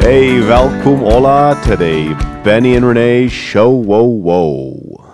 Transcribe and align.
Hey, 0.00 0.40
welkom 0.40 1.04
alla 1.04 1.54
to 1.62 1.76
the 1.76 2.14
Benny 2.44 2.76
and 2.76 2.84
Renee 2.84 3.28
show. 3.28 3.70
Whoa, 3.70 4.04
whoa. 4.04 5.04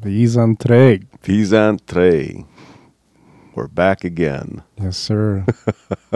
Vi 0.00 0.26
zijn 0.26 0.56
terug. 0.56 0.98
Peas 1.20 1.52
and 1.52 1.86
Trey. 1.86 2.44
We're 3.54 3.68
back 3.68 4.04
again. 4.04 4.62
Yes, 4.74 5.04
sir. 5.04 5.44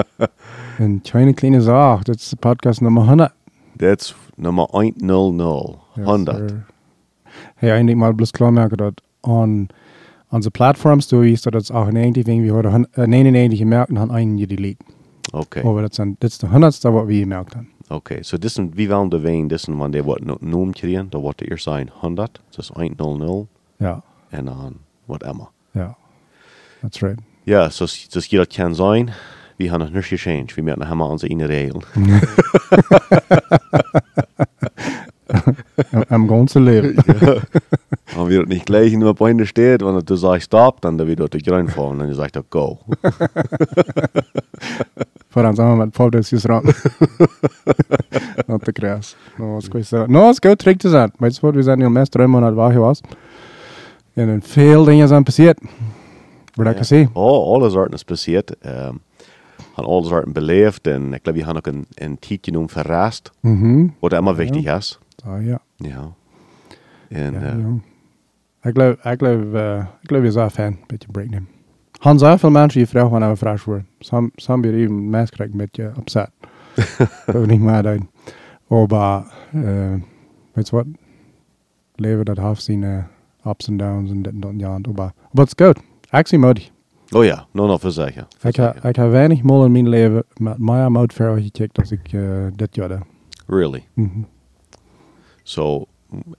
en 0.78 1.00
China 1.02 1.32
Clean 1.32 1.54
is 1.54 1.68
auch. 1.68 2.02
Dat 2.02 2.16
is 2.16 2.34
podcast 2.38 2.80
nummer 2.80 3.02
100. 3.02 3.32
That's 3.76 4.14
nummer 4.36 4.66
100. 4.70 5.78
Yes, 5.96 6.06
100. 6.06 6.36
sir. 6.36 6.66
Hey, 7.54 7.70
eindelijk 7.70 7.98
mal 7.98 8.12
bloß 8.12 8.30
klar 8.30 8.52
merken, 8.52 8.76
dat 8.76 9.02
on 9.20 9.68
doe 11.08 11.30
is 11.30 11.42
dat 11.42 11.52
het 11.52 11.70
auch 11.70 11.86
in 11.88 11.92
90 11.94 12.24
wegen 12.26 12.44
we 12.44 12.52
hadden 12.52 12.72
hun- 12.72 12.86
eh, 12.92 13.06
99 13.06 13.58
gemerkt 13.58 13.88
en 13.88 13.96
han 13.96 14.10
einen 14.10 14.38
gedelete. 14.38 14.84
Okay. 15.32 15.62
Aber 15.62 15.82
das 15.82 15.94
sind, 15.96 16.16
das 16.22 16.30
ist 16.32 16.40
der 16.42 16.50
100. 16.50 16.82
wat 16.92 17.06
we 17.06 17.18
gemerkt 17.18 17.54
haben. 17.54 17.68
Okay. 17.88 18.22
So 18.22 18.36
this 18.38 18.58
is, 18.58 18.66
wie 18.74 18.88
waren 18.88 19.08
de 19.10 19.20
ween, 19.20 19.48
this 19.48 19.62
is 19.68 19.74
wanneer 19.74 19.90
der 19.90 20.04
wat 20.04 20.20
no- 20.24 20.36
noem 20.40 20.72
kriegen, 20.72 21.10
da 21.10 21.18
wat 21.20 21.40
er 21.40 21.58
zijn 21.58 21.90
100. 22.00 22.40
Dus 22.50 22.68
100 22.74 23.46
Ja, 23.78 24.02
en 24.30 24.44
dan 24.44 24.76
wat 25.04 25.22
immer. 25.22 25.48
ja. 25.72 25.96
That's 26.80 27.00
right. 27.00 27.18
Ja, 27.44 27.68
so, 27.70 27.86
so 27.86 28.20
jeder 28.20 28.46
kan 28.46 28.74
zijn. 28.74 29.10
We 29.56 29.64
hebben 29.68 29.78
nog 29.80 29.90
niks 29.92 30.06
gechanged. 30.08 30.54
We 30.54 30.62
merken 30.62 30.84
helemaal 30.84 31.08
onze 31.10 31.28
ene 31.28 31.44
regel. 31.46 31.82
Am- 36.08 36.26
ganzen 36.28 36.64
Leben. 36.64 36.96
Und 38.16 38.28
wir 38.28 38.46
nicht 38.46 38.66
gleich 38.66 38.92
nur 38.96 39.14
bei 39.14 39.30
Ende 39.30 39.46
steht, 39.46 39.82
wenn 39.84 39.98
du 40.00 40.16
sagst 40.16 40.44
Stop, 40.46 40.80
dann 40.80 40.96
da 40.98 41.06
wieder 41.06 41.28
durch 41.28 41.48
reinfahren 41.50 41.90
und 41.92 41.98
dann 41.98 42.14
sagt 42.14 42.36
er 42.36 42.42
Go. 42.50 42.78
Vooraan 45.28 45.54
samen 45.54 45.76
met 45.78 45.90
Paul 45.92 46.10
dus 46.10 46.32
is 46.32 46.44
ran. 46.46 46.64
Not 48.46 48.64
te 48.64 48.72
kras. 48.72 49.16
No, 49.38 49.56
is 49.58 49.68
goed 49.68 49.86
zo. 49.86 50.06
No, 50.06 50.26
het 50.26 50.42
is 50.42 50.48
goed 50.50 50.58
terug 50.58 50.76
te 50.76 50.88
zijn. 50.88 51.12
Weet 51.18 51.34
je 51.34 51.40
wat, 51.40 51.54
we 51.54 51.62
zijn 51.62 51.78
nu 51.78 51.88
meest 51.90 52.10
drie 52.10 52.26
maanden 52.26 52.54
waar 52.54 52.72
je 52.72 52.78
was. 52.78 53.00
En 54.14 54.28
er 54.28 54.38
veel 54.42 54.84
dingen 54.84 55.08
zijn 55.08 55.22
passiert. 55.22 55.60
Ik 56.54 56.64
kan 56.74 56.84
zeggen. 56.84 57.10
Oh, 57.12 57.54
alles 57.54 57.74
arten 57.74 57.94
is 57.94 58.04
passiert. 58.04 58.54
Um, 58.66 59.00
han 59.72 59.84
alles 59.84 60.10
arten 60.10 60.32
beleefd 60.32 60.86
en 60.86 61.12
ik 61.12 61.20
glaube, 61.22 61.38
we 61.38 61.44
hebben 61.44 61.56
ook 61.56 61.74
een, 61.74 61.86
een 61.94 62.18
tijdje 62.18 62.52
noem 62.52 62.68
verrast, 62.68 63.30
Mhm. 63.40 63.86
wat 64.00 64.12
immer 64.12 64.34
wichtig 64.36 64.76
is. 64.76 64.98
Ah, 65.24 65.44
ja. 65.46 65.60
Ja. 65.78 66.14
En 67.08 67.32
ja, 67.32 67.40
eh, 67.40 67.58
ja. 67.58 67.74
Ik 68.62 68.76
geloof, 68.76 69.04
ik 69.04 69.18
geloof, 69.18 69.42
uh, 69.42 69.78
ik 69.78 70.08
geloof 70.08 70.22
je 70.22 70.30
zou 70.30 70.50
fan. 70.50 70.78
Beetje 70.86 71.08
break 71.10 71.28
nemen. 71.28 71.48
Han 71.98 72.18
zijn 72.18 72.38
veel 72.38 72.50
mensen 72.50 72.78
die 72.78 72.88
vragen 72.88 73.10
wanneer 73.10 73.28
we 73.28 73.36
vragen 73.36 73.68
worden. 73.68 73.86
Some, 73.98 74.30
some 74.34 74.62
weer 74.62 74.74
even 74.74 75.10
mensen 75.10 75.34
krijgen 75.34 75.60
een 75.60 75.68
beetje 75.70 75.92
upset. 75.98 76.30
dat 77.26 77.34
we 77.34 77.46
niet 77.46 77.60
meer 77.60 77.82
doen. 77.82 78.08
Maar, 78.88 79.24
uh, 79.54 79.94
weet 80.52 80.68
je 80.68 80.76
wat? 80.76 80.86
Leven 81.94 82.24
dat 82.24 82.38
heeft 82.38 82.62
zijn 82.62 82.82
uh, 82.82 83.04
ups 83.46 83.68
en 83.68 83.76
downs 83.76 84.10
en 84.10 84.22
dit 84.22 84.32
en 84.32 84.40
dat. 84.40 84.52
Ja, 84.56 84.78
maar, 84.78 84.94
maar 84.94 85.12
het 85.32 85.54
is 85.58 85.66
goed. 85.66 85.78
Actie 86.10 86.38
mode. 86.38 86.60
oh 87.10 87.24
ja, 87.24 87.46
no, 87.52 87.66
no, 87.66 87.78
verzekeren. 87.78 88.26
Ik 88.42 88.56
heb 88.56 88.84
ik 88.84 88.96
heb 88.96 89.10
weinig 89.10 89.42
mal 89.42 89.64
in 89.64 89.72
mijn 89.72 89.88
leven 89.88 90.24
met 90.36 90.58
mijn 90.58 90.92
mode 90.92 91.14
verder 91.14 91.42
gekeken 91.42 91.82
als 91.82 91.90
ik 91.90 92.12
uh, 92.12 92.46
dit 92.56 92.74
jaar 92.74 92.88
deed. 92.88 93.02
Really. 93.46 93.84
Mhm. 93.94 94.20
So, 95.48 95.86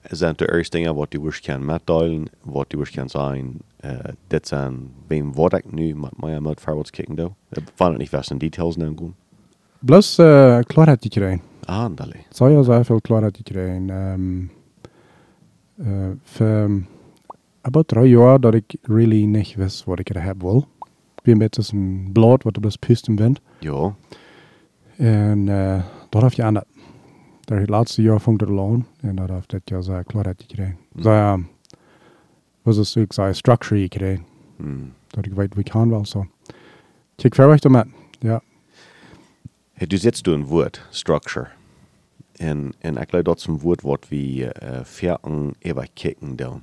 zijn 0.02 0.32
de 0.36 0.52
eerste 0.52 0.76
dingen 0.76 0.94
wat 0.94 1.12
je 1.12 1.22
wish 1.22 1.40
kan 1.40 1.64
metdelen, 1.64 2.24
wat 2.42 2.64
je 2.68 2.78
wish 2.78 2.90
kan 2.90 3.08
zijn, 3.08 3.58
uh, 3.84 3.98
dit 4.26 4.48
zijn, 4.48 4.92
wem 5.06 5.34
wat 5.34 5.52
ik 5.52 5.72
nu 5.72 5.94
met 5.94 6.10
mijn 6.20 6.46
uit 6.46 6.60
verwaarts 6.60 6.90
kijken 6.90 7.14
doe. 7.14 7.30
Ik 7.50 7.62
vond 7.74 7.90
het 7.90 7.98
niet 7.98 8.08
vast 8.08 8.30
in 8.30 8.38
details 8.38 8.76
nou 8.76 8.94
gaan. 8.96 9.14
Plus 9.78 10.18
uh, 10.18 10.58
klaarheid 10.60 11.02
gekregen. 11.02 11.40
Aandale. 11.64 12.14
zou 12.28 12.50
je 12.50 12.62
sehr 12.62 12.84
veel 12.84 13.00
klaarheid 13.00 13.36
gekregen. 13.36 13.88
Um, 13.88 14.50
uh, 15.76 16.08
voor 16.22 16.82
about 17.60 17.88
drie 17.88 18.08
jaar 18.08 18.40
dat 18.40 18.54
ik 18.54 18.76
really 18.82 19.24
niet 19.24 19.54
wist 19.54 19.84
wat 19.84 19.98
ik 19.98 20.08
er 20.08 20.22
heb 20.22 20.40
wil. 20.40 20.66
Wie 21.22 21.32
een 21.32 21.38
beetje 21.38 21.76
een 21.76 22.10
blad 22.12 22.42
wat 22.42 22.54
er 22.54 22.60
bloß 22.60 22.76
pusten 22.76 23.14
bent. 23.14 23.40
Ja. 23.58 23.94
En 24.96 25.46
uh, 25.46 25.84
dat 26.08 26.22
heb 26.22 26.32
je 26.32 26.42
aan 26.42 26.54
dat. 26.54 26.64
Daar 27.50 27.60
het 27.60 27.68
laatste 27.68 28.02
jaar 28.02 28.20
vond 28.20 28.42
ik 28.42 28.48
al 28.48 28.70
aan. 28.72 28.86
En 29.00 29.16
dat 29.16 29.28
heeft 29.28 29.50
dit 29.50 29.60
jaar 29.64 29.82
sehr 29.82 30.04
klaarheid 30.04 30.40
gekregen. 30.40 30.78
Mm. 30.92 31.02
Zo 31.02 31.12
ja, 31.12 31.38
was 32.62 32.76
het 32.76 32.86
zo, 32.86 33.04
zei 33.08 33.34
structure 33.34 33.80
gekregen. 33.80 34.24
Hmm. 34.56 34.92
Dat 35.06 35.26
ik 35.26 35.32
weet 35.32 35.54
wie 35.54 35.64
ik 35.64 35.70
kan 35.70 35.90
wel 35.90 36.06
zo. 36.06 36.26
Kijk 37.16 37.60
damit. 37.60 37.86
Ja. 38.18 38.42
Hey, 39.72 39.86
du 39.86 39.96
setzt 39.96 40.24
du 40.24 40.32
ein 40.32 40.46
Wort, 40.46 40.86
Structure. 40.90 41.48
En, 42.32 42.72
en 42.78 42.96
ik 42.96 43.08
geloof 43.08 43.24
dat 43.24 43.44
een 43.44 43.58
woord 43.58 43.82
wat 43.82 44.08
we 44.08 44.54
uh, 44.62 44.80
verken 44.82 45.54
even 45.58 45.88
kijken 45.92 46.36
doen. 46.36 46.62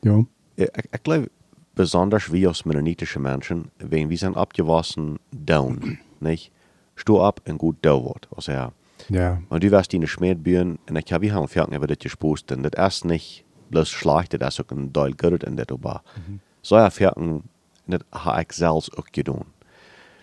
Ja. 0.00 0.24
Ik, 0.54 0.86
ik 0.90 0.98
geloof 1.02 1.26
besonders 1.74 2.26
wir 2.26 2.48
als 2.48 2.62
mennonitische 2.62 3.20
Menschen, 3.20 3.70
wenn 3.76 4.08
wir 4.08 4.18
sind 4.18 4.36
abgewassen 4.36 5.18
down, 5.30 5.98
nicht? 6.18 6.50
Sto 6.94 7.26
ab 7.26 7.40
und 7.48 7.58
gut 7.58 7.76
da 7.80 8.02
wird. 8.02 8.28
Also 8.34 8.52
ja. 8.52 8.72
Ja. 9.08 9.40
Und 9.48 9.62
du 9.62 9.70
warst 9.70 9.94
in 9.94 10.00
der 10.00 10.08
Schmiedbühne 10.08 10.78
und 10.88 10.96
ich 10.96 11.12
habe 11.12 11.26
hier 11.26 11.34
haben 11.34 11.48
verken 11.48 11.74
über 11.74 11.86
das. 11.86 11.96
Und 12.22 12.74
das 12.74 12.96
ist 12.96 13.04
nicht 13.04 13.44
bloß 13.70 13.88
schlecht, 13.88 14.40
das 14.40 14.58
ist 14.58 14.64
auch 14.64 14.70
ein 14.76 14.92
Teil 14.92 15.12
gut 15.12 15.44
und 15.44 15.56
das 15.56 15.68
aber. 15.70 16.02
So 16.62 16.76
ja 16.76 16.90
verken, 16.90 17.44
das 17.86 18.00
habe 18.12 18.42
ich 18.42 18.52
selbst 18.52 18.96
auch 18.96 19.06
getan. 19.12 19.46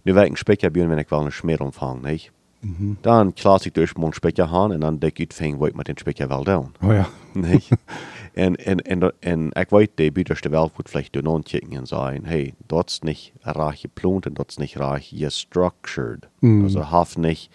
Nu 0.05 0.13
werk 0.13 0.27
ik 0.27 0.37
spekjerbjørn, 0.37 0.89
wenn 0.89 0.99
ich 0.99 1.09
wel 1.09 1.25
een 1.25 1.31
smeer 1.31 1.61
omvang, 1.61 2.01
nicht? 2.01 2.31
Mhm. 2.59 2.95
Dan 3.01 3.33
klaas 3.33 3.65
ik 3.65 3.73
dus 3.73 3.93
mijn 3.93 4.13
spekje 4.13 4.47
aan 4.47 4.73
en 4.73 4.79
dan 4.79 4.97
denk 4.97 5.17
ik 5.17 5.19
uitving 5.19 5.57
wat 5.57 5.67
ik 5.67 5.75
met 5.75 5.85
den 5.85 5.97
spekje 5.97 6.27
wel 6.27 6.43
doen. 6.43 6.71
Oh 6.81 6.93
ja. 6.93 7.07
Nicht? 7.33 7.69
en, 8.33 8.55
en, 8.55 8.81
en, 8.81 9.13
en 9.19 9.49
ik 9.51 9.69
weet, 9.69 9.89
die 9.95 10.11
buitenste 10.11 10.49
wel 10.49 10.71
goed 10.73 10.89
vielleicht 10.89 11.13
doen 11.13 11.25
ontchecken 11.25 11.71
en 11.71 11.87
zeggen, 11.87 12.25
hey, 12.25 12.53
dat 12.65 12.89
is 12.89 12.99
niet 12.99 13.31
raar 13.39 13.73
geplant 13.73 14.25
en 14.25 14.33
dat 14.33 14.49
is 14.49 14.57
niet 14.57 14.73
raar 14.73 14.99
gestructured. 15.01 16.27
Mhm. 16.39 16.63
Also 16.63 16.79
haft 16.79 17.17
nicht, 17.17 17.49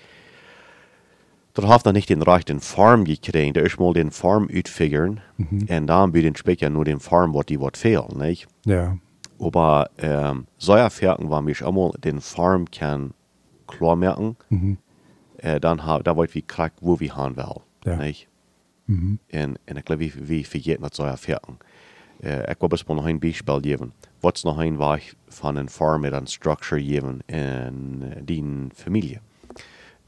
dat 1.60 1.70
haft 1.70 1.84
dan 1.84 1.94
niet 1.94 2.06
den 2.06 2.22
rechten 2.22 2.60
Farm 2.60 3.04
gekregen. 3.06 3.52
Da 3.52 3.60
ist 3.60 3.78
mal 3.78 3.92
den 3.92 4.10
Farm 4.12 4.48
uitfiguren 4.52 5.20
Mhm. 5.36 5.66
en 5.66 5.86
dan 5.86 6.10
bij 6.10 6.20
den 6.20 6.34
spekje 6.34 6.68
nur 6.68 6.84
den 6.84 7.00
Farm, 7.00 7.32
wat 7.32 7.46
die 7.46 7.58
wat 7.58 7.76
fehlt, 7.76 8.16
nicht? 8.16 8.46
Ja. 8.60 8.98
Aber 9.38 9.90
ähm, 9.96 10.46
solche 10.56 10.90
Ferken 10.90 11.28
waren 11.30 11.44
mich 11.44 11.64
einmal 11.64 11.92
den 12.04 12.20
Farm 12.20 12.64
kann 12.70 13.12
klar 13.66 13.96
merken. 13.96 14.36
Mhm. 14.48 14.76
Äh, 15.38 15.58
dann 15.60 15.86
ha, 15.86 15.98
da 16.02 16.14
wollt 16.14 16.34
wie 16.34 16.42
krack, 16.42 16.72
wo 16.80 17.00
wir 17.00 17.16
haben 17.16 17.36
will. 17.36 17.62
Ja. 17.84 17.96
Nicht? 17.96 18.28
Mhm. 18.86 19.18
En, 19.28 19.56
en 19.64 19.76
ik 19.76 19.88
wie, 20.28 20.46
vergeet 20.46 20.80
met 20.80 20.94
solche 20.94 21.16
Ferken. 21.16 21.58
Äh, 22.22 22.50
ik 22.50 22.58
wil 22.58 22.68
best 22.68 22.86
wel 22.86 22.96
nog 22.96 23.06
een 23.08 23.18
Beispiel 23.18 23.60
geven. 23.60 23.92
Wat 24.20 24.36
is 24.36 24.42
nog 24.42 24.58
een 24.58 24.76
weg 24.76 25.14
van 25.28 25.56
een 25.56 25.70
farm 25.70 26.00
met 26.00 26.12
een 26.12 26.26
structure 26.26 26.82
geven 26.82 27.18
in 27.26 28.02
uh, 28.02 28.08
die 28.24 28.44
familie? 28.74 29.20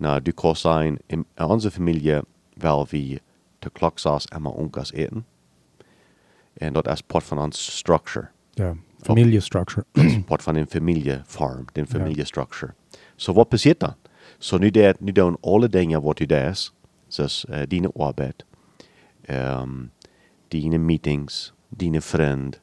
Nou, 0.03 0.23
du 0.23 0.33
kan 0.33 0.57
zijn, 0.57 0.99
in, 1.07 1.27
onze 1.37 1.71
familie 1.71 2.21
wel 2.55 2.87
wie 2.91 3.21
de 3.59 3.71
klok 3.71 3.99
saß 3.99 4.37
immer 4.37 4.53
onkas 4.53 4.93
eten. 4.93 5.27
En 6.53 6.73
dat 6.73 6.89
is 6.89 7.01
part 7.01 7.25
van 7.25 7.39
ons 7.39 7.77
structure. 7.77 8.29
Ja. 8.51 8.75
Familiestructure. 9.01 9.85
part 10.27 10.43
van 10.43 10.55
een 10.55 10.67
familiefarm, 10.67 11.65
den 11.73 11.87
familiestructure. 11.87 12.75
So 13.17 13.33
wat 13.33 13.49
passiert 13.49 13.81
dan? 13.81 13.95
So 14.39 14.57
nu, 14.57 14.71
dat, 14.71 15.01
nu 15.01 15.13
doen 15.13 15.37
alle 15.41 15.69
dingen 15.69 16.03
wat 16.03 16.21
u 16.21 16.27
doet, 16.27 16.73
zoals 17.07 17.45
uh, 17.51 17.63
dine 17.69 17.93
arbeid, 17.93 18.45
um, 19.31 19.91
dine 20.49 20.79
meetings, 20.79 21.53
dine 21.69 22.01
vriend. 22.01 22.61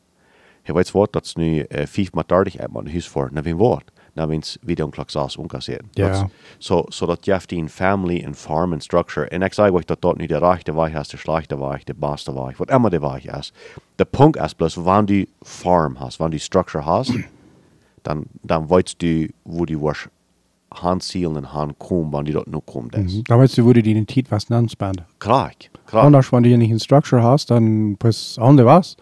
Je 0.64 0.74
weet 0.74 0.92
wat, 0.92 1.14
dat 1.14 1.26
is 1.26 1.36
nu 1.36 1.66
uh, 1.70 1.86
5 1.86 2.12
maar 2.12 2.28
30 2.28 2.58
uit 2.58 2.74
mijn 2.74 2.92
huis 2.92 3.08
voor, 3.08 3.30
naar 3.32 3.44
wie 3.44 3.56
woord. 3.56 3.92
Naar 4.20 4.28
wiens 4.28 4.58
wie 4.62 4.76
dan 4.76 4.90
klok 4.90 5.10
saas 5.10 5.38
onkasseren. 5.38 5.90
Ja. 5.92 6.30
So, 6.58 6.84
so 6.88 7.16
hebt 7.22 7.50
die 7.50 7.70
family 7.70 8.24
en 8.24 8.36
farm 8.36 8.74
en 8.74 8.82
structure. 8.82 9.28
En 9.28 9.42
ik 9.42 9.58
euch 9.58 9.86
dat 9.86 10.02
dat 10.02 10.18
nu 10.18 10.26
de 10.26 10.38
rechte 10.38 10.76
weg 10.76 10.94
is, 10.94 11.08
de 11.08 11.18
slechte 11.18 11.60
weg, 11.60 11.84
de 11.84 11.94
beste 11.94 12.34
weg, 12.34 12.58
wat 12.58 12.70
immer 12.70 12.90
de 12.90 13.00
weg 13.00 13.26
is. 13.38 13.54
De 13.96 14.06
punt 14.06 14.38
is 14.38 14.54
bloß, 14.54 14.76
wanneer 14.76 15.06
du 15.06 15.26
farm 15.42 15.96
hast, 15.96 16.18
wanneer 16.18 16.38
du 16.38 16.44
structure 16.44 16.84
hast, 16.84 17.14
dan, 18.02 18.24
dan 18.42 18.68
weißt 18.68 19.02
du, 19.02 19.28
wo 19.44 19.66
du 19.66 19.82
was 19.82 20.08
handzielen 20.68 21.36
en 21.36 21.46
handkommen, 21.54 22.12
wanneer 22.12 22.34
du 22.34 22.38
dort 22.40 22.48
noch 22.48 22.66
kommt. 22.66 22.98
Mhm. 22.98 23.24
Da 23.24 23.38
weißt 23.38 23.58
du, 23.58 23.64
wo 23.64 23.74
du 23.74 23.82
die 23.82 23.92
Identität 23.92 24.32
was 24.32 24.50
nennst, 24.50 24.78
Krank, 25.20 25.70
krank. 25.86 26.06
Anders, 26.06 26.32
wenn 26.32 26.44
du 26.44 26.58
nicht 26.58 26.70
eine 26.70 26.80
Structure 26.80 27.24
hast, 27.24 27.50
dann 27.50 27.96
pues 27.98 28.38
andere 28.38 28.68
was. 28.68 28.98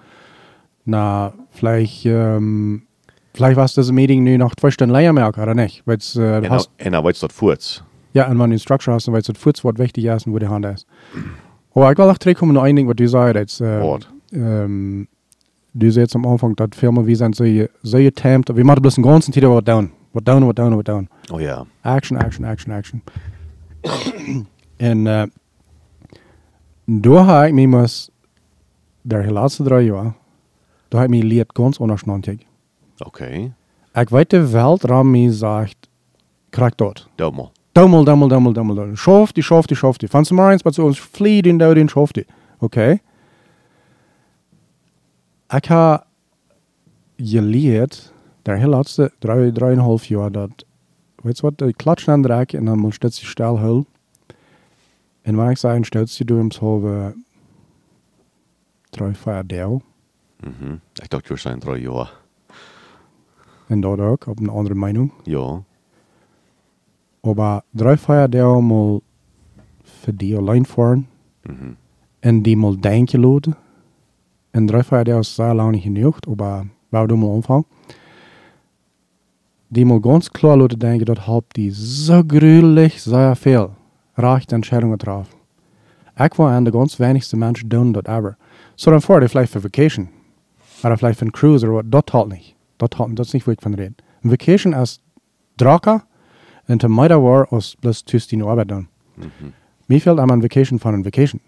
Na, 0.85 1.33
vielleicht, 1.49 2.05
ähm, 2.05 2.86
vielleicht 3.37 3.55
was 3.57 3.73
das 3.75 3.91
Meeting 3.91 4.23
nu 4.23 4.37
noch 4.37 4.55
zwei 4.55 4.71
Stunden 4.71 4.93
länger 4.93 5.13
merken, 5.13 5.41
oder 5.41 5.53
nicht? 5.53 5.83
Weil's, 5.85 6.15
äh, 6.15 6.41
du 6.41 6.45
En, 6.47 6.49
hast, 6.49 6.69
dan 6.77 7.03
weißt 7.03 7.21
du 7.21 7.27
dat 7.27 7.33
voort. 7.41 7.83
ja, 8.13 8.23
und 8.25 8.31
wenn 8.31 8.37
du 8.37 8.43
eine 8.43 8.59
Structure 8.59 8.95
hast, 8.95 9.07
dann 9.07 9.13
weißt 9.13 9.29
du, 9.29 9.33
das 9.33 9.63
was 9.63 9.77
wichtig 9.77 10.05
ist 10.05 10.25
und 10.27 10.33
wo 10.33 10.39
die 10.39 10.47
Hand 10.47 10.65
ist. 10.65 10.87
Aber 11.73 11.91
ich 11.91 11.97
will 11.97 12.05
auch 12.09 12.17
zurückkommen 12.17 12.53
noch 12.53 12.63
ein 12.63 12.75
Ding, 12.75 12.87
was 12.87 12.95
du 12.95 13.07
sagst, 13.07 13.61
äh, 13.61 13.79
Wat? 13.81 14.07
ähm, 14.33 15.07
du 15.73 15.91
sagst 15.91 16.15
am 16.15 16.25
Anfang, 16.25 16.55
dass 16.55 16.69
Firma 16.75 17.05
wie 17.05 17.15
sind 17.15 17.35
so, 17.35 17.45
so 17.83 17.97
getamt, 17.97 18.49
wir 18.55 18.65
machen 18.65 18.81
bloß 18.81 18.97
einen 18.97 19.05
ganzen 19.05 19.31
Titel 19.31 19.49
was 19.49 19.63
down. 19.63 19.91
Wat 20.13 20.27
doen, 20.27 20.47
wat 20.47 20.55
doen, 20.57 20.75
wat 20.75 20.87
doen. 20.87 21.07
Oh 21.31 21.39
ja. 21.39 21.65
Action, 21.83 22.17
action, 22.17 22.43
action, 22.45 22.71
action. 22.73 23.01
en 24.77 25.05
uh, 25.05 25.23
daar 26.85 27.41
heb 27.41 27.47
ik 27.47 27.53
me 27.53 27.67
mas, 27.67 28.09
de 29.01 29.31
laatste 29.31 29.63
drie 29.63 29.85
jaar, 29.85 30.13
daar 30.89 31.01
heb 31.01 31.11
ik 31.13 31.17
me 31.19 31.23
leerd 31.23 31.49
ganz 31.53 31.79
anders 31.79 32.03
nantig. 32.03 32.39
Oké. 32.97 33.53
Ik 33.93 34.09
weet 34.09 34.29
de 34.29 34.49
welt 34.49 34.83
ram 34.83 35.11
me 35.11 35.31
zegt, 35.33 35.87
krijg 36.49 36.75
dat. 36.75 37.07
Dummel. 37.15 37.51
Dummel, 37.71 38.03
dummel, 38.03 38.27
dummel, 38.27 38.53
dummel, 38.53 38.75
dummel. 38.75 38.95
Schof 38.95 39.31
die, 39.31 39.43
schof 39.43 39.65
die, 39.65 39.77
schof 39.77 39.97
die. 39.97 40.09
Van 40.09 40.25
ze 40.25 40.33
maar 40.33 40.51
eens 40.51 40.61
wat 40.61 40.73
ze 40.73 40.83
ons 40.83 40.99
vliegt 40.99 41.45
in 41.45 41.57
dood 41.57 41.75
in 41.75 41.87
schof 41.87 42.11
die. 42.11 42.25
Oké. 42.59 42.99
Ik 45.49 45.65
heb 45.65 46.05
geleerd, 47.15 48.13
de 48.41 48.57
heel 48.57 48.69
laatste 48.69 49.11
drie, 49.19 49.51
drieënhalf 49.51 50.05
jaar, 50.05 50.31
dat, 50.31 50.65
weet 51.15 51.35
je 51.35 51.41
wat, 51.41 51.57
de 51.57 51.73
klatschen 51.73 52.13
aan 52.13 52.21
de 52.21 52.27
rek 52.27 52.53
en 52.53 52.65
dan 52.65 52.79
moet 52.79 52.97
je 52.99 53.09
stel 53.09 53.59
hul. 53.59 53.85
En 55.21 55.35
waar 55.35 55.51
ik 55.51 55.57
zei, 55.57 55.83
stelst 55.83 56.17
je 56.17 56.25
door 56.25 56.37
hem 56.37 56.51
zo 56.51 56.81
we 56.81 57.13
drie, 58.89 59.15
vier 59.15 59.43
deel. 59.47 59.81
Mhm. 60.39 60.73
Ik 60.93 61.09
dacht, 61.09 61.27
je 61.27 61.37
zijn 61.37 61.59
drie 61.59 61.81
jaar. 61.81 62.11
En 63.67 63.81
dat 63.81 63.99
ook, 63.99 64.27
op 64.27 64.39
een 64.39 64.49
andere 64.49 64.75
meinung. 64.75 65.11
Ja. 65.23 65.63
Aber 67.21 67.61
drei 67.71 67.97
vier 67.97 68.29
deel 68.29 68.61
mal 68.61 69.01
für 69.83 70.13
die 70.13 70.37
allein 70.37 70.65
fahren. 70.65 71.07
Mhm. 71.43 71.75
en 72.19 72.41
die 72.41 72.57
mal 72.57 72.79
denken 72.79 73.19
laten. 73.19 73.55
En 74.51 74.65
drie 74.65 74.83
vier 74.83 75.03
deel 75.03 75.19
is 75.19 75.35
sehr 75.35 75.53
lang 75.53 75.71
nicht 75.71 75.83
genug, 75.83 76.19
aber 76.27 76.65
wou 76.89 77.07
du 77.07 77.15
mal 77.15 77.35
anfangen. 77.35 77.65
Die 79.69 79.85
mal 79.85 79.99
ganz 79.99 80.29
klar 80.29 80.57
laten 80.57 80.79
denken, 80.79 81.05
dat 81.05 81.25
habt 81.27 81.55
die 81.55 81.71
so 81.71 82.23
gruwelijk 82.27 82.93
sehr 82.99 83.35
veel 83.35 83.75
rechte 84.13 84.55
Entscheidungen 84.55 84.97
getroffen. 84.99 85.35
Ik 86.15 86.33
war 86.33 86.51
aan 86.51 86.63
de 86.63 86.71
ganz 86.71 86.97
wenigste 86.97 87.37
mensen 87.37 87.67
doen 87.67 87.91
dat 87.91 88.07
ever. 88.07 88.37
So 88.75 88.91
dan 88.91 89.01
voor 89.01 89.19
die 89.19 89.29
vielleicht 89.29 89.51
für 89.51 89.63
vacation. 89.63 90.09
Oder 90.83 90.97
vielleicht 90.97 91.19
für 91.19 91.25
ein 91.25 91.31
cruise 91.31 91.65
oder 91.65 91.75
wat, 91.75 91.91
dat 91.91 92.13
halt 92.13 92.27
nicht. 92.27 92.55
Dat 92.77 92.93
halt, 92.93 93.15
dat 93.15 93.31
wo 93.31 93.51
ik 93.51 93.61
van 93.61 93.73
reden. 93.73 93.95
Een 94.21 94.29
vacation 94.29 94.73
is 94.73 95.01
draka 95.55 96.07
en 96.65 96.77
te 96.77 96.89
middag 96.89 97.19
war 97.19 97.47
als 97.47 97.75
plus 97.79 98.01
tussen 98.01 98.37
die 98.37 98.47
arbeid 98.47 98.67
doen. 98.67 98.87
Mhm. 99.15 99.51
Mir 99.87 100.01
fehlt 100.01 100.19
einmal 100.19 100.37
ein 100.37 100.43
Vacation 100.43 100.79
von 100.79 100.93
ein 100.93 101.05
Vacation. 101.05 101.39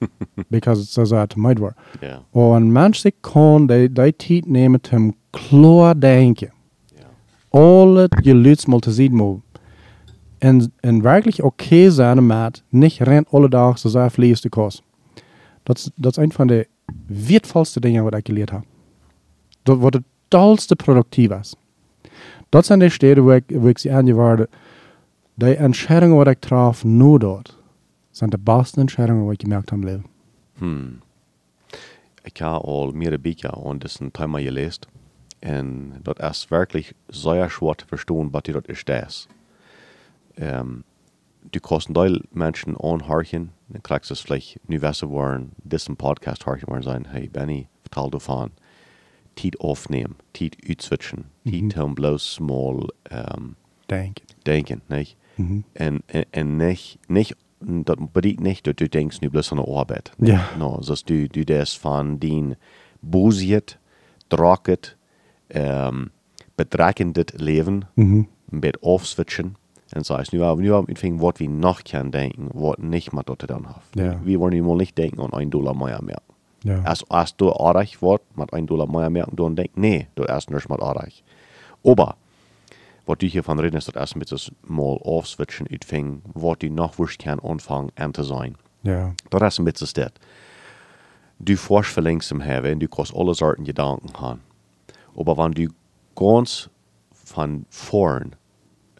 Because 0.50 0.82
it's 0.82 0.92
so 0.92 1.04
that 1.04 1.36
might 1.36 1.60
war. 1.60 1.74
Ja. 2.00 2.22
Og 2.32 2.56
en 2.56 2.72
mens 2.72 3.04
ik 3.04 3.14
kan 3.20 3.66
de, 3.66 3.92
de 3.92 4.16
tid 4.16 4.46
nemen 4.46 4.80
til 4.80 5.14
klar 5.30 6.00
denken. 6.00 6.52
Ja. 6.94 7.06
Alle 7.60 8.06
geluids 8.08 8.66
mal 8.66 8.78
te 8.78 8.92
zien 8.92 9.14
moet. 9.14 9.40
En, 10.38 10.72
en 10.80 11.02
wirklich 11.02 11.40
okay 11.40 11.90
zijn 11.90 12.26
met 12.26 12.62
niet 12.68 12.98
rent 12.98 13.30
alle 13.30 13.48
dagen 13.48 13.78
zo 13.78 13.88
sehr 13.88 14.10
vliegste 14.10 14.48
kost. 14.48 14.82
Dat 15.62 15.78
is, 15.78 15.90
dat 15.94 16.16
is 16.16 16.24
een 16.24 16.32
van 16.32 16.46
de 16.46 16.68
wertvollste 17.06 17.80
dingen 17.80 18.04
wat 18.04 18.14
ik 18.14 18.26
geleerd 18.26 18.50
heb. 18.50 18.62
Dat 19.62 19.78
wat 19.78 19.94
het 19.94 20.02
tollste 20.30 20.76
productief 20.76 21.30
is. 21.30 21.54
Dat 22.48 22.66
zijn 22.66 22.78
de 22.78 22.88
steden 22.88 23.24
waar 23.24 23.36
ik, 23.36 23.44
waar 23.48 23.68
ik 23.68 23.78
ze 23.78 23.92
aangewaarde. 23.92 24.48
De 25.34 25.56
entscheidungen 25.56 26.16
wat 26.16 26.26
ik 26.26 26.40
traf 26.40 26.84
nu 26.84 27.18
dort. 27.18 27.58
zijn 28.10 28.30
de 28.30 28.38
beste 28.38 28.80
entscheidungen 28.80 29.24
wat 29.24 29.32
ik 29.32 29.40
gemerkt 29.40 29.70
in 29.70 29.78
mijn 29.78 29.92
leven. 29.92 30.10
Hmm. 30.54 30.98
Ik 32.22 32.36
heb 32.36 32.48
al 32.48 32.92
mehrere 32.92 33.18
Bücher 33.18 33.56
und 33.56 33.82
das 33.82 34.00
ein 34.00 34.12
Thema 34.12 34.40
gelesen. 34.40 34.86
Und 35.42 36.04
das 36.04 36.38
ist 36.38 36.50
wirklich 36.50 36.94
sehr 37.08 37.48
schwer 37.48 37.76
zu 37.78 37.86
verstehen, 37.86 38.32
was 38.32 38.42
das 38.42 39.06
ist. 39.06 39.28
Ähm, 40.36 40.84
du 41.50 41.60
kannst 41.60 41.88
ein 41.88 41.94
Teil 41.94 42.20
Menschen 42.32 42.76
anhören, 42.76 43.52
dann 43.68 43.82
kriegst 43.82 44.10
du 44.10 44.14
es 44.14 44.20
vielleicht 44.20 44.60
nicht 44.68 44.82
wissen 44.82 45.08
wollen, 45.08 45.52
diesen 45.64 45.96
Podcast 45.96 46.44
hören 46.44 46.62
wollen, 46.66 46.82
sagen, 46.82 47.06
hey 47.10 47.28
Benny, 47.28 47.68
vertel 47.82 48.10
davon. 48.10 48.50
Tid 49.40 49.56
aufnehmen, 49.60 50.16
Tid 50.32 50.56
utswitchen, 50.68 51.24
Tid 51.44 51.62
Mhm. 51.62 51.70
zum 51.70 51.94
bloß 51.94 52.40
mal 52.40 52.88
ähm, 53.10 53.56
Denk. 53.86 54.18
denken, 54.46 54.82
nicht? 54.88 55.16
Mhm. 55.36 55.64
En, 55.72 56.02
en, 56.08 56.24
en 56.32 56.56
nicht, 56.56 56.98
nicht, 57.08 57.34
dat 57.60 58.12
betekent 58.12 58.40
niet 58.42 58.64
dat 58.64 58.76
du 58.78 58.88
denkst 58.88 59.20
nu 59.20 59.28
bloß 59.30 59.52
an 59.52 59.56
der 59.58 59.68
Arbeit. 59.68 60.10
Ja. 60.18 60.40
No, 60.58 60.78
dus 60.80 61.02
du, 61.04 61.26
du 61.28 61.44
das 61.44 61.78
van 61.78 62.18
din 62.18 62.56
boosiet, 63.00 63.78
draket, 64.28 64.96
um, 65.54 66.10
bedreigendet 66.54 67.32
leven, 67.40 67.84
Mhm. 67.94 68.22
beetje 68.50 68.80
aufswitchen. 68.82 69.56
En 69.88 70.04
sagst, 70.04 70.32
nu 70.32 70.42
hebben 70.42 70.64
nu 70.64 70.72
hebben 70.72 70.96
we 71.00 71.16
wat 71.16 71.38
we 71.38 71.46
nog 71.46 71.82
kan 71.82 72.10
denken, 72.10 72.48
wat 72.52 72.78
niet 72.78 73.12
met 73.12 73.26
dat 73.26 73.38
te 73.38 73.46
doen 73.46 73.66
heeft. 73.66 73.88
Ja. 73.90 74.20
We 74.24 74.36
wollen 74.38 74.64
mal 74.64 74.76
nicht 74.76 74.96
denken 74.96 75.18
an 75.18 75.40
1 75.40 75.50
Dollar 75.50 75.76
mehr 75.76 76.00
mehr. 76.04 76.20
Ja. 76.62 76.82
Als, 76.84 77.08
als 77.08 77.36
du 77.36 77.52
aardig 77.52 77.98
wordt 78.00 78.24
met 78.34 78.50
1 78.52 78.66
Dollar 78.66 78.90
mehr 78.90 79.10
mehr, 79.10 79.28
dan 79.32 79.54
denk 79.54 79.76
nee, 79.76 80.08
du 80.14 80.24
erst 80.24 80.50
nicht 80.50 80.68
mit 80.68 80.80
aardig. 80.80 81.22
Aber, 81.84 82.16
wat 83.04 83.20
du 83.20 83.26
hier 83.26 83.42
van 83.42 83.60
reden 83.60 83.76
is 83.76 83.84
dat 83.84 83.96
erst 83.96 84.16
mit 84.16 84.30
das 84.30 84.50
mal 84.60 84.98
aufswitchen 85.02 85.66
uitving, 85.70 86.22
wat 86.34 86.60
du 86.60 86.68
noch 86.68 86.98
wurscht 86.98 87.22
kan 87.22 87.40
anfangen 87.40 87.90
an 87.94 88.12
te 88.12 88.24
zijn. 88.24 88.56
Ja. 88.80 89.14
Dat 89.28 89.42
is 89.42 89.58
een 89.58 89.64
beetje 89.64 89.92
dat. 89.92 90.12
Du 91.36 91.56
forsch 91.56 91.92
verlängst 91.92 92.32
hebben 92.38 92.70
en 92.70 92.78
du 92.78 92.88
kannst 92.88 93.14
alle 93.14 93.34
soorten 93.34 93.64
gedanken 93.64 94.20
haben. 94.20 94.40
Aber 95.16 95.36
wenn 95.36 95.52
du 95.52 95.68
ganz 96.14 96.68
von 97.12 97.64
vorn 97.70 98.36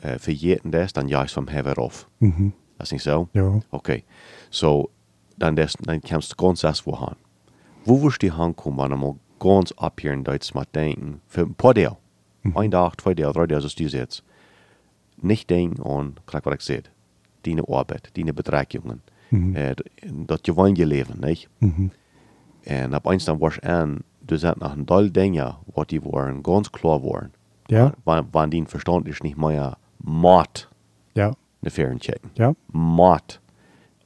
äh, 0.03 0.19
verjeten 0.19 0.71
das, 0.71 0.93
dann 0.93 1.09
ja 1.09 1.25
ich 1.25 1.33
vom 1.33 1.49
Hever 1.49 1.79
auf. 1.79 2.09
Mhm. 2.19 2.53
Das 2.79 2.89
ist 2.89 2.93
nicht 2.93 3.03
so? 3.03 3.29
Ja. 3.33 3.61
Okay. 3.71 4.05
So, 4.51 4.91
dann, 5.37 5.57
das, 5.57 5.75
dann 5.81 6.01
kannst 6.01 6.33
du 6.33 6.37
ganz 6.37 6.65
erst 6.65 6.87
wo 6.87 6.99
haben. 6.99 7.17
Wo 7.85 8.03
wirst 8.03 8.23
du 8.23 8.37
hinkommen, 8.37 8.79
wenn 8.79 8.91
du 8.91 8.97
mal 8.97 9.15
ganz 9.39 9.73
ab 9.73 10.01
hier 10.01 10.13
in 10.13 10.25
Deutsch 10.25 10.55
mal 10.55 10.67
denken? 10.75 11.21
Für 11.27 11.43
ein 11.43 11.55
paar 11.55 11.75
Tage. 11.75 11.97
Ein 12.55 12.71
Tag, 12.71 13.01
zwei 13.01 13.15
Tage, 13.15 13.33
drei 13.33 13.47
Tage, 13.47 13.61
so 13.61 13.69
du 13.77 13.85
jetzt. 13.85 14.23
Nicht 15.23 15.51
denken 15.51 15.83
an, 15.83 16.15
was 16.27 16.55
ich 16.55 16.61
sehe, 16.63 16.83
deine 17.45 17.63
Arbeit, 17.69 18.11
deine 18.17 18.33
Beträgungen, 18.33 19.03
Mhm. 19.31 19.55
äh, 19.55 19.75
das 20.27 20.43
gewöhnliche 20.43 20.85
Leben, 20.87 21.21
nicht? 21.21 21.49
Mhm. 21.61 21.91
En 22.65 22.95
op 22.95 23.07
eens 23.07 23.25
dan 23.25 23.39
was 23.39 23.61
aan, 23.61 23.99
er 24.27 24.39
zijn 24.39 24.55
nog 24.59 24.73
een 24.73 24.85
deel 24.87 25.13
dingen 25.13 25.57
wat 25.75 25.89
die 25.89 26.01
waren 26.01 26.43
ganz 26.43 26.71
klar 26.71 27.01
waren. 27.01 27.33
Ja. 27.67 27.95
Wann, 28.05 28.29
wann 28.33 28.51
die 28.51 28.65
Verstand 28.67 29.07
ist 29.09 29.23
nicht 29.23 29.37
mehr 29.37 29.77
macht 30.03 30.69
Ja. 31.15 31.33
eine 31.63 31.71
Ferien 31.71 31.99
checken. 32.01 32.31
Ja. 32.35 32.55
Macht 32.73 33.41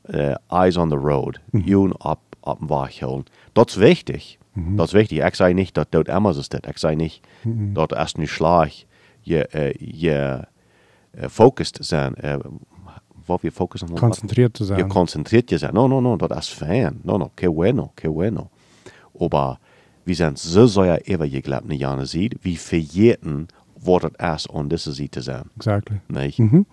äh, 0.09 0.35
Eyes 0.50 0.76
on 0.76 0.90
the 0.90 0.97
road, 0.97 1.40
Mhm. 1.52 1.61
Jun 1.61 1.93
ab, 2.00 2.21
ab 2.45 2.59
dem 2.59 2.69
Wach 2.71 2.91
holen. 3.03 3.25
Das 3.55 3.67
ist 3.69 3.81
wichtig. 3.81 4.39
Mhm. 4.55 4.77
Das 4.77 4.89
ist 4.91 4.95
wichtig. 4.95 5.23
Ich 5.27 5.35
sage 5.35 5.55
nicht, 5.55 5.77
dass 5.77 5.87
dort 5.91 6.09
immer 6.09 6.33
so 6.33 6.41
ist. 6.41 6.55
Ich 6.55 6.79
sage 6.79 6.97
nicht, 6.97 7.23
Mhm. 7.45 7.75
dort 7.75 7.93
erst 7.93 8.19
nicht 8.19 8.31
schlag, 8.33 8.71
je, 9.23 9.41
äh, 9.53 9.75
je 9.79 10.11
äh, 10.11 11.29
focused 11.29 11.79
sein. 11.83 12.15
Äh, 12.17 12.39
wo 13.27 13.39
wir 13.41 13.51
fokussen 13.53 13.95
Konzentriert 13.95 14.55
zu 14.57 14.65
sein. 14.65 14.79
je 14.79 14.85
konzentriert 14.87 15.49
je 15.51 15.59
zijn. 15.59 15.73
No, 15.75 15.89
no, 15.89 16.01
no, 16.01 16.17
dat 16.17 16.37
is 16.37 16.49
fijn. 16.49 17.01
No, 17.05 17.17
no, 17.17 17.31
que 17.35 17.49
bueno, 17.51 17.93
que 17.95 18.11
bueno. 18.11 18.51
Aber 19.19 19.59
wir 20.05 20.15
sind 20.15 20.39
so 20.39 20.67
sehr 20.67 21.01
immer 21.09 21.27
geglaubt, 21.27 21.65
ne 21.67 21.75
Jahre 21.77 22.05
sieht, 22.05 22.35
wie 22.45 22.57
verjeten, 22.57 23.49
was 23.81 24.03
das 24.19 24.45
ist, 24.45 24.51
an 24.55 24.69
dieser 24.69 24.93
Seite 24.93 25.23
sein. 25.23 25.45
Exactly. 25.57 26.01
Nicht? 26.09 26.39
Mhm. 26.39 26.67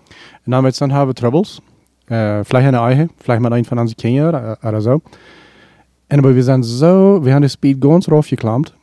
En 0.45 0.51
dan 0.51 0.63
met 0.63 0.75
z'n 0.75 0.91
hebben 0.91 1.15
troubles. 1.15 1.61
Uh, 2.09 2.41
vielleicht 2.43 2.67
eine 2.67 2.81
eigen, 2.81 3.09
vielleicht 3.17 3.41
mit 3.41 3.53
einem 3.53 3.63
von 3.63 3.79
unseren 3.79 3.97
Kindern 3.97 4.57
oder 4.61 4.81
so. 4.81 5.01
En 6.11 6.19
aber 6.19 6.35
wir 6.35 6.43
sind 6.43 6.63
so, 6.63 7.23
wir 7.23 7.33
haben 7.33 7.41
die 7.41 7.47
Speed 7.47 7.79
ganz 7.79 8.11
raufgeklammt. 8.11 8.73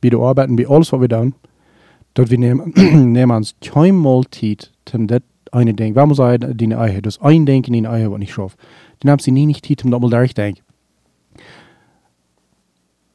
Bei 0.00 0.10
der 0.10 0.18
Arbeiten, 0.18 0.56
bei 0.56 0.66
alles, 0.66 0.92
was 0.92 1.00
wir 1.00 1.08
tun. 1.08 1.32
Dort 2.14 2.28
wir 2.28 2.38
nehmen, 2.38 2.74
uns 3.30 3.54
kein 3.60 3.94
Mal 3.94 4.24
Zeit, 4.32 4.72
um 4.92 5.06
das 5.06 5.22
eine 5.52 5.74
Ding, 5.74 5.94
warum 5.94 6.12
sagen 6.12 6.56
die 6.56 6.74
eigen, 6.74 7.02
das 7.02 7.20
ein 7.20 7.46
Denken 7.46 7.72
in 7.72 7.86
eigen, 7.86 8.10
was 8.10 8.18
nicht 8.18 8.32
schafft. 8.32 8.58
Dann 8.98 9.12
haben 9.12 9.20
sie 9.20 9.30
nie 9.30 9.46
nicht 9.46 9.64
Zeit, 9.64 9.84
um 9.84 9.92
das 9.92 10.00
mal 10.00 10.10
durchdenken. 10.10 10.64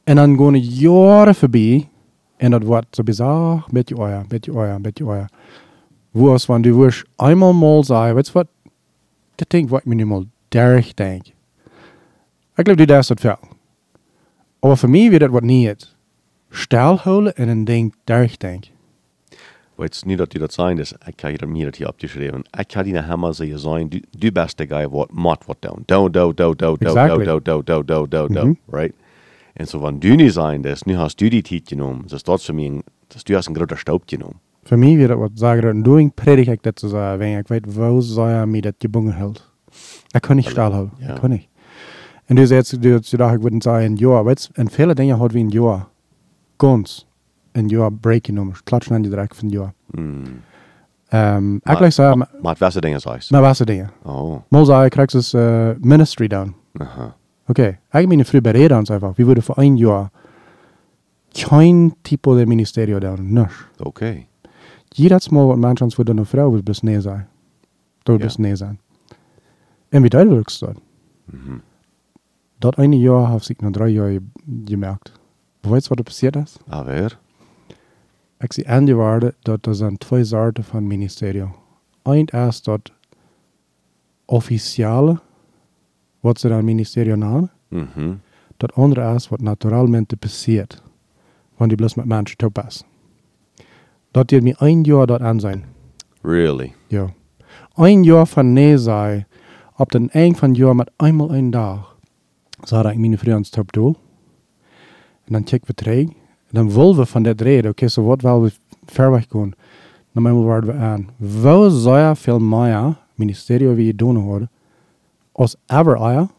En 0.04 0.16
dan 0.16 0.38
gaan 0.38 0.58
jaren 0.58 1.34
voorbij. 1.34 1.88
En 2.36 2.50
dat 2.50 2.62
wordt 2.62 2.86
zo 2.90 3.02
bizar, 3.02 3.66
beetje 3.70 3.98
euer, 3.98 4.24
beetje 4.28 4.52
euer, 4.52 4.80
beetje 4.80 5.04
euer. 5.04 5.28
Wo 6.12 6.34
es, 6.34 6.48
wenn 6.48 6.62
du 6.62 6.74
wirst 6.74 7.04
einmal 7.16 7.52
mal 7.52 7.84
sagen, 7.84 8.16
weißt 8.16 8.30
du 8.30 8.34
was, 8.34 8.46
das 9.36 9.48
Ding, 9.48 9.70
was 9.70 9.80
ich 9.80 9.86
mir 9.86 9.96
nicht 9.96 10.06
mal. 10.06 10.26
Ich 10.78 11.35
glaube, 12.64 12.76
du 12.76 12.86
darfst 12.86 13.10
das 13.10 13.20
viel. 13.20 13.36
Aber 14.60 14.76
für 14.76 14.88
mich 14.88 15.10
wird 15.10 15.22
das 15.22 15.32
was 15.32 15.42
nicht. 15.42 15.96
Stillholen 16.50 17.32
und 17.36 17.48
ein 17.48 17.66
Ding 17.66 17.92
es 19.92 20.06
nicht, 20.06 20.18
dass 20.20 20.28
die 20.30 20.38
das 20.38 20.54
sagen, 20.54 20.78
das, 20.78 20.94
ich 21.06 21.16
kann 21.18 21.34
hier 21.36 21.46
mir 21.46 21.68
das 21.70 21.76
hier 21.76 21.88
abgeschrieben. 21.88 22.44
Ich 22.58 22.68
kann 22.68 22.84
dir 22.86 23.06
hammer 23.06 23.34
sagen, 23.34 23.58
sein, 23.58 23.90
du, 23.90 24.00
du 24.18 24.30
der 24.58 24.66
Guy, 24.66 24.86
was 24.90 25.08
macht 25.12 25.46
was 25.48 25.56
down. 25.60 25.84
Down, 25.86 26.10
down, 26.10 26.34
down, 26.34 26.56
down, 26.56 26.76
down, 26.78 26.88
Exactly. 26.88 27.24
down, 27.26 27.44
down, 27.44 27.64
down, 27.64 27.86
down, 27.86 28.08
down, 28.10 28.32
down, 28.32 28.48
Mhm. 28.48 28.56
right? 28.72 28.94
Und 29.58 29.68
so, 29.68 29.82
wenn 29.82 30.00
du 30.00 30.16
nicht 30.16 30.32
sein, 30.34 30.62
das, 30.62 30.86
nu 30.86 30.96
hast 30.96 31.20
du 31.20 31.28
die 31.28 31.42
Zeit 31.42 31.66
genommen, 31.66 32.06
das 32.08 32.22
dort 32.22 32.40
für 32.42 32.52
mich, 32.54 32.82
das 33.10 33.24
du 33.24 33.36
hast 33.36 33.48
einen 33.48 33.54
großen 33.56 33.76
Staub 33.76 34.06
genommen. 34.06 34.40
Voor 34.64 34.78
mij 34.78 34.96
weer 34.96 35.18
wat 35.18 35.30
zeggen, 35.34 35.82
doing 35.82 36.14
predik 36.14 36.46
ik 36.48 36.62
dat 36.62 36.76
te 36.76 36.88
zeggen, 36.88 37.18
wenn 37.18 37.38
ik 37.38 37.48
weet, 37.48 37.74
wo 37.74 38.00
zou 38.00 38.30
je 38.30 38.46
mij 38.46 38.60
dat 38.60 38.74
gebungen 38.78 39.12
hält. 39.14 39.50
Ik 40.10 40.20
kan 40.22 40.36
niet 40.36 40.44
stilhouden, 40.48 40.90
Ja. 40.98 41.14
ik 41.14 41.20
kan 41.20 41.30
niet. 41.30 41.46
En 42.28 42.36
dus 42.36 42.50
jetzt, 42.50 42.82
dus 42.82 43.10
dacht 43.10 43.34
ik, 43.34 43.40
würden 43.42 43.60
sagen, 43.62 43.84
ein 43.84 43.96
Jahr, 43.96 44.24
weißt 44.24 44.50
en 44.54 44.68
viele 44.68 44.94
Dinge 44.94 45.16
hat 45.18 45.32
wie 45.32 45.44
ein 45.44 45.50
Jahr. 45.50 45.86
Ganz. 46.58 47.06
Ein 47.54 47.68
Jahr 47.68 47.90
breaking 47.90 48.34
nummers, 48.36 48.62
klatschen 48.64 48.96
an 48.96 49.02
die 49.02 49.10
direkt 49.10 49.36
von 49.36 49.48
Jahr. 49.48 49.72
Mm. 49.92 50.24
Ähm, 51.12 51.60
Maar- 51.64 51.72
ik 51.74 51.78
gleich 51.78 51.94
sagen, 51.94 52.18
maar, 52.18 52.28
Maar 52.42 52.52
het 52.52 52.60
was 52.60 52.74
dingen 52.74 53.00
zoals. 53.00 53.30
maar 53.30 53.40
was 53.42 53.58
dingen. 53.58 53.90
Oh, 54.04 54.40
Mal 54.48 54.64
sagen, 54.64 54.86
ich 54.86 54.90
krieg's 54.92 55.12
das 55.12 55.34
äh, 55.34 55.74
Ministry 55.80 56.28
down. 56.28 56.54
aha. 56.78 57.14
Okay, 57.48 57.78
ich 57.92 58.06
meine 58.08 58.24
früher 58.24 58.40
bereden 58.42 58.78
uns 58.78 58.90
einfach. 58.90 59.16
Wir 59.16 59.26
würden 59.26 59.42
für 59.42 59.56
ein 59.56 59.76
Jahr 59.76 60.10
kein 61.32 61.92
Tipo 62.02 62.34
de 62.34 62.44
Ministerio 62.46 62.98
down, 62.98 63.32
nicht. 63.32 63.50
Okay. 63.78 64.26
Jedes 64.94 65.30
Mal, 65.30 65.46
was 65.48 65.56
Menschen 65.58 65.90
für 65.90 66.04
eine 66.10 66.24
Frau 66.24 66.52
will 66.52 66.62
bis 66.62 66.82
näher 66.82 67.02
sein. 67.02 67.26
Da 68.04 68.12
will 68.14 68.20
Ja. 68.20 68.26
bis 68.26 68.38
näher 68.38 68.56
sein. 68.56 68.78
Und 69.92 70.02
wie 70.02 70.08
deutlich 70.10 70.46
ist 70.48 70.62
das? 70.62 70.74
Mhm. 71.26 71.60
Das 72.60 72.78
eine 72.78 72.96
Jahr 72.96 73.28
habe 73.28 73.42
ich 73.46 73.60
nach 73.60 73.72
drei 73.72 73.88
Jahren 73.88 74.32
gemerkt. 74.46 75.12
Weißt 75.62 75.86
du, 75.86 75.90
was 75.90 75.96
da 75.96 76.02
passiert 76.02 76.36
ist? 76.36 76.58
Aber, 76.68 77.08
Ich 78.42 78.52
sehe 78.52 78.68
angewartet, 78.68 79.36
dass 79.44 79.58
das 79.62 79.78
sind 79.78 80.02
zwei 80.02 80.22
Sorten 80.24 80.62
von 80.62 80.86
Ministerio. 80.86 81.54
Ein 82.04 82.26
ist 82.28 82.68
das 82.68 82.80
offizielle, 84.26 85.20
was 86.22 86.40
sie 86.40 86.48
dann 86.48 86.64
Ministerio 86.64 87.16
nennen. 87.16 87.50
mhm. 87.70 88.20
Das 88.58 88.70
andere 88.74 89.14
ist, 89.14 89.30
was 89.30 89.40
naturalmente 89.40 90.16
passiert, 90.16 90.82
wenn 91.58 91.68
die 91.68 91.76
bloß 91.76 91.96
mit 91.96 92.06
Menschen 92.06 92.38
topassen. 92.38 92.86
Das 94.14 94.24
wird 94.30 94.44
mir 94.44 94.60
ein 94.62 94.82
Jahr 94.84 95.06
dort 95.06 95.20
an 95.20 95.40
sein. 95.40 95.64
Really? 96.24 96.72
Ja. 96.88 97.10
Ein 97.74 98.02
Jahr 98.02 98.24
von 98.24 98.54
nee 98.54 98.76
sei, 98.78 99.26
ob 99.76 99.90
den 99.90 100.08
eng 100.10 100.34
von 100.34 100.54
Jahr 100.54 100.72
mit 100.72 100.88
einmal 100.96 101.32
ein 101.32 101.52
Tag, 101.52 101.84
so 102.64 102.76
hat 102.76 102.92
ich 102.92 102.98
meine 102.98 103.18
Frau 103.18 103.32
ans 103.32 103.50
Top 103.50 103.72
doel. 103.72 103.94
Und 105.26 105.32
dann 105.32 105.44
checken 105.44 105.68
wir 105.68 105.76
träg. 105.76 106.08
Und 106.08 106.16
dann 106.52 106.74
wollen 106.74 106.96
wir 106.96 107.06
von 107.06 107.24
der 107.24 107.38
reden, 107.40 107.68
okay, 107.68 107.88
so 107.88 108.06
was 108.06 108.22
wollen 108.22 108.44
wir 108.44 108.52
ver 108.86 109.12
weg 109.12 109.28
gehen. 109.30 109.54
Dann 110.14 110.26
einmal 110.26 110.46
werden 110.46 110.68
wir 110.68 110.80
an. 110.80 111.12
Wo 111.18 111.68
soll 111.68 111.98
ja 111.98 112.14
viel 112.14 112.38
mehr 112.38 112.96
Ministerio 113.16 113.76
wie 113.76 113.88
ihr 113.88 113.96
tun 113.96 114.16
hat, 114.32 114.48
als 115.34 115.58
ever 115.68 116.00
euer, 116.00 116.30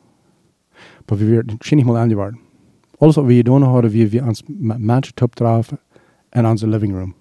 aber 1.05 1.19
wir 1.19 1.27
werden 1.27 1.59
schon 1.61 1.77
nicht 1.77 1.85
mal 1.85 1.97
angewart. 1.97 2.35
Alles, 2.99 3.17
was 3.17 3.27
wir 3.27 3.43
tun 3.45 3.65
haben, 3.65 3.93
wir, 3.93 4.11
wir 4.11 4.23
uns 4.23 4.43
mit 4.47 4.79
Menschen 4.79 5.15
top 5.15 5.35
drauf 5.35 5.75
in 6.33 6.45
unser 6.45 6.67
Living 6.67 6.95
Room. 6.95 7.13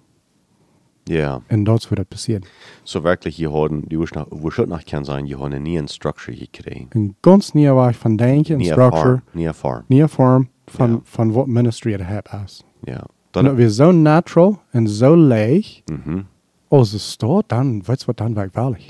Ja. 1.09 1.41
Und 1.49 1.65
das 1.65 1.89
wird 1.89 2.09
passieren. 2.09 2.43
So 2.83 3.03
wirklich, 3.03 3.37
je 3.37 3.47
hadden, 3.47 3.87
die 3.89 3.97
was 3.99 4.09
wo 4.29 4.49
schon 4.49 4.69
noch 4.69 4.83
kann 4.85 5.05
sein, 5.05 5.25
je 5.25 5.35
hadden 5.37 5.63
nie 5.63 5.77
een 5.77 5.87
structure 5.87 6.37
gekregen. 6.37 6.87
Een 6.89 7.15
ganz 7.21 7.51
nieuwe 7.53 7.81
weg 7.85 7.97
van 7.97 8.15
denken, 8.15 8.59
een 8.59 8.65
structure, 8.65 9.21
Nie 9.31 9.45
erfahren. 9.47 9.83
nieuwe 9.87 10.07
vorm 10.07 10.49
van, 10.65 10.89
Ja. 10.91 10.99
van 11.03 11.31
wat 11.31 11.47
ministry 11.47 11.91
het 11.91 12.05
heeft 12.05 12.29
is. 12.45 12.63
Ja. 12.83 12.93
En 12.93 13.03
dat 13.31 13.43
Dan, 13.43 13.55
weer 13.55 13.69
zo 13.69 13.91
natural 13.91 14.61
en 14.71 14.87
zo 14.89 15.15
leeg, 15.15 15.81
mhm. 15.85 16.21
als 16.67 16.91
het 16.91 17.01
staat, 17.01 17.43
dan 17.47 17.83
weet 17.85 17.99
je 17.99 18.05
wat 18.05 18.17
dan 18.17 18.33
wegwaardig. 18.33 18.89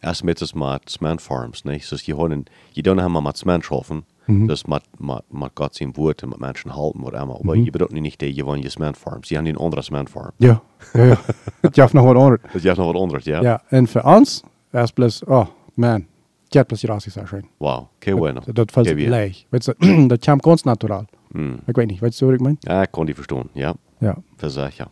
Erst 0.00 0.24
mit 0.24 0.38
das 0.38 0.52
mit 0.54 0.80
Cement 0.84 1.20
Farms, 1.20 1.62
nicht? 1.64 1.86
So, 1.86 1.96
je 2.04 2.14
hadden, 2.14 2.44
je 2.72 2.82
don't 2.82 3.00
haben 3.00 3.22
mit 3.22 3.36
Cement 3.38 3.64
schaffen, 3.64 4.04
Mhm. 4.30 4.48
das 4.48 4.66
mit, 4.66 4.82
mit, 4.98 5.22
mit 5.32 5.54
Gott 5.54 5.74
sein 5.74 5.96
Wort 5.96 6.22
und 6.22 6.30
mit 6.30 6.40
Menschen 6.40 6.74
halten, 6.76 7.00
was 7.02 7.12
immer. 7.22 7.34
Aber 7.40 7.54
Mhm. 7.56 7.64
je 7.64 7.70
bedeutet 7.70 8.00
nicht, 8.00 8.20
die, 8.20 8.32
je 8.32 8.44
wollen 8.44 8.62
je 8.62 8.70
Farms. 8.94 9.28
Die 9.28 9.36
haben 9.36 9.44
die 9.44 9.56
andere 9.56 9.82
Cement 9.82 10.08
Farm. 10.10 10.32
Ja, 10.38 10.60
ja, 10.94 11.04
ja. 11.04 11.18
Het 11.62 11.76
heeft 11.76 11.92
nog 11.92 12.04
wat 12.04 12.16
anders. 12.16 12.40
Das 12.42 12.54
ist 12.54 12.64
ja 12.64 12.74
noch 12.74 12.92
was 12.92 13.02
anderes, 13.02 13.24
ja? 13.24 13.40
Ja, 13.42 13.62
en 13.68 13.86
voor 13.86 14.02
ons 14.02 14.42
is 14.72 14.90
plus, 14.92 15.22
oh 15.24 15.46
man, 15.74 16.06
je 16.48 16.58
hebt 16.58 16.66
plus 16.68 16.84
rassisch 16.84 17.12
zijn. 17.12 17.48
Wow. 17.58 17.86
Okay, 17.96 18.14
bueno. 18.14 18.40
Dat, 18.44 18.54
dat 18.54 18.70
valt 18.72 18.86
leeg. 18.90 19.44
Weet 19.48 19.64
je, 19.64 19.74
dat 20.08 20.24
komt 20.24 20.42
ganz 20.44 20.62
natural. 20.62 21.04
Mm. 21.32 21.58
Ik 21.66 21.76
weet 21.76 21.86
niet, 21.86 22.00
weet 22.00 22.18
je 22.18 22.24
wat 22.24 22.34
ik 22.34 22.40
meen? 22.40 22.56
Ja, 22.60 22.82
ich 22.82 22.90
kann 22.90 23.06
die 23.06 23.14
verstehen, 23.14 23.48
ja. 23.52 23.74
Ja. 23.98 24.16
Für 24.36 24.50
sich, 24.50 24.76
ja. 24.76 24.88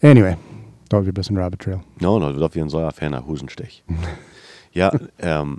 Anyway, 0.00 0.36
dat 0.86 1.02
weer 1.02 1.12
best 1.12 1.28
een 1.30 1.36
rabbit 1.38 1.58
trail. 1.58 1.80
No, 1.98 2.18
no, 2.18 2.32
dat 2.32 2.52
wir 2.54 2.62
ein 2.62 2.68
so 2.70 2.90
feiner 2.90 3.22
Husenstich. 3.26 3.82
ja, 4.70 4.92
ähm, 5.16 5.58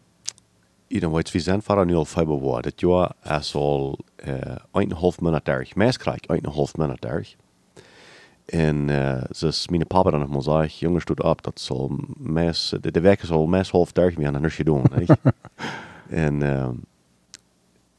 ieder 0.88 1.12
weet, 1.12 1.32
we 1.32 1.39
zijn 1.39 1.62
voor 1.62 1.86
nu 1.86 1.96
al 1.96 2.06
februari. 2.06 2.62
Dat 2.62 2.80
jaar 2.80 3.12
is 3.39 3.56
al 3.56 4.00
uh, 4.25 4.56
eineinhalf 4.72 5.22
minuut 5.22 5.46
derg. 5.46 5.75
Meest 5.75 5.98
krijg 5.98 6.18
ik 6.18 6.30
eineinhalf 6.30 6.77
minuut 6.77 7.01
derg. 7.01 7.36
En 8.46 8.88
uh, 8.88 9.24
dus 9.39 9.68
mijn 9.68 9.88
papa 9.88 10.10
dan 10.10 10.30
nog 10.30 10.44
zei, 10.44 10.68
jongens, 10.68 11.06
doet 11.06 11.24
op, 11.24 11.44
dat 11.44 11.60
zal 11.60 12.00
meest, 12.18 12.84
de, 12.84 12.92
de 12.92 13.01
week 13.01 13.22
is 13.22 13.32
al 13.32 13.46
meest 13.46 13.72
half 13.72 13.92
derg, 13.92 14.15
we 14.15 14.24
gaan 14.24 14.42
dat 14.42 14.65
doen, 14.65 14.84
en 16.10 16.42
um, 16.42 16.84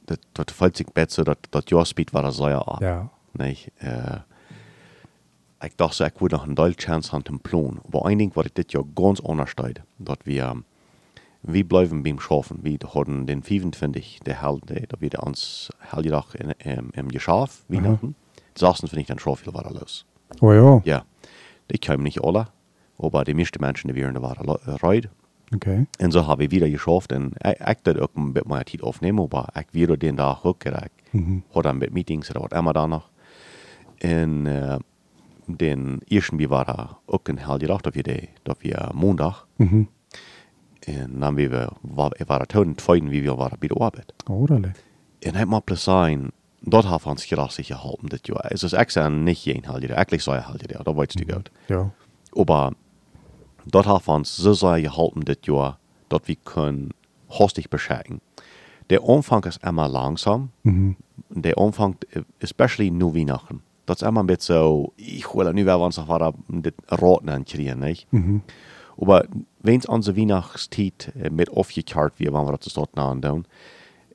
dat, 0.04 0.18
dat 0.32 0.52
valt 0.52 0.76
zich 0.76 0.92
beter, 0.92 1.24
dat, 1.24 1.38
dat 1.50 1.68
jaar 1.68 1.86
speed 1.86 2.10
waar 2.10 2.22
dat 2.22 2.34
zei 2.34 2.56
op. 2.56 2.76
Ja. 2.80 3.08
Nee, 3.30 3.64
uh, 3.82 4.14
ik 5.60 5.72
dacht 5.76 5.94
zo, 5.94 6.04
ik 6.04 6.18
wil 6.18 6.28
nog 6.28 6.46
een 6.46 6.54
deel 6.54 6.72
chance 6.76 7.12
aan 7.12 7.22
ten 7.22 7.40
plan. 7.40 7.80
Maar 7.90 8.00
één 8.00 8.18
ding 8.18 8.34
wat 8.34 8.44
ik 8.44 8.54
dit 8.54 8.72
jaar 8.72 8.82
ganz 8.94 9.22
anders 9.22 9.54
deed, 9.54 9.80
dat 9.96 10.18
we, 10.22 10.62
we 11.46 11.64
blijven 11.64 12.02
beim 12.02 12.18
schaffen. 12.18 12.58
We 12.62 12.76
hadden 12.86 13.24
den 13.24 13.42
25, 13.42 14.18
de 14.22 14.34
hel, 14.34 14.58
de, 14.64 14.82
dat 14.86 14.98
we 15.00 15.24
ons 15.24 15.68
hele 15.78 16.08
dag 16.10 16.36
in, 16.36 16.78
um, 16.78 16.88
im 16.92 17.08
Geschaf, 17.10 17.64
Weihnachten. 17.68 18.14
Saßen 18.54 18.88
finde 18.88 19.00
ich 19.00 19.06
dann 19.06 19.18
schon 19.18 19.36
viel 19.36 19.52
war 19.52 19.70
los. 19.72 20.04
Oh 20.40 20.52
ja, 20.52 20.80
Ja, 20.84 21.04
die 21.66 21.78
kamen 21.78 22.02
nicht 22.02 22.20
alle, 22.22 22.46
aber 22.98 23.24
die 23.24 23.34
meisten 23.34 23.60
Menschen, 23.60 23.92
die 23.92 24.02
waren, 24.02 24.20
waren 24.22 24.58
reut. 24.82 25.08
oké. 25.54 25.86
En 25.98 26.10
zo 26.10 26.28
heb 26.28 26.40
ik 26.40 26.50
weer 26.50 26.68
geschafft. 26.68 27.12
En 27.12 27.30
ik, 27.38 27.58
ik 27.68 27.78
deed 27.82 27.98
ook 27.98 28.10
een 28.14 28.32
beetje 28.32 28.48
meer 28.48 28.64
tijd 28.64 28.82
opnemen, 28.82 29.26
maar 29.30 29.48
ik 29.54 29.66
weer 29.70 29.98
den. 29.98 30.18
En 30.18 30.74
ik 30.74 30.90
Mhm. 31.10 31.38
had 31.50 31.62
dan 31.62 31.78
met 31.78 31.92
meetings 31.92 32.28
en 32.32 32.40
wat 32.40 32.52
immer 32.52 32.72
dan 32.72 32.88
nog. 32.88 33.10
En 33.98 34.44
uh, 34.46 34.76
den 35.46 36.00
eersten 36.04 36.36
wie 36.36 36.48
war 36.48 36.64
da 36.64 36.98
hele 37.38 37.66
dag, 37.66 37.80
dat 37.80 37.94
we, 37.94 38.02
de, 38.02 38.28
dat 38.42 38.56
we 38.60 38.88
maandag. 38.94 39.46
Mhm. 39.56 39.82
En 40.86 41.18
dan 41.18 41.34
we, 41.34 41.68
war, 41.80 42.12
war 42.26 42.40
het 42.40 42.48
toen 42.48 42.74
tweeden 42.74 43.08
wie 43.08 43.22
we 43.22 43.34
waren 43.34 43.58
bij 43.58 43.68
de 43.68 43.74
arbeid. 43.74 44.12
Oh, 44.30 44.46
dat 44.46 44.58
leuk. 44.58 44.84
En 45.18 45.34
hij 45.34 45.44
moet 45.44 45.64
plus 45.64 45.82
zijn, 45.82 46.30
dat 46.60 46.88
heeft 46.88 47.06
ons 47.06 47.24
gerassig 47.24 47.66
geholpen 47.66 48.08
dit 48.08 48.26
jaar. 48.26 48.50
Es 48.50 48.62
ist 48.62 48.72
extra 48.72 49.08
nicht 49.08 49.44
jeden 49.44 49.66
halbe 49.66 49.86
Jahr, 49.86 49.98
eigentlich 49.98 50.22
so 50.22 50.30
ein 50.30 50.46
halbe 50.46 50.68
Jahr, 50.68 50.84
da 50.84 50.96
weißt 50.96 51.18
du 51.18 51.24
gut. 51.24 51.50
Ja. 51.68 51.90
Aber 52.32 52.72
dort 53.64 53.86
hat 53.86 54.08
uns 54.08 54.36
so 54.36 54.52
sehr 54.52 54.80
geholfen 54.80 55.24
das 55.24 55.36
Jahr, 55.42 55.78
dass 56.08 56.20
wir 56.24 56.36
können 56.36 56.90
hostig 57.28 57.68
beschenken. 57.68 58.20
Der 58.88 59.02
Anfang 59.02 59.44
ist 59.44 59.64
immer 59.64 59.88
langsam. 59.88 60.50
Mhm. 60.62 60.96
Der 61.30 61.58
Anfang, 61.58 61.96
äh, 62.10 62.22
especially 62.38 62.90
nu 62.90 63.14
Weihnachten. 63.14 63.62
Das 63.86 64.02
ist 64.02 64.08
immer 64.08 64.22
ein 64.22 64.26
bisschen 64.26 64.56
so, 64.56 64.92
ich 64.96 65.34
will 65.34 65.52
nu 65.52 65.64
werden 65.64 65.80
wir 65.80 65.86
uns 65.86 65.96
noch 65.96 66.08
wieder 66.08 66.32
das 66.48 67.02
Raten 67.02 67.28
ankriegen, 67.28 67.80
nicht? 67.80 68.12
Mhm. 68.12 68.42
Aber 68.98 69.24
wenn 69.66 69.80
es 69.80 69.86
unsere 69.86 70.16
Weihnachtszeit 70.16 71.12
äh, 71.20 71.30
mit 71.30 71.50
aufgekehrt 71.50 72.18
wird, 72.18 72.32
wenn 72.32 72.46
wir 72.46 72.56
das 72.56 72.74
dort 72.74 72.94
tun, 72.94 73.46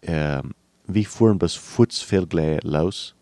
äh, 0.02 0.42
wir 0.88 1.06
fuhren 1.06 1.40
bis 1.40 1.56
futs 1.56 2.02
viel 2.02 2.26
gleich 2.26 2.64
los 2.64 3.16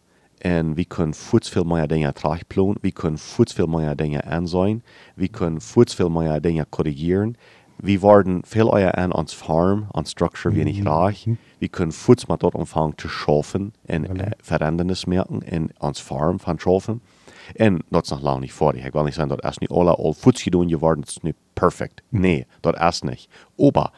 und 0.43 0.77
wir 0.77 0.85
können 0.85 1.13
futs 1.13 1.49
viel 1.49 1.65
mehr 1.65 1.87
Dinge 1.87 2.13
tragplanen, 2.13 2.77
wir 2.81 2.91
können 2.91 3.17
futs 3.17 3.53
viel 3.53 3.67
mehr 3.67 3.95
Dinge 3.95 4.25
ansehen, 4.25 4.83
wir 5.15 5.27
können 5.27 5.59
futs 5.59 5.93
viel 5.93 6.09
mehr 6.09 6.39
Dinge 6.39 6.65
korrigieren, 6.65 7.37
wir 7.81 8.01
werden 8.03 8.43
viel 8.43 8.67
eher 8.67 8.97
an 8.97 9.11
uns 9.11 9.33
Farm, 9.33 9.89
an 9.93 10.05
Structure 10.05 10.55
wie 10.55 10.63
nicht 10.63 10.85
reich, 10.85 11.29
wir 11.59 11.69
können 11.69 11.91
futs 11.91 12.27
mal 12.27 12.37
dort 12.37 12.55
anfangen 12.55 12.93
zu 12.97 13.09
schaffen 13.09 13.73
und 13.87 14.19
äh, 14.19 14.31
Verändernis 14.41 15.07
merken 15.07 15.41
in 15.41 15.71
uns 15.79 15.99
Farm 15.99 16.39
von 16.39 16.59
schaffen. 16.59 17.01
En 17.55 17.83
dat 17.89 18.03
is 18.03 18.09
nog 18.09 18.21
lang 18.21 18.39
niet 18.41 18.51
voor. 18.51 18.75
Ik 18.75 18.91
wil 18.93 19.03
niet 19.03 19.13
zeggen 19.13 19.37
dat 19.37 19.51
is 19.51 19.57
niet 19.57 19.69
alle 19.69 19.95
al 19.95 20.13
voets 20.13 20.41
gedaan 20.41 20.69
geworden, 20.69 20.99
dat 20.99 21.09
is 21.09 21.17
niet 21.21 21.35
perfect. 21.53 22.01
Nee, 22.09 22.47
dat 22.59 22.79
is 22.81 23.01
niet. 23.01 23.27
Aber 23.57 23.91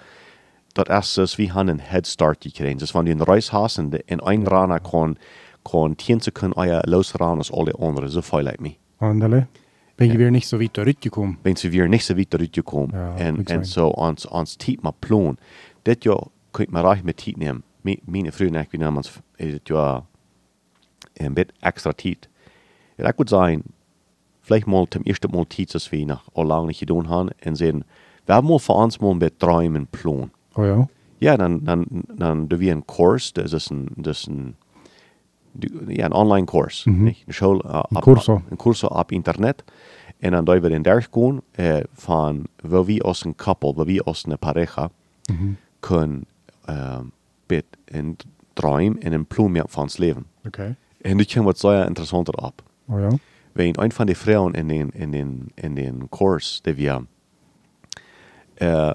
dat 0.67 0.89
is 0.89 1.13
dus, 1.13 1.36
we 1.36 1.46
hebben 1.46 1.67
een 1.67 1.79
head 1.81 2.08
start 2.08 2.43
gekregen. 2.43 2.77
Dus 2.77 2.91
wanneer 2.91 3.13
je 3.13 3.20
een 3.20 3.25
reis 3.25 3.50
hast 3.50 3.77
en 3.77 3.89
in 4.05 4.20
een 4.24 4.46
rana 4.48 4.77
kan, 4.77 5.17
kan 5.62 5.96
tien 5.96 6.20
seconden 6.22 6.67
euer 6.67 6.81
losranen 6.89 7.38
als 7.38 7.51
alle 7.51 7.72
anderen. 7.72 8.12
So 8.12 8.22
viel 8.22 8.41
lijkt 8.41 8.60
me. 8.60 8.75
Andale. 8.98 9.48
Ben 9.96 10.12
je 10.12 10.17
weer 10.17 10.31
niet 10.31 10.46
zo 10.46 10.58
weit 10.58 10.74
teruggekomen? 10.74 11.38
Wenn 11.41 11.55
sie 11.58 11.72
weer 11.72 11.89
nicht 11.89 12.05
so 12.05 12.15
weit 12.15 12.27
zurückgekommen. 12.29 12.89
Ja, 12.98 13.15
en, 13.15 13.36
en 13.46 13.65
zo 13.65 13.88
ons, 13.88 14.27
ons 14.27 14.55
tijd 14.55 14.81
maar 14.81 14.93
plan. 15.00 15.38
Dit 15.81 16.03
jaar 16.03 16.24
kun 16.51 16.65
je 16.65 16.72
maar 16.72 16.84
recht 16.84 17.03
met 17.03 17.17
tijd 17.17 17.38
nemen. 17.38 17.63
Mi- 17.81 18.00
Mijn 18.05 18.31
vrienden 18.34 18.60
en 18.60 18.65
ik, 18.65 18.72
we 18.72 18.77
nemen 18.77 18.96
ons 18.96 19.12
dit 19.36 19.67
jaar 19.67 20.01
een 21.13 21.34
beetje 21.34 21.53
extra 21.60 21.91
tijd. 21.91 22.29
En 23.01 23.08
ik 23.10 23.17
würde 23.17 23.29
sagen, 23.29 23.63
vielleicht 24.41 24.67
mal 24.67 24.86
zum 24.89 25.03
ersten 25.03 25.31
Mal 25.31 25.46
als 25.74 25.91
wir 25.91 26.05
noch 26.05 26.24
al 26.36 26.46
lang 26.46 26.67
nicht 26.67 26.79
gedaan 26.79 27.08
haben 27.10 27.29
und 27.46 27.55
sehen, 27.55 27.84
wir 28.25 28.36
haben 28.36 28.48
mal 28.48 28.60
für 28.60 28.74
uns 28.74 29.00
mal 29.00 29.12
ein 29.12 29.20
bisschen 29.20 29.39
träumen 29.39 29.88
plan. 29.88 30.31
Oh 30.55 30.63
ja. 30.63 30.88
Ja, 31.20 31.38
dann, 31.38 31.63
dann, 31.65 31.86
dann 32.17 32.48
doen 32.50 32.60
wir 32.60 32.72
einen 32.72 32.86
Kurs, 32.88 33.34
das 33.34 33.53
ist 33.53 33.70
ein, 33.72 33.88
das 33.98 34.20
ist 34.22 34.27
ein, 34.27 34.55
ja, 35.88 36.05
ein 36.05 36.13
Online-Kurs, 36.13 36.86
Mhm. 36.86 37.03
nicht? 37.03 37.24
Eine 37.25 37.34
Schule, 37.34 37.60
äh, 37.63 37.67
ab- 37.67 38.01
Kurso. 38.01 38.41
Ein 38.50 38.58
Kurso 38.58 38.88
ab 38.88 39.12
Internet. 39.12 39.63
En 40.20 40.31
dan 40.31 40.46
doen 40.46 40.62
we 40.62 40.70
den 40.70 40.84
Berg 40.84 41.08
gaan 41.12 41.41
eh, 41.58 41.84
van 41.93 42.46
waar 42.63 42.86
we 42.86 43.01
als 43.01 43.25
een 43.25 43.36
koppel, 43.36 43.74
waar 43.75 43.86
we 43.86 44.01
als 44.03 44.25
een 44.25 44.38
pareja 44.39 44.89
kunnen 45.79 46.25
eh, 46.65 47.00
met 47.48 47.65
een 47.86 48.17
droom 48.53 48.98
en 49.00 49.13
een 49.13 49.25
plan 49.25 49.62
van 49.67 49.84
ons 49.84 49.98
leven. 49.98 50.25
Okay. 50.48 50.75
Nu 51.01 51.24
komt 51.25 51.46
wat 51.46 51.60
zeer 51.60 51.86
interessanter 51.88 52.34
op. 52.34 52.62
Oh 52.88 52.97
ja. 53.00 53.09
Wenn 53.53 53.77
ein 53.77 53.91
von 53.91 54.07
den 54.07 54.15
Frauen 54.15 54.53
in 54.55 54.69
den, 54.69 54.89
in 54.89 55.11
den, 55.11 55.47
in 55.55 55.75
den 55.75 56.09
Kurs, 56.09 56.61
die 56.65 56.77
wir, 56.77 57.05
äh, 58.55 58.93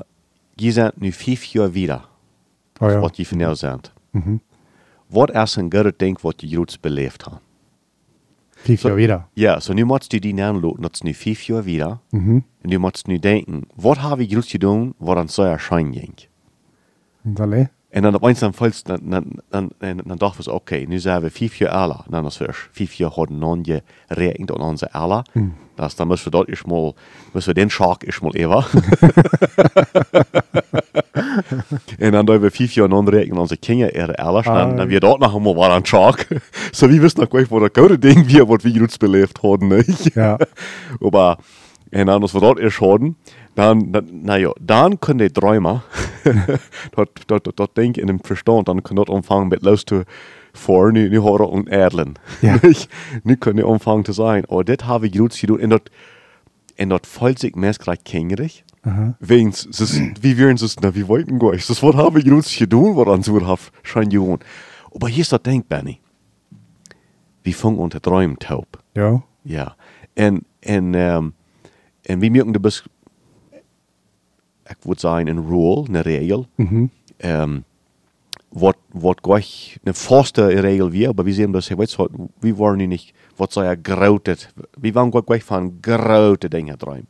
die 0.58 0.70
sind 0.70 1.00
nu 1.00 1.10
fünf 1.12 1.44
Jahre 1.52 1.74
wieder, 1.74 2.08
Oh 2.80 2.88
ja. 2.88 3.02
was 3.02 3.12
die 3.12 3.24
von 3.24 3.54
sind. 3.54 3.92
Mhm. 4.12 4.40
Was 5.08 5.30
ist 5.52 5.58
ein 5.58 5.70
guter 5.70 5.92
Ding, 5.92 6.18
was 6.22 6.36
die 6.38 6.48
Juden 6.48 6.76
belebt 6.82 7.26
haben? 7.26 7.38
Fünf 8.56 8.80
So- 8.80 8.88
Jahre 8.88 8.98
wieder. 8.98 9.28
Ja, 9.34 9.60
so 9.60 9.72
nu 9.74 9.84
musst 9.84 10.12
du 10.12 10.20
die 10.20 10.40
anlassen, 10.42 10.82
das 10.82 11.04
nu 11.04 11.12
fünf 11.12 11.46
Jahre 11.46 11.66
wieder, 11.66 12.00
Mhm. 12.10 12.42
und 12.64 12.72
du 12.72 12.78
musst 12.78 13.06
nu 13.08 13.18
denken, 13.18 13.66
was 13.76 14.00
habe 14.00 14.24
ich 14.24 14.30
Juden 14.30 14.48
getan, 14.50 14.94
was 14.98 15.16
an 15.18 15.28
so 15.28 15.42
erscheinen 15.42 15.92
ging? 15.92 16.14
Und 17.24 17.40
alle? 17.40 17.70
En 17.90 18.02
dan 18.02 18.14
op 18.14 18.22
eens 18.22 18.38
dan 18.38 18.54
voelt 18.54 18.86
dan, 18.86 18.98
dan, 19.02 19.24
dan, 19.50 19.70
dan, 19.78 20.00
dan 20.04 20.16
dachten 20.16 20.36
we, 20.36 20.42
zo, 20.42 20.50
oké, 20.50 20.76
nu 20.76 20.98
zijn 20.98 21.20
we 21.20 21.30
vijf 21.30 21.56
jaar 21.56 21.70
ouder. 21.70 22.00
Dan 22.08 22.24
als 22.24 22.38
we 22.38 22.46
vijf 22.72 22.92
jaar 22.92 23.10
hadden 23.10 23.38
non 23.38 23.58
je 23.62 23.82
rekend 24.06 24.52
aan 24.52 24.60
onze 24.60 24.92
ouder. 24.92 25.24
Dus 25.74 25.94
dan 25.94 26.08
müssen 26.08 26.24
we 26.24 26.30
dat 26.30 26.48
eerst 26.48 26.66
mal, 26.66 26.94
müssen 27.32 27.52
we 27.52 27.52
den 27.54 27.70
Schock 27.70 28.02
eerst 28.02 28.20
mal 28.22 28.34
even. 28.34 28.64
en 31.98 32.10
dan 32.12 32.24
doen 32.24 32.40
we 32.40 32.50
vijf 32.50 32.72
jaar 32.72 32.88
non 32.88 33.08
rekenen 33.08 33.38
onze 33.38 33.56
kinderen 33.56 33.94
ihre 33.94 34.16
ouder. 34.16 34.42
Dan, 34.42 34.70
Ah. 34.70 34.76
dan 34.76 34.86
weer 34.86 35.00
dat 35.00 35.18
nog 35.18 35.34
eenmaal 35.34 35.54
wat 35.54 35.70
aan 35.70 35.86
Schock. 35.86 36.24
so 36.70 36.88
wie 36.88 37.00
wissen 37.00 37.20
nog 37.20 37.28
gleich, 37.28 37.48
wat 37.48 37.60
dat 37.60 37.78
goede 37.78 37.98
ding 37.98 38.26
weer, 38.26 38.46
wat 38.46 38.62
we 38.62 38.70
juist 38.72 38.98
beleefd 38.98 39.38
hadden, 39.38 39.68
nicht? 39.68 40.14
Ja. 40.14 40.38
Aber, 41.06 41.36
en 41.90 42.06
dan 42.06 42.20
als 42.22 42.32
we 42.32 42.40
dat 42.40 42.58
eerst 42.58 42.78
hadden, 42.78 43.16
dan, 43.56 43.90
dan, 43.90 44.08
nou 44.10 44.40
ja, 44.40 44.54
dan 44.60 44.98
kunnen 44.98 45.26
die 45.26 45.40
träumen, 45.40 45.82
dat, 46.90 47.08
dat, 47.26 47.44
dat, 47.44 47.56
dat 47.56 47.70
denk 47.72 47.96
in 47.96 48.06
hem 48.06 48.18
verstand, 48.22 48.66
dan 48.66 48.82
kan 48.82 48.96
dat 48.96 49.08
omvangen 49.08 49.48
met 49.48 49.62
luisteren 49.62 50.04
voor, 50.52 50.92
nu, 50.92 51.08
nu 51.08 51.18
horen 51.18 51.64
we 51.64 51.70
erlen. 51.70 52.12
Ja. 52.40 52.58
nu 53.22 53.34
kunnen 53.34 53.62
die 53.62 53.72
omvangen 53.72 54.02
te 54.02 54.12
zijn, 54.12 54.48
oh, 54.48 54.62
dit 54.62 54.86
heb 54.86 55.02
ik 55.02 55.16
goed 55.16 55.36
gedaan, 55.36 55.60
en 55.60 55.68
dat, 55.68 55.90
en 56.74 56.88
dat 56.88 57.06
voelt 57.06 57.38
zich 57.40 57.54
meest 57.54 57.82
gelijk 57.82 58.00
kingerig. 58.02 58.62
Aha. 58.80 59.16
Weens, 59.18 59.66
es 59.66 59.80
ist, 59.80 60.00
wie 60.22 60.36
wären 60.38 60.54
es, 60.54 60.76
na, 60.76 60.94
wie 60.94 61.08
wollten 61.08 61.40
wir 61.40 61.52
Das 61.52 61.82
Wort 61.82 61.96
habe 61.96 62.20
ich 62.20 62.30
uns 62.30 62.56
getan, 62.56 62.94
woran 62.94 63.22
so 63.22 63.46
hat 63.46 63.58
schon 63.82 64.08
getan. 64.08 64.38
Aber 64.94 65.08
hier 65.08 65.22
ist 65.22 65.32
das 65.32 65.42
Ding, 65.42 65.64
Benny. 65.66 65.98
Wir 67.42 67.54
fangen 67.54 67.78
unter 67.78 68.00
Träumen 68.00 68.38
taub. 68.38 68.78
Ja. 68.94 69.22
Ja. 69.44 69.76
En, 70.14 70.42
en, 70.60 70.94
um, 70.94 71.32
en 72.04 72.20
wie 72.20 72.30
merken, 72.30 72.52
du 72.52 72.60
bist, 72.60 72.84
ich 74.68 74.86
würde 74.86 75.00
sagen, 75.00 75.28
eine 75.28 75.40
Rule, 75.40 75.86
eine 75.88 76.04
Regel, 76.04 76.46
Mhm. 76.56 76.90
ähm, 77.20 77.64
wat, 78.50 78.76
wat 78.92 79.22
gleich 79.22 79.78
eine 79.84 79.92
faste 79.94 80.46
Regel 80.62 80.92
wie, 80.92 81.06
aber 81.06 81.26
wir 81.26 81.34
sehen 81.34 81.52
das, 81.52 81.70
weißt 81.70 81.98
du, 81.98 82.28
wir 82.40 82.56
wollen 82.58 82.88
nicht, 82.88 83.14
was 83.36 83.52
so 83.52 83.62
ja 83.62 83.74
grautet, 83.74 84.48
wir 84.78 84.94
wollen 84.94 85.10
gleich 85.10 85.44
von 85.44 85.80
graute 85.82 86.48
Dinge 86.48 86.78
träumen. 86.78 87.06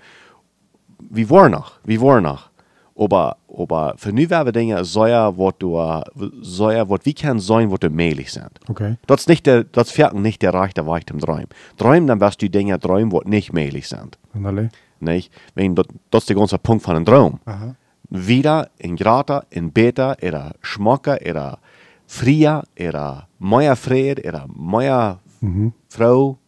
Wir 0.98 1.28
wollen 1.30 1.52
noch, 1.52 1.72
wir 1.84 2.00
wollen 2.00 2.24
noch. 2.24 2.50
Aber, 2.98 3.36
aber 3.54 3.94
für 3.98 4.10
nu 4.10 4.28
werden 4.30 4.52
Dinge 4.54 4.82
ja, 4.82 5.38
was 5.38 5.54
du, 5.58 5.74
was 5.74 7.00
wir 7.04 7.14
können 7.14 7.38
sein, 7.40 7.70
was 7.70 7.80
du 7.80 7.90
möglich 7.90 8.32
sind. 8.32 8.50
Okay. 8.68 8.96
Das 9.06 9.20
ist 9.20 9.28
nicht 9.28 9.44
der, 9.44 9.64
das 9.64 9.90
fährt 9.90 10.14
nicht 10.14 10.40
der 10.40 10.54
Reich 10.54 10.72
der 10.72 10.86
Weich 10.86 11.04
im 11.10 11.18
Träumen. 11.20 11.48
Träumen, 11.76 12.06
dann 12.06 12.20
wirst 12.20 12.40
du 12.40 12.48
Dinge 12.48 12.80
träumen, 12.80 13.10
die 13.10 13.28
nicht 13.28 13.52
möglich 13.52 13.86
sind. 13.86 14.18
Und 14.32 14.46
alle? 14.46 14.70
Nicht? 15.00 15.32
Wenn, 15.54 15.74
das, 15.74 15.86
das 16.10 16.22
ist 16.24 16.28
der 16.30 16.36
ganze 16.36 16.58
Punkt 16.58 16.82
von 16.84 16.96
einem 16.96 17.04
Traum. 17.04 17.40
Aha. 17.44 17.74
Wieder 18.08 18.70
in 18.78 18.96
Grata, 18.96 19.44
in 19.50 19.72
Beta, 19.72 20.14
era 20.20 20.52
Schmacke, 20.62 21.20
era 21.24 21.58
Fria, 22.06 22.62
era 22.76 23.26
Meier 23.38 23.76
Fred, 23.76 24.18
era 24.20 24.46
Meier 24.48 25.20
Mhm. 25.40 25.72
Frau, 25.90 26.38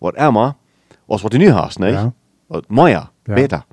was 0.00 0.14
immer, 0.16 0.56
was, 1.06 1.22
du 1.22 1.38
nu 1.38 1.54
hast, 1.54 1.80
nicht? 1.80 1.94
Ja. 1.94 2.12
Meier, 2.68 3.10
Ja. 3.26 3.34
Beta. 3.34 3.64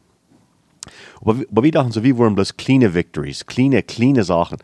Aber, 1.21 1.35
aber 1.51 1.63
wir 1.63 1.71
dachten 1.71 1.91
so, 1.91 2.03
wir 2.03 2.17
wollen 2.17 2.35
bloß 2.35 2.55
kleine 2.57 2.93
Victories, 2.93 3.45
kleine, 3.45 3.83
kleine 3.83 4.23
Sachen. 4.23 4.57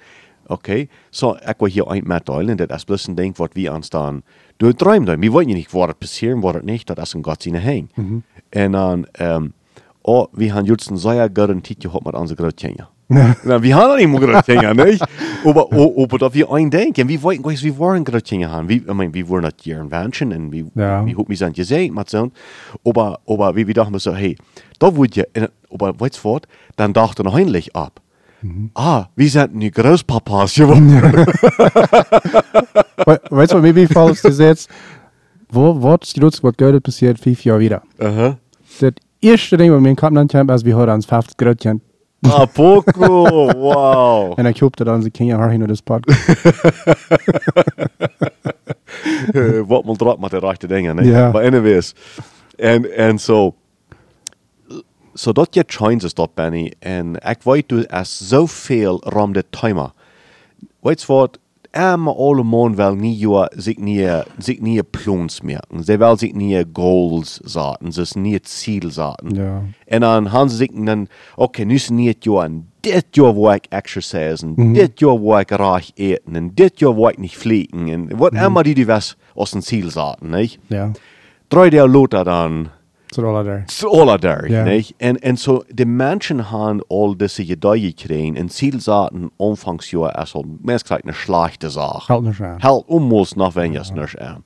Okay, 0.49 0.87
so, 1.11 1.35
ich 1.35 1.59
will 1.61 1.69
hier 1.69 1.89
ein 1.89 2.03
mitteilen, 2.05 2.51
und 2.51 2.59
das 2.71 2.77
ist 2.77 2.85
bloß 2.85 3.07
ein 3.09 3.15
Ding, 3.15 3.33
wir 3.53 3.73
uns 3.73 3.89
dann 3.89 4.23
durchträumen. 4.57 5.21
Wir 5.21 5.33
wollen 5.33 5.49
ja 5.49 5.55
nicht, 5.55 5.73
was 5.73 5.93
passieren, 5.99 6.41
was 6.41 6.63
nicht, 6.63 6.89
das 6.89 7.09
ist 7.09 7.15
ein 7.15 7.21
Gott 7.21 7.43
seine 7.43 7.59
Hänge. 7.59 7.89
Und 8.55 8.73
dann, 8.73 9.07
ähm, 9.19 9.53
oh, 10.03 10.27
wir 10.31 10.53
haben 10.53 10.65
jetzt 10.65 10.87
einen 10.87 10.97
sehr 10.97 11.29
guten 11.29 11.61
Titel 11.63 11.89
gehabt 11.89 12.05
mit 12.05 12.15
unseren. 12.15 12.51
Na, 13.09 13.63
wir 13.63 13.75
haben 13.75 13.95
nicht 13.97 14.09
mehr 14.09 14.19
Großkinder, 14.19 14.73
nicht? 14.73 15.01
Aber, 15.45 15.71
oh, 15.71 16.03
aber 16.03 16.17
da 16.17 16.33
wir 16.33 16.51
ein 16.51 16.69
denken, 16.69 17.07
wir 17.07 17.21
wollten, 17.23 17.43
weißt, 17.43 17.63
wir 17.63 17.77
wollen 17.77 18.03
Großkinder 18.03 18.49
haben. 18.51 18.67
Wir, 18.67 18.77
ich 18.77 18.93
meine, 18.93 19.13
wir 19.13 19.29
wollen 19.29 19.43
das 19.43 19.53
hier 19.61 19.79
in 19.79 19.89
Wünschen 19.91 20.33
und 20.33 20.51
wir, 20.51 20.65
Ja. 20.75 21.05
wir, 21.05 21.17
wir 21.17 21.37
sind 21.37 21.55
gesehen, 21.55 21.93
mit 21.93 22.09
so. 22.09 22.31
Aber, 22.83 23.19
aber 23.25 23.55
wir, 23.55 23.65
wir 23.65 23.73
dachten 23.73 23.97
so, 23.99 24.13
hey, 24.13 24.35
da 24.79 24.93
wollt 24.93 25.15
ihr, 25.15 25.25
aber 25.71 25.97
weißt 25.97 26.23
du 26.23 26.33
was, 26.33 26.41
dann 26.75 26.91
dachte 26.91 27.23
noch 27.23 27.35
eigentlich 27.35 27.73
ab. 27.75 28.01
Ah, 28.73 29.07
wir 29.15 29.29
sind 29.29 29.59
die 29.59 29.71
Großpapas 29.71 30.55
geworden. 30.55 31.01
We, 33.05 33.19
weißt 33.29 33.51
du, 33.53 33.55
was 33.57 33.61
mir 33.61 33.73
gefallen 33.73 34.11
ist, 34.11 34.25
ist 34.25 34.39
jetzt, 34.39 34.69
wo, 35.49 35.81
was 35.81 35.99
ist 36.03 36.21
das, 36.21 36.43
was 36.43 36.55
gerade 36.55 36.79
passiert, 36.81 37.19
fünf 37.19 37.43
Jahre 37.43 37.59
wieder? 37.59 37.81
Aha. 37.99 38.37
Das 38.79 38.93
erste 39.21 39.57
Ding, 39.57 39.71
was 39.71 39.81
mir 39.81 39.89
in 39.89 39.95
Kaplan 39.95 40.27
kommt, 40.27 40.51
ist, 40.51 40.65
wir 40.65 40.75
heute 40.75 40.91
ans 40.91 41.05
50 41.05 41.37
Grötchen. 41.37 41.81
Ah, 42.25 42.45
poco, 42.45 43.49
wow. 43.55 44.37
Und 44.37 44.45
ich 44.55 44.61
hoffe, 44.61 44.75
dass 44.77 44.87
unsere 44.95 45.11
Kinder 45.11 45.39
auch 45.39 45.49
hinter 45.49 45.67
das 45.67 45.81
Podcast. 45.81 46.17
Eh, 49.33 49.61
wat 49.67 49.83
moet 49.85 50.01
erop 50.01 50.19
met 50.19 50.31
de 50.31 50.39
rechte 50.39 50.67
dingen. 50.67 50.95
Nee? 50.95 51.07
Ja. 51.07 51.31
Maar 51.31 51.43
anyways. 51.43 51.93
En, 52.55 52.95
en 52.95 53.19
zo. 53.19 53.33
So 53.33 53.55
dat 55.23 55.53
je 55.53 55.63
changes 55.67 56.13
dat, 56.13 56.33
Benny. 56.33 56.73
En 56.79 57.15
ik 57.15 57.37
weet 57.43 57.69
du 57.69 57.81
is 57.81 58.27
zoveel 58.27 59.01
rond 59.03 59.33
de 59.33 59.45
timer. 59.49 59.91
Weet 60.79 61.01
je 61.01 61.07
wat? 61.07 61.39
Arme 61.71 62.13
alle 62.13 62.43
man 62.43 62.75
wel 62.75 62.95
niet 62.95 63.19
jou, 63.19 63.47
zich 63.55 63.77
niet, 63.77 64.09
zich 64.37 64.59
niet 64.59 64.89
plans 64.89 65.41
merken. 65.41 65.83
Ze 65.83 65.97
wil 65.97 66.17
zich 66.17 66.33
niet 66.33 66.65
goals 66.73 67.39
zaten. 67.43 67.91
Ze 67.91 68.01
is 68.01 68.13
niet 68.13 68.49
ziel 68.49 68.91
zaten. 68.91 69.35
Ja. 69.35 69.61
En 69.85 69.99
dan 69.99 70.29
gaan 70.29 70.49
ze 70.49 70.55
zich 70.55 70.71
dan, 70.71 71.07
oké, 71.35 71.63
nu 71.63 71.73
is 71.73 71.89
niet 71.89 72.23
jou 72.23 72.43
en 72.43 72.69
dit 72.79 73.05
jaar 73.11 73.33
wil 73.33 73.51
ik 73.51 73.65
exercise 73.69 74.45
en 74.55 74.73
dit 74.73 74.99
jaar 74.99 75.21
wil 75.21 75.39
ik 75.39 75.49
reich 75.49 75.91
eten 75.93 76.35
en 76.35 76.51
dit 76.53 76.79
jaar 76.79 76.95
wil 76.95 77.07
ik 77.07 77.17
niet 77.17 77.37
vliegen 77.37 77.87
en 77.87 78.17
wat 78.17 78.33
immer 78.33 78.63
die 78.63 78.75
die 78.75 78.85
was 78.85 79.17
als 79.35 79.53
een 79.53 79.61
ziel 79.61 79.89
zaten, 79.89 80.29
niet? 80.29 80.59
Ja. 80.67 80.91
Drie 81.47 81.71
jaar 81.71 81.87
later 81.87 82.23
dan, 82.23 82.67
All 83.25 83.63
so 83.65 83.87
alle 83.89 84.17
daar, 84.17 84.49
Ja. 84.49 84.63
niet? 84.63 84.93
En, 84.97 85.19
en 85.19 85.37
zo, 85.37 85.63
de 85.67 85.85
mensen 85.85 86.43
gaan 86.43 86.87
al 86.87 87.17
deze 87.17 87.43
ideeën 87.43 87.93
gekregen 87.95 88.35
en 88.35 88.49
ziel 88.49 88.79
zaten 88.79 89.31
omvangsjaar 89.35 90.11
als 90.11 90.33
al 90.33 90.45
meestal 90.61 90.97
een 91.01 91.13
slechte 91.13 91.69
zaak. 91.69 92.01
Halt 92.01 92.23
nicht 92.23 92.41
an. 92.41 92.55
Halt 92.57 92.83
almost 92.87 93.35
nog 93.35 93.53
wenjes 93.53 93.91
niks 93.91 94.17
aan. 94.17 94.41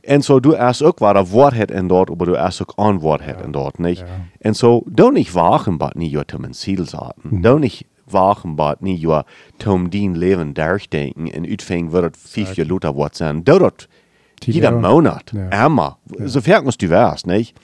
En 0.00 0.22
zo, 0.22 0.40
du 0.40 0.56
ook 0.82 0.98
waar 0.98 1.16
een 1.16 1.26
woordheid 1.26 1.70
in 1.70 1.86
dort, 1.86 2.10
aber 2.10 2.26
du 2.26 2.36
ook 2.60 2.72
een 2.76 2.98
woordheid 2.98 3.40
in 3.40 3.50
dort? 3.50 3.76
Ja. 3.78 4.04
En 4.38 4.54
zo, 4.54 4.82
doe 4.86 5.12
niet 5.12 5.32
wagen, 5.32 5.76
wat 5.76 5.94
niet 5.94 6.10
je 6.10 6.24
te 6.24 6.36
ziel 6.50 6.84
zaten. 6.84 7.40
Doe 7.40 7.58
niet 7.58 7.84
wagen, 8.04 8.54
wat 8.54 8.80
niet 8.80 9.00
je 9.00 9.24
te 9.56 9.86
dien 9.88 10.18
leven 10.18 10.52
durchdenken 10.52 11.32
en 11.32 11.48
uitvingen 11.48 11.90
wat 11.90 12.02
het 12.02 12.16
vijf 12.20 12.56
jaar 12.56 12.66
later 12.66 12.92
wordt 12.92 13.16
zijn. 13.16 13.42
Doe 13.42 13.72
Tien 14.42 14.54
jeder 14.54 14.70
jaar. 14.72 14.80
Monat, 14.80 15.32
Ja. 15.32 15.66
immer. 15.66 15.98
So 16.24 16.40
fern 16.40 16.64
musst 16.64 16.82
du 16.82 16.88
wärst, 16.90 17.26
nicht? 17.26 17.54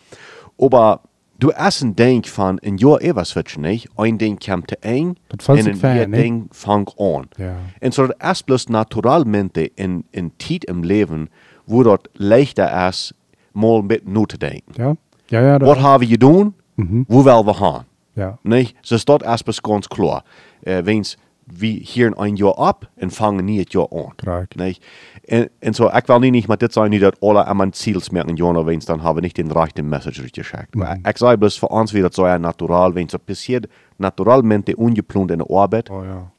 Aber 0.60 1.00
du 1.38 1.52
hast 1.52 1.82
ein 1.82 1.94
Ding 1.94 2.24
von 2.24 2.58
ein 2.64 2.78
Jahr 2.78 3.00
wird 3.00 3.58
nicht, 3.58 3.88
ein 3.96 4.18
Ding 4.18 4.38
kommt 4.38 4.72
Das 4.82 5.48
und 5.48 5.62
sich 5.62 5.84
ein 5.84 6.10
nicht? 6.10 6.22
Ding 6.22 6.48
fängt 6.52 6.94
an. 6.98 7.26
Ja. 7.38 7.56
Und 7.80 7.94
so 7.94 8.06
das 8.06 8.38
ist 8.38 8.46
bloß 8.46 8.68
naturalmente 8.68 9.62
in, 9.62 10.04
in 10.12 10.32
Zeit 10.38 10.64
im 10.64 10.82
Leben, 10.82 11.28
wo 11.66 11.82
dort 11.82 12.08
leichter 12.14 12.88
ist, 12.88 13.14
mal 13.52 13.82
mit 13.82 14.06
nachzudenken. 14.08 14.72
Ja. 14.76 14.94
Ja, 15.30 15.42
ja. 15.42 15.60
Was 15.60 15.78
haben 15.80 16.00
wir 16.08 16.08
getan? 16.18 16.54
Mhm. 16.76 17.04
Wo 17.08 17.24
wollen 17.24 17.46
wir 17.46 17.60
haben? 17.60 17.84
Ja. 18.14 18.38
Nee, 18.42 18.68
dus 18.88 19.04
dat 19.04 19.22
is 19.22 19.42
best 19.42 19.62
ganz 19.62 19.88
klar. 19.88 20.24
Uh, 20.66 20.84
weens, 20.84 21.16
we 21.56 21.66
hier 21.66 22.12
een 22.16 22.36
jaar 22.36 22.52
op 22.52 22.90
en 22.94 23.10
vangen 23.10 23.44
niet 23.44 23.58
het 23.58 23.72
jaar 23.72 23.86
aan. 23.90 24.14
Correct. 24.16 24.54
Nee. 24.54 24.78
En, 25.24 25.48
en 25.58 25.74
zo, 25.74 25.86
ik 25.86 26.06
wil 26.06 26.18
niet 26.18 26.46
met 26.46 26.60
dit 26.60 26.72
zijn, 26.72 26.90
niet 26.90 27.00
dat 27.00 27.20
alle 27.20 27.44
aan 27.44 27.56
mijn 27.56 27.74
ziels 27.74 28.10
merken, 28.10 28.34
jaar 28.34 28.64
weens, 28.64 28.84
dan 28.84 29.00
hebben 29.00 29.22
niet 29.22 29.34
den 29.34 29.52
rechten 29.52 29.88
message 29.88 30.28
geschickt. 30.32 30.74
Maar 30.74 30.98
ik 31.02 31.16
zei 31.16 31.36
bloß 31.36 31.58
voor 31.58 31.68
ons 31.68 31.92
weer 31.92 32.02
dat 32.02 32.14
zo 32.14 32.26
ja 32.26 32.36
natural, 32.36 32.92
weens 32.92 33.12
het 33.12 33.24
passiert 33.24 33.66
naturalmente 33.96 34.74
ungeplant 34.76 35.30
in 35.30 35.38
de 35.38 35.46
arbeid. 35.46 35.90
Oh 35.90 36.04
ja. 36.04 36.30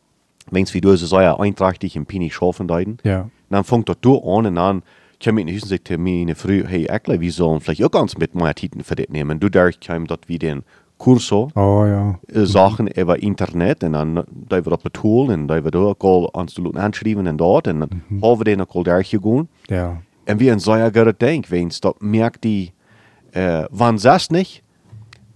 Weens 0.49 0.71
wie 0.71 0.81
du 0.81 0.97
so 0.97 1.19
ja 1.19 1.37
einträchtig 1.37 1.95
im 1.95 2.05
Pini 2.05 2.29
schaffen 2.29 2.67
deuten. 2.67 2.97
Ja. 3.01 3.29
Dan 3.47 3.63
fängt 3.63 3.87
das 3.87 3.95
du 3.99 4.17
an 4.17 4.45
und 4.45 4.55
dann, 4.55 4.81
kan 5.19 5.35
min 5.35 5.47
husen 5.47 5.67
sig 5.67 5.83
til 5.83 5.99
mine 5.99 6.35
fru, 6.35 6.63
hey, 6.65 6.85
ekle, 6.89 7.19
vi 7.19 7.29
sollen 7.29 7.59
vielleicht 7.59 7.83
auch 7.83 7.91
ganz 7.91 8.17
mit 8.17 8.35
meiner 8.35 8.53
Titen 8.53 8.83
für 8.83 8.95
das 8.95 9.09
nehmen. 9.09 9.39
Du 9.39 9.49
der 9.49 9.71
kam 9.73 10.07
dort 10.07 10.29
wie 10.29 10.39
den 10.39 10.63
Kurso, 10.99 11.47
Oh 11.55 11.85
ja. 11.85 12.19
äh, 12.27 12.45
Sachen 12.45 12.87
über 12.87 13.17
Internet 13.21 13.83
und 13.83 13.93
dann 13.93 14.23
da 14.49 14.63
wir 14.65 14.73
op 14.73 14.83
het 14.83 14.93
tool 14.93 15.29
en 15.31 15.47
da 15.47 15.63
wir 15.63 15.71
da 15.71 15.79
ook 15.79 16.29
aansluiten 16.35 16.81
aanschrijven 16.81 17.27
en 17.27 17.37
dat 17.37 17.67
en 17.67 17.79
dan 17.79 18.37
we 18.37 18.43
den 18.43 18.59
ook 18.61 18.71
al 18.73 18.83
daar 18.83 19.03
gegaan. 19.05 19.47
Ja. 19.63 20.01
En 20.25 20.37
wie 20.37 20.51
een 20.51 20.59
sehr 20.59 20.91
guter 20.91 21.13
Denk, 21.17 21.47
wenn's 21.47 21.79
dat 21.79 22.01
merkt 22.01 22.41
die, 22.43 22.71
äh, 23.31 23.63
wann 23.71 23.97
das 23.97 24.29
nicht, 24.29 24.61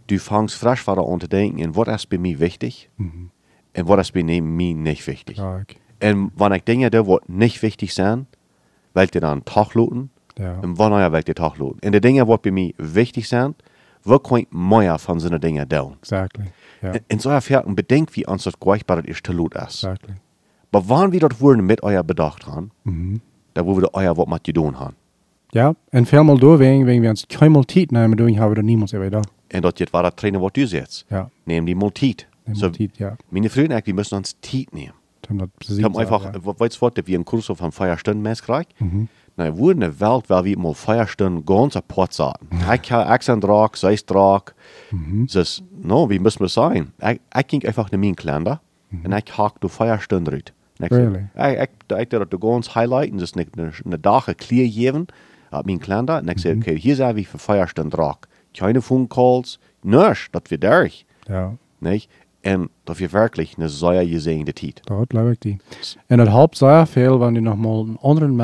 du 0.07 0.17
fängst 0.19 0.55
frisch 0.57 0.85
wieder 0.87 1.07
an 1.07 1.19
zu 1.21 1.27
denken, 1.27 1.63
und 1.65 1.75
was 1.75 1.87
ist 1.87 2.09
bei 2.09 2.17
mir 2.17 2.39
wichtig, 2.39 2.89
und 2.97 3.87
was 3.87 3.99
ist 3.99 4.13
bei 4.13 4.23
mir 4.23 4.41
nicht 4.75 5.07
wichtig. 5.07 5.37
Ja, 5.37 5.59
ik. 5.59 5.77
Und 6.03 6.31
wenn 6.35 6.51
ich 6.51 6.63
Dinge 6.63 6.89
da, 6.89 7.07
was 7.07 7.21
nicht 7.27 7.61
wichtig 7.61 7.93
sind, 7.93 8.27
will 8.93 9.03
ich 9.05 9.11
dann 9.11 9.45
Tag 9.45 9.73
loten, 9.75 10.09
Ja. 10.37 10.59
und 10.61 10.77
wann 10.77 10.91
will 11.11 11.19
ich 11.19 11.25
den 11.25 11.35
Tag 11.35 11.57
loten. 11.57 11.79
Und 11.85 11.91
die 11.93 12.01
Dinge, 12.01 12.27
was 12.27 12.39
bei 12.41 12.51
mir 12.51 12.73
wichtig 12.77 13.27
sind, 13.29 13.55
wo 14.03 14.19
kann 14.19 14.39
ich 14.39 14.47
mehr 14.51 14.97
von 14.99 15.19
so 15.19 15.29
Dingen 15.29 15.67
tun. 15.67 15.95
Exactly. 15.99 16.45
Ja. 16.81 16.91
In, 16.91 17.01
in 17.07 17.19
so 17.19 17.29
einer 17.29 17.41
Fährten 17.41 17.75
bedenkt, 17.75 18.15
wie 18.15 18.25
uns 18.25 18.43
das 18.43 18.59
gleichbar 18.59 19.05
ist, 19.05 19.25
zu 19.25 19.33
ist. 19.33 19.83
Exactly. 19.83 20.15
Aber 20.71 20.89
wann 20.89 21.11
wir 21.11 21.19
dort 21.19 21.39
wurden 21.39 21.65
mit 21.65 21.83
euer 21.83 22.03
Bedacht 22.03 22.47
haben, 22.47 22.71
da 23.53 23.65
wo 23.65 23.77
wir 23.77 23.93
euer 23.93 24.17
was 24.17 24.27
mit 24.27 24.43
gedaan 24.43 24.79
haben. 24.79 24.95
Ja, 25.53 25.75
en 25.91 26.05
veel 26.05 26.23
mal 26.23 26.37
door 26.39 26.57
wegen, 26.57 26.87
wegen 26.87 27.03
wir 27.03 27.11
uns 27.11 27.27
keinmal 27.27 27.63
Tiet 27.65 27.91
nehmen, 27.91 28.17
doen 28.17 28.39
haben 28.39 28.51
wir 28.51 28.55
da 28.55 28.63
niemals 28.63 28.91
da. 28.91 29.21
Und 29.53 29.61
dort 29.61 29.79
jetzt 29.79 29.93
war 29.93 30.01
das 30.01 30.15
Trainer, 30.15 30.41
was 30.41 30.51
du 30.53 30.61
jetzt. 30.61 31.05
Ja. 31.11 31.29
Nehmen 31.45 31.67
die 31.67 31.75
mal. 31.75 32.27
Nehmen 32.45 32.59
So, 32.59 32.69
Tiet, 32.69 32.97
ja. 32.97 33.15
Meine 33.29 33.49
Freunde, 33.49 33.79
wir 33.83 33.93
müssen 33.93 34.15
uns 34.15 34.35
Tiet 34.41 34.73
nehmen. 34.73 34.93
Wir 35.29 35.47
besiegt, 35.59 35.85
haben 35.85 35.95
einfach, 35.95 36.33
ja. 36.33 36.59
weißt 36.59 36.81
du 36.81 36.81
was, 36.81 36.93
wie 37.05 37.15
ein 37.15 37.23
Kurs 37.23 37.45
von 37.45 37.71
Feierstunden 37.71 38.23
gekriegt. 38.23 38.73
Mhm. 38.81 39.07
Wir 39.35 39.71
in 39.71 39.79
der 39.79 39.99
Welt, 39.99 40.29
weil 40.29 40.43
wir 40.43 40.59
mal 40.59 40.73
Feierstunden 40.73 41.43
ganz 41.45 41.75
apart 41.75 42.13
sahen. 42.13 42.35
Ich 42.51 42.91
habe 42.91 43.11
Ex 43.11 43.29
und 43.29 43.43
Drag, 43.43 43.75
sei 43.75 43.93
es 43.93 44.05
Drag. 44.05 44.53
Das, 45.33 45.63
no, 45.81 46.09
wie 46.09 46.19
müssen 46.19 46.41
wir 46.41 46.49
sein? 46.49 46.91
Ich, 47.01 47.19
ich 47.35 47.47
ging 47.47 47.65
einfach 47.65 47.91
in 47.91 47.99
meinen 47.99 48.15
Kalender 48.15 48.61
und 48.91 49.11
ich 49.11 49.37
hake 49.37 49.59
die 49.61 49.69
Feierstunden 49.69 50.31
rein. 50.33 50.43
Und 50.79 50.85
ich 50.85 50.91
Really? 50.91 51.27
Ich, 51.35 51.43
ich, 51.43 51.97
ich, 51.97 52.13
ich, 52.13 52.29
das 52.29 52.39
ganz 52.39 52.75
highlighten, 52.75 53.17
das 53.17 53.33
eine, 53.33 53.71
eine 53.83 53.99
Dache 53.99 54.35
clear 54.35 54.67
geben, 54.67 55.07
auf 55.49 55.65
meinen 55.65 55.79
Kalender. 55.79 56.19
Und 56.19 56.29
ich 56.29 56.41
sage, 56.41 56.57
okay, 56.57 56.77
hier 56.77 56.95
sind 56.95 57.15
wir 57.15 57.25
für 57.25 57.39
Feierstunden 57.39 57.91
Drag. 57.91 58.17
Keine 58.55 58.81
Phone 58.81 59.09
Calls, 59.09 59.57
nichts, 59.81 60.29
das 60.31 60.43
wird 60.49 60.63
durch. 60.63 61.05
Ja, 61.27 61.55
Nicht? 61.79 62.09
Und 62.45 62.69
dat 62.85 62.99
wir 62.99 63.11
wirklich 63.13 63.57
eine 63.57 63.69
sehr 63.69 64.05
gesehene 64.05 64.53
Zeit. 64.53 64.81
dat 64.85 65.09
glaube 65.09 65.31
ik 65.31 65.41
die. 65.41 65.57
En 66.07 66.19
het 66.19 66.27
helpt 66.27 66.57
zeer 66.57 66.87
veel 66.87 67.17
wanneer 67.17 67.41
je 67.41 67.47
nog 67.47 67.57
maar 67.57 68.21
een 68.21 68.35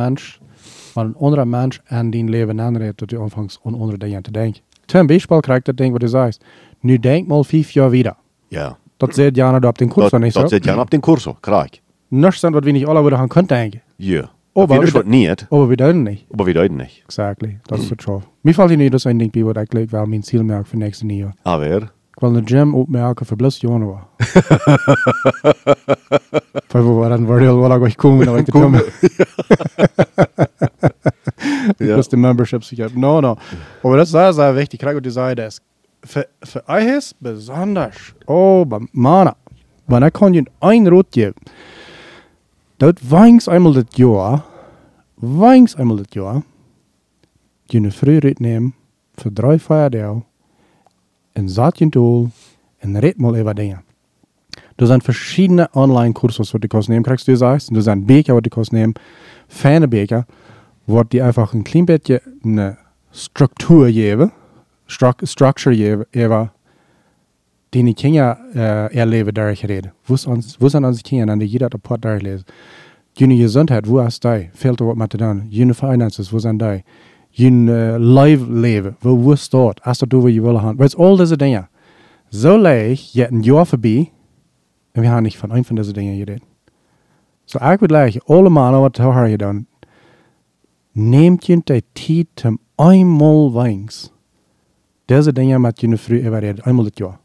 andere 1.06 1.16
mens, 1.16 1.16
van 1.16 1.24
een 1.24 1.26
andere 1.26 1.46
mens 1.46 1.82
aan 1.88 2.10
die 2.10 2.24
leven 2.24 2.62
aanredt, 2.62 3.00
dat 3.00 3.10
je 3.10 3.20
aanvangt 3.20 3.60
aan 3.64 3.80
andere 3.80 3.98
dingen 3.98 4.22
te 4.22 4.32
denken. 4.32 4.62
Ten 4.86 5.06
Beispiel 5.08 5.40
krijgt 5.40 5.66
dat 5.66 5.78
ding 5.78 5.92
wat 5.92 6.02
je 6.02 6.08
zegt. 6.08 6.44
Nu 6.80 7.00
denk 7.00 7.28
mal 7.28 7.44
vijf 7.44 7.72
jaar 7.72 7.90
wieder. 7.90 8.16
Ja. 8.48 8.78
Dat 8.98 9.14
zit 9.16 9.36
Jana 9.36 9.68
op 9.68 9.78
den 9.78 9.90
Kurs 9.90 10.10
Dat, 10.10 10.20
niet 10.22 10.34
zo. 10.34 10.42
dat 10.42 10.50
zit 10.50 10.64
Jan 10.64 10.80
op 10.80 10.90
den 10.90 11.00
Kurso, 11.00 11.38
krijg. 11.40 11.70
Nichts 12.08 12.40
sind, 12.40 12.54
was 12.54 12.64
wir 12.64 12.74
nicht 12.74 12.88
alle 12.88 13.04
wieder 13.04 13.18
haben 13.18 13.28
können 13.30 13.48
denken. 13.48 13.82
Ja. 13.96 14.30
Oh, 14.54 14.62
Aber 14.64 14.74
aber 14.76 14.84
wir 14.86 14.94
wir- 14.94 15.02
das 15.04 15.12
nicht, 15.12 15.46
Aber 15.50 15.68
wir 15.70 15.76
dürfen 15.78 16.04
nicht. 16.04 16.26
aber 16.34 16.46
wir 16.46 16.54
deuten 16.54 16.76
nicht. 16.78 17.02
Exactly. 17.06 17.60
Dat 17.66 17.80
is 17.80 17.90
het 17.90 18.02
zo. 18.02 18.22
Mir 18.42 18.54
valt 18.54 18.76
niet 18.78 18.92
dat 18.92 19.04
een 19.04 19.18
ding 19.18 19.32
bij 19.32 19.44
wat 19.44 19.58
ik 19.58 19.74
leuk 19.74 19.90
wel 19.90 20.06
mijn 20.06 20.24
ziel 20.24 20.44
merk 20.44 20.66
voor 20.68 20.78
nächste 20.80 21.06
jaar. 21.06 21.34
Aber, 21.44 21.92
Wil 22.20 22.32
de 22.32 22.42
gym 22.46 22.76
opmerken 22.76 23.26
voor 23.26 23.38
plus 23.38 23.58
januar. 23.58 24.08
Voor 26.68 27.02
we 27.02 27.10
dan 27.10 27.26
worden 27.26 27.60
wel 27.60 27.80
wel 27.80 27.92
komen 27.96 28.26
naar 28.26 28.44
de 28.44 28.52
gym. 28.52 28.76
Ja. 31.78 31.94
Plus 31.94 32.08
de 32.10 32.18
memberships 32.18 32.72
ich 32.72 32.80
habe. 32.80 33.00
No, 33.00 33.22
no. 33.22 33.38
Aber 33.84 33.98
das 33.98 34.14
ist 34.14 34.36
sehr 34.36 34.56
wichtig. 34.56 34.80
Ich 34.82 34.86
kriege 34.86 35.02
die 35.02 35.10
Seite, 35.10 35.44
das 35.44 35.62
für, 36.04 36.28
für 36.44 36.68
euch 36.68 36.86
ist 36.86 37.16
besonders. 37.20 38.14
Oh, 38.26 38.62
aber 38.62 38.82
Mana. 38.92 39.36
Wenn 39.88 40.04
ich 40.04 40.14
kann 40.14 40.34
Ihnen 40.34 40.50
ein 40.60 40.88
Rot 40.88 41.12
geben. 41.12 41.36
Das 42.78 42.94
weins 43.02 43.48
einmal 43.48 43.74
das 43.74 43.86
Jahr. 43.96 44.44
Weins 45.18 45.76
einmal 45.76 45.98
das 45.98 46.14
Jahr. 46.14 46.44
Die 47.72 47.78
eine 47.78 47.92
Frührit 47.92 48.40
nehmen. 48.40 48.74
Für 49.18 49.32
drei 49.32 49.60
Feiertage. 49.60 50.24
En 51.34 51.50
zat 51.50 51.78
je 51.78 51.90
doel. 51.90 52.30
En 52.80 53.00
red 53.00 53.18
mal 53.18 53.38
über 53.38 53.54
Dinge. 53.54 53.82
Er 54.76 54.88
sind 54.88 55.04
verschiedene 55.04 55.68
Online-Kurse, 55.74 56.40
was 56.40 56.52
die 56.52 56.68
kosten 56.68 56.94
nehmen, 56.94 57.04
kriegst 57.04 57.28
du 57.28 57.36
sagst. 57.36 57.70
Da 57.76 57.82
sind 57.82 58.08
was 58.08 58.42
die 58.42 58.50
kosten 58.50 58.76
nehmen. 58.76 58.94
Feine 59.50 59.88
Beker, 59.88 60.26
wo 60.86 61.04
die 61.04 61.22
einfach 61.22 61.54
ein 61.54 61.64
klein 61.64 61.86
bisschen 61.86 62.22
eine 62.44 62.78
Struktur 63.12 63.92
geben. 63.92 64.32
Stru 64.88 65.12
Structure 65.24 65.76
geben, 65.76 66.06
eben, 66.14 66.50
die 67.74 67.84
die 67.84 67.94
Kinder 67.94 68.38
äh, 68.56 68.96
erleben, 68.96 69.36
reden. 69.36 69.92
Wo 70.06 70.16
sind 70.16 70.58
wo 70.60 70.70
sind 70.70 70.86
unsere 70.86 71.04
Kinder, 71.04 71.34
an 71.34 71.40
die 71.40 71.46
jeder 71.46 71.68
Rapport 71.72 72.04
durchlesen? 72.04 72.46
Jene 73.16 73.38
Gesundheit, 73.38 73.88
wo 73.88 74.00
ist 74.00 74.24
die? 74.24 74.50
Fehlt 74.54 74.80
da 74.80 74.86
was 74.86 74.96
mit 74.96 75.14
dran? 75.14 75.48
Jene 75.50 75.74
Finances, 75.74 76.32
wo 76.32 76.40
sind 76.40 76.62
die? 76.62 76.84
Jene 77.32 77.98
Live-Leben, 77.98 78.96
wo, 79.02 79.24
wo 79.24 79.34
ist 79.34 79.54
dort? 79.54 79.82
Hast 79.84 80.02
du 80.02 80.22
wo 80.22 80.28
je 80.28 80.42
will 80.42 80.62
haben? 80.62 80.80
Weißt 80.80 80.98
all 80.98 81.18
diese 81.18 81.38
Dinge. 81.38 81.68
So 82.30 82.58
leicht, 82.58 83.14
jetzt 83.16 83.32
ein 83.32 83.44
Jahr 83.44 83.66
vorbei, 83.66 84.12
und 84.96 85.04
wir 85.04 85.12
haben 85.12 85.24
nicht 85.24 85.38
von 85.38 85.52
einem 85.52 85.64
von 85.64 85.76
diesen 85.76 85.94
Dingen 85.94 86.18
geredet. 86.18 86.44
So, 87.46 87.60
ich 87.60 87.66
würde 87.66 87.88
gleich, 87.88 88.20
alle 88.28 88.50
Male, 88.50 88.82
was 88.82 88.92
du 88.94 89.04
hast 89.04 89.30
getan, 89.30 89.68
nehmt 90.94 91.48
je 91.48 91.58
die 91.58 91.84
Zeit 91.96 92.28
zum 92.36 92.60
einmal 92.78 93.54
wenigstens, 93.54 94.12
diese 95.10 95.34
Dinge 95.34 95.58
mit 95.60 95.82
jene 95.82 95.98
früh 95.98 96.18
überreden, 96.18 96.62
einmal 96.62 96.86
das 96.86 97.00
Jahr. 97.00 97.20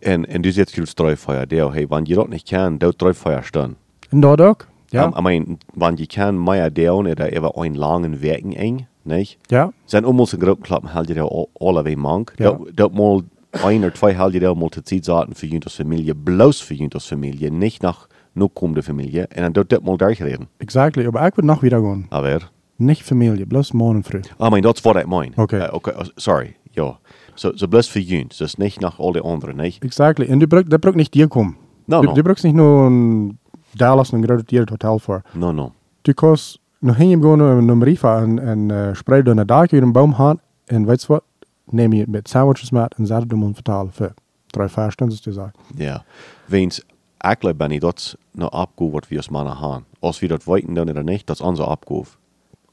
en, 0.00 0.24
en 0.24 0.42
du 0.42 0.52
zit 0.52 0.70
juist 0.70 0.98
drie 0.98 1.16
feier, 1.16 1.46
der, 1.46 1.72
hey, 1.72 1.86
wann 1.88 2.04
je 2.04 2.14
dat 2.14 2.28
nicht 2.28 2.48
kann, 2.48 2.78
dat 2.78 2.98
drie 2.98 3.14
feier 3.14 3.42
staan. 3.42 3.76
Und 4.10 4.22
dort 4.22 4.40
auch? 4.40 4.58
Ja. 4.92 5.12
I 5.16 5.22
mean, 5.22 5.58
wann 5.74 5.96
je 5.96 6.06
kann, 6.06 6.42
mehr 6.42 6.70
down, 6.70 7.06
oder 7.06 7.32
eben 7.32 7.50
einen 7.56 7.74
langen 7.74 8.22
Werken 8.22 8.52
eng, 8.52 8.86
nicht? 9.08 9.36
ja. 9.46 9.72
Zijn 9.84 10.04
allemaal 10.04 10.26
zijn 10.26 10.40
grote 10.40 10.60
klappen, 10.60 10.88
haal 10.90 11.06
je 11.06 11.14
daar 11.14 11.28
al- 11.28 11.50
alle 11.52 11.82
weer 11.82 11.98
mank. 11.98 12.32
Ja. 12.36 12.58
Dat 12.74 12.92
mal 12.92 13.22
ein 13.50 13.84
oder 13.84 13.96
zwei 13.96 14.30
je 14.30 14.38
daar 14.40 14.56
mal 14.56 14.70
zaten 15.00 15.34
voor 15.34 15.48
jullie 15.48 15.64
als 15.64 15.74
familie, 15.74 16.14
voor 16.24 16.76
jullie 16.76 16.92
als 16.92 17.06
familie, 17.06 17.50
nicht 17.50 17.82
nach 17.82 18.06
nur 18.32 18.48
komende 18.52 18.82
familie. 18.82 19.26
En 19.26 19.42
dan 19.42 19.52
dat 19.52 19.68
dat 19.68 19.82
mal 19.82 19.96
durchreden. 19.96 20.48
Exactly, 20.58 21.06
aber 21.06 21.26
ich 21.26 21.36
würde 21.36 21.46
noch 21.46 21.62
wieder 21.62 21.80
gehen. 21.80 22.06
Aber, 22.10 22.50
Nicht 22.80 23.02
Familie, 23.02 23.44
bloß 23.44 23.72
morgen 23.72 24.04
früh. 24.04 24.20
Mean, 24.38 24.62
dat 24.62 24.76
is 24.76 24.82
wat 24.82 24.96
ik 24.96 25.06
meen. 25.06 25.32
Oké. 25.36 25.58
Eh, 25.58 25.74
okay, 25.74 25.94
oh, 25.94 26.04
sorry, 26.14 26.56
ja. 26.70 26.98
So, 27.34 27.50
so 27.54 27.66
bloos 27.66 27.90
voor 27.90 28.00
jullie, 28.00 28.26
dus 28.36 28.54
niet 28.54 28.80
nach 28.80 28.98
al 28.98 29.12
die 29.12 29.22
anderen, 29.22 29.56
nicht? 29.56 29.84
Exactly. 29.84 30.26
Und 30.28 30.40
du 30.40 30.46
brauchst, 30.46 30.70
der 30.70 30.78
braucht 30.78 30.96
nicht 30.96 31.12
dir 31.14 31.28
kommen. 31.28 31.56
No, 31.86 32.00
du, 32.00 32.08
no. 32.08 32.14
du 32.14 32.22
brauchst 32.22 32.44
nicht 32.44 32.54
nur 32.54 32.88
ein 32.88 33.38
Dallas 33.74 34.12
und 34.12 34.20
ein 34.20 34.26
großes 34.26 34.70
Hotel 34.70 34.98
vor. 34.98 35.22
No, 35.34 35.52
no. 35.52 35.72
Du 36.02 36.14
kannst 36.14 36.60
nog 36.78 36.96
heen 36.96 37.22
gaan 37.22 37.38
naar 37.38 37.56
een 37.56 37.84
Riva 37.84 38.20
en, 38.20 38.38
en 38.38 38.68
uh, 38.68 38.94
spreid 38.94 39.24
dan 39.24 39.38
een 39.38 39.46
dag 39.46 39.66
in 39.66 39.82
een 39.82 39.92
boom 39.92 40.14
gaan. 40.14 40.40
En 40.64 40.86
weet 40.86 41.00
je 41.00 41.06
wat? 41.06 41.22
Neem 41.64 41.92
je 41.92 42.00
het 42.00 42.10
met 42.10 42.28
sandwiches 42.28 42.70
met 42.70 42.94
en 42.94 43.06
zet 43.06 43.22
het 43.22 43.32
om 43.32 43.54
vertalen 43.54 43.92
voor 43.92 44.14
drie, 44.46 44.68
vier 44.68 44.90
stunden 44.90 45.22
te 45.22 45.32
zeggen. 45.32 45.52
Ja. 45.74 46.04
Weens, 46.46 46.84
eigenlijk 47.16 47.58
ben 47.58 47.70
ik 47.70 47.80
dat 47.80 48.16
nou 48.30 48.50
opgave 48.52 48.90
wat 48.90 49.08
we 49.08 49.16
als 49.16 49.28
mannen 49.28 49.56
gaan. 49.56 49.84
Als 49.98 50.18
we 50.18 50.26
dat 50.26 50.44
weten 50.44 50.74
dan 50.74 50.90
oder 50.90 51.04
niet, 51.04 51.26
dat 51.26 51.36
is 51.36 51.42
onze 51.42 51.66
opgave. 51.66 52.16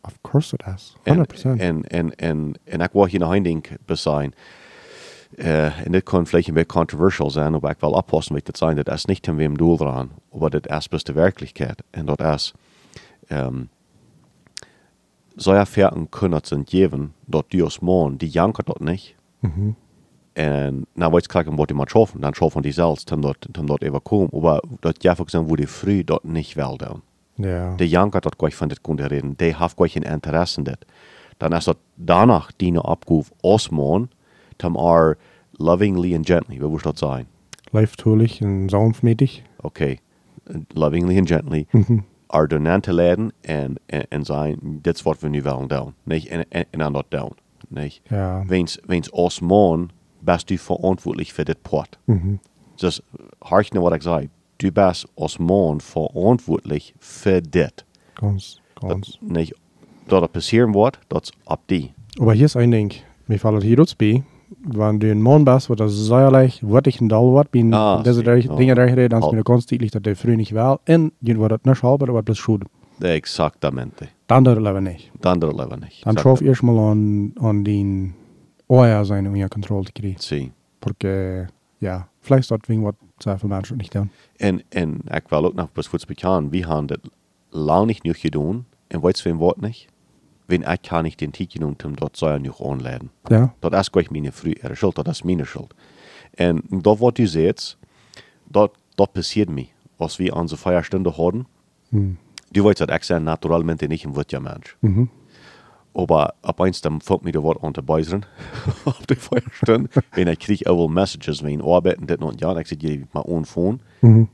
Of 0.02 0.18
course 0.22 0.56
it 0.56 0.64
is. 0.76 0.96
100%. 1.00 1.02
En, 1.04 1.58
en, 1.58 1.84
en, 1.88 2.16
en, 2.16 2.54
en 2.64 2.80
ik 2.82 2.90
wil 2.92 3.06
hier 3.06 3.20
nog 3.20 3.36
een 3.36 3.44
ding 3.44 3.68
bezien. 3.86 4.34
Uh, 5.36 5.86
en 5.86 5.92
dit 5.92 6.04
kan 6.04 6.28
vielleicht 6.28 6.48
een 6.48 6.54
beetje 6.54 6.74
controversial 6.74 7.30
zijn, 7.30 7.52
maar 7.62 7.72
ik 7.72 7.80
wil 7.80 7.92
oppassen 7.92 8.34
met 8.34 8.48
het 8.48 8.58
zijn. 8.58 8.76
Dat 8.76 8.88
is 8.88 9.06
niet 9.06 9.22
ten 9.22 9.36
wem 9.36 9.58
doel 9.58 9.78
eraan, 9.80 10.10
maar 10.32 10.50
dat 10.50 10.70
is 10.70 10.88
best 10.88 11.06
de 11.06 11.14
werkelijkheid. 11.14 11.84
En 11.90 12.06
dat 12.06 12.20
is, 12.20 12.54
um, 13.30 13.70
solche 15.36 15.66
Fährten 15.66 16.10
können 16.10 16.40
sind 16.44 16.70
geben, 16.70 17.14
dort 17.28 17.52
die 17.52 17.64
aus 17.64 17.82
morgen, 17.82 18.18
die 18.18 18.28
janken 18.28 18.66
dort 18.66 18.82
nicht. 18.82 19.16
Mhm. 19.40 19.76
En 20.34 20.86
weet 20.94 21.34
ik 21.34 21.46
wat 21.46 21.68
die 21.68 21.76
maar 21.76 21.90
schaffen, 21.90 22.22
dan 22.22 22.34
schaffen 22.34 22.62
die 22.62 22.72
zelfs, 22.72 23.06
dan 23.06 23.22
dort, 23.22 23.48
dan 23.50 23.66
dort 23.66 24.04
komen. 24.04 24.42
Maar 24.42 24.62
dat 24.80 25.04
jij 25.04 25.16
ook 25.20 25.30
zijn, 25.30 25.48
wo 25.48 25.56
die 25.56 25.68
früh 25.68 26.04
dort 26.04 26.24
nicht 26.24 26.56
doen. 26.56 27.02
Ja. 27.36 27.76
De 27.76 27.90
janker 27.90 28.22
dat 28.22 28.36
gleich 28.38 28.56
von 28.56 28.68
dit 28.68 28.82
kunde 28.82 29.08
reden, 29.08 29.34
die 29.36 29.56
heeft 29.56 29.76
gleich 29.76 29.96
een 29.96 30.04
interesse 30.04 30.58
in 30.58 30.64
dit. 30.64 30.86
Dan 31.38 31.54
is 31.54 31.64
dat 31.64 31.78
danach 31.96 32.52
die 32.56 32.72
ne 32.72 32.84
opgave 32.84 33.32
osmon, 33.42 34.10
tam 34.56 34.78
are 34.78 35.18
lovingly 35.52 36.16
and 36.16 36.26
gently, 36.26 36.60
wie 36.60 36.68
moet 36.70 36.84
dat 36.84 36.98
zijn? 36.98 37.28
Leiftulich 37.72 38.42
en 38.42 38.70
sanftmütig. 38.70 39.42
Okay, 39.62 40.00
lovingly 40.68 41.18
and 41.18 41.28
gently, 41.28 41.66
Mhm. 41.72 42.00
Are 42.36 42.48
door 42.48 42.80
te 42.80 42.94
leiden 42.94 43.32
en, 43.42 43.76
en, 43.86 44.06
en 44.10 44.26
zijn, 44.26 44.60
dit 44.82 44.96
is 44.96 45.02
wat 45.02 45.20
we 45.20 45.28
nu 45.28 45.42
willen 45.42 45.68
doen. 45.68 45.94
Niet? 46.04 46.28
En, 46.28 46.46
en, 46.50 46.66
en 46.70 46.82
aan 46.84 46.94
dat 46.94 47.06
doen. 47.10 47.32
Niet? 47.68 48.02
Ja. 48.04 48.44
Weens, 48.46 48.80
weens 48.86 49.10
osmon, 49.10 49.90
best 50.20 50.50
u 50.50 50.58
verantwoordelijk 50.58 51.32
voor 51.32 51.44
dit 51.44 51.62
pot. 51.62 51.88
Mhm. 52.04 52.36
Dus 52.76 53.02
hark 53.40 53.72
naar 53.72 53.82
wat 53.82 53.94
ik 53.94 54.02
zei. 54.02 54.30
Du 54.56 54.72
bist 54.72 55.06
osmon 55.14 55.82
verantwoordelijk 55.82 56.94
voor 57.00 57.42
dit. 57.50 57.86
Ganz, 58.14 58.60
Dat, 58.74 58.92
ganz. 58.92 59.18
niet, 59.22 59.58
dat 60.06 60.22
er 60.22 60.28
passieren 60.30 60.72
wordt, 60.72 60.98
dat 61.08 61.24
is 61.24 61.32
op 61.44 61.60
die. 61.66 61.94
Aber 62.20 62.34
hier 62.34 62.44
ist 62.46 62.56
ein 62.56 62.72
Ding. 62.72 62.94
Mir 63.26 63.40
fällt 63.40 63.64
hier 63.64 63.78
jetzt 63.78 63.98
bei, 63.98 64.24
ein 64.78 65.22
Mann 65.22 65.46
bist, 65.46 65.70
wo 65.70 65.76
das 65.76 65.92
säuerlich, 65.94 66.62
wirklich 66.68 67.02
ein 67.02 67.10
Dall 67.10 67.34
wird, 67.34 67.52
bin 67.52 67.74
Ah. 67.74 68.02
Dinge 68.04 68.46
Oh. 68.50 68.56
Dinge 68.56 68.78
reden, 68.78 69.10
dann 69.10 69.20
ist 69.20 69.26
Halt. 69.26 69.34
mir 69.36 69.44
ganz 69.44 69.66
deutlich, 69.66 69.92
dass 69.92 70.02
der 70.02 70.16
früh 70.16 70.36
nicht 70.36 70.54
will. 70.54 70.78
Und 70.88 71.12
je 71.22 71.38
wird 71.38 71.52
das 71.52 71.60
nicht 71.64 71.84
halber, 71.84 72.10
aber 72.10 72.22
das 72.24 72.38
schuld. 72.38 72.64
Exactamente. 73.02 74.08
Dann 74.28 74.44
der 74.44 74.60
Leben 74.60 74.84
nicht. 74.84 75.12
Dan 75.22 75.40
dat 75.40 75.54
leven 75.54 75.80
niet. 75.80 76.02
Dann 76.04 76.18
schaff 76.18 76.42
erst 76.42 76.64
mal 76.64 76.78
an, 76.78 77.34
an 77.40 77.64
den 77.64 78.14
Eier 78.70 79.04
sein, 79.06 79.28
um 79.28 79.36
ihre 79.36 79.50
Kontrolle 79.50 79.86
zu 79.86 79.92
kriegen. 79.94 80.18
Zie. 80.20 80.52
Porque, 80.80 81.48
ja, 81.80 82.08
vielleicht 82.22 82.50
dort 82.52 82.68
wegen 82.70 82.84
was 82.84 82.96
sehr 83.20 83.38
viele 83.38 83.54
Menschen 83.54 83.78
nicht 83.78 83.92
tun. 83.94 84.10
En, 84.40 84.62
en 84.70 85.02
ik 85.14 85.24
wil 85.30 85.46
ook 85.46 85.54
nog 85.56 85.72
best 85.74 85.90
goed 85.90 86.06
bekend, 86.08 86.52
we 86.52 86.58
hebben 86.66 86.86
dat 86.88 87.00
lang 87.50 87.88
niet 87.88 88.00
genoeg 88.02 88.20
gedaan. 88.20 88.66
En 88.88 89.02
weet 89.02 89.20
je 89.20 89.36
wat 89.38 89.62
niet? 89.62 89.88
Wenn 90.48 90.62
ik 90.62 90.82
kan 90.82 91.04
niet 91.04 91.18
den 91.20 91.32
genoemd 91.50 91.86
om 91.86 91.96
dat 91.96 92.18
zou 92.18 92.40
nog 92.40 92.64
aanleiden. 92.64 93.12
Ja, 93.24 93.54
Dat 93.60 93.74
is 93.74 93.88
gleich 93.92 94.10
meine 94.12 94.32
frühere 94.32 94.76
Schuld, 94.76 94.96
dat 94.96 95.08
is 95.08 95.22
meine 95.24 95.46
Schuld. 95.46 95.74
En 96.34 96.62
dat 96.70 96.98
wat 96.98 97.18
u 97.18 97.26
zegt, 97.28 97.78
dat, 98.48 98.72
dat 98.96 99.12
passiert 99.12 99.50
mir. 99.50 99.68
Als 99.98 100.18
wir 100.18 100.36
unsere 100.36 100.60
Feierstunde 100.62 101.18
hadden, 101.18 101.46
hm. 101.90 102.18
du 102.52 102.64
weißt, 102.64 102.80
dass 102.80 102.98
ich 102.98 103.04
sehr 103.06 103.20
naturalmente 103.20 103.88
nicht 103.88 104.06
ein 104.06 104.16
Wörtchen 104.16 104.44
Mensch. 104.44 104.76
mhm. 104.82 105.10
Aber 105.98 106.34
ab 106.42 106.60
eins 106.60 106.82
dann 106.82 107.00
fängt 107.00 107.24
mir 107.24 107.32
da 107.32 107.40
was 107.42 107.64
an 107.64 107.74
zu 107.74 107.82
beißen 107.82 108.26
auf 108.86 109.06
die 109.08 109.16
Feierstunde. 109.16 109.90
wenn 110.12 110.28
ich 110.28 110.40
kriege 110.40 110.70
auch 110.70 110.90
Messages, 110.90 111.42
wenn 111.42 111.60
ich 111.60 111.66
arbeite, 111.66 112.06
das 112.06 112.18
und 112.18 112.42
ja, 112.42 112.50
und 112.52 112.60
ich 112.60 112.68
sage, 112.68 112.88
ich 112.92 113.14
mal 113.14 113.24
ohne 113.26 113.46
Phone. 113.46 113.80
Mhm. 114.02 114.28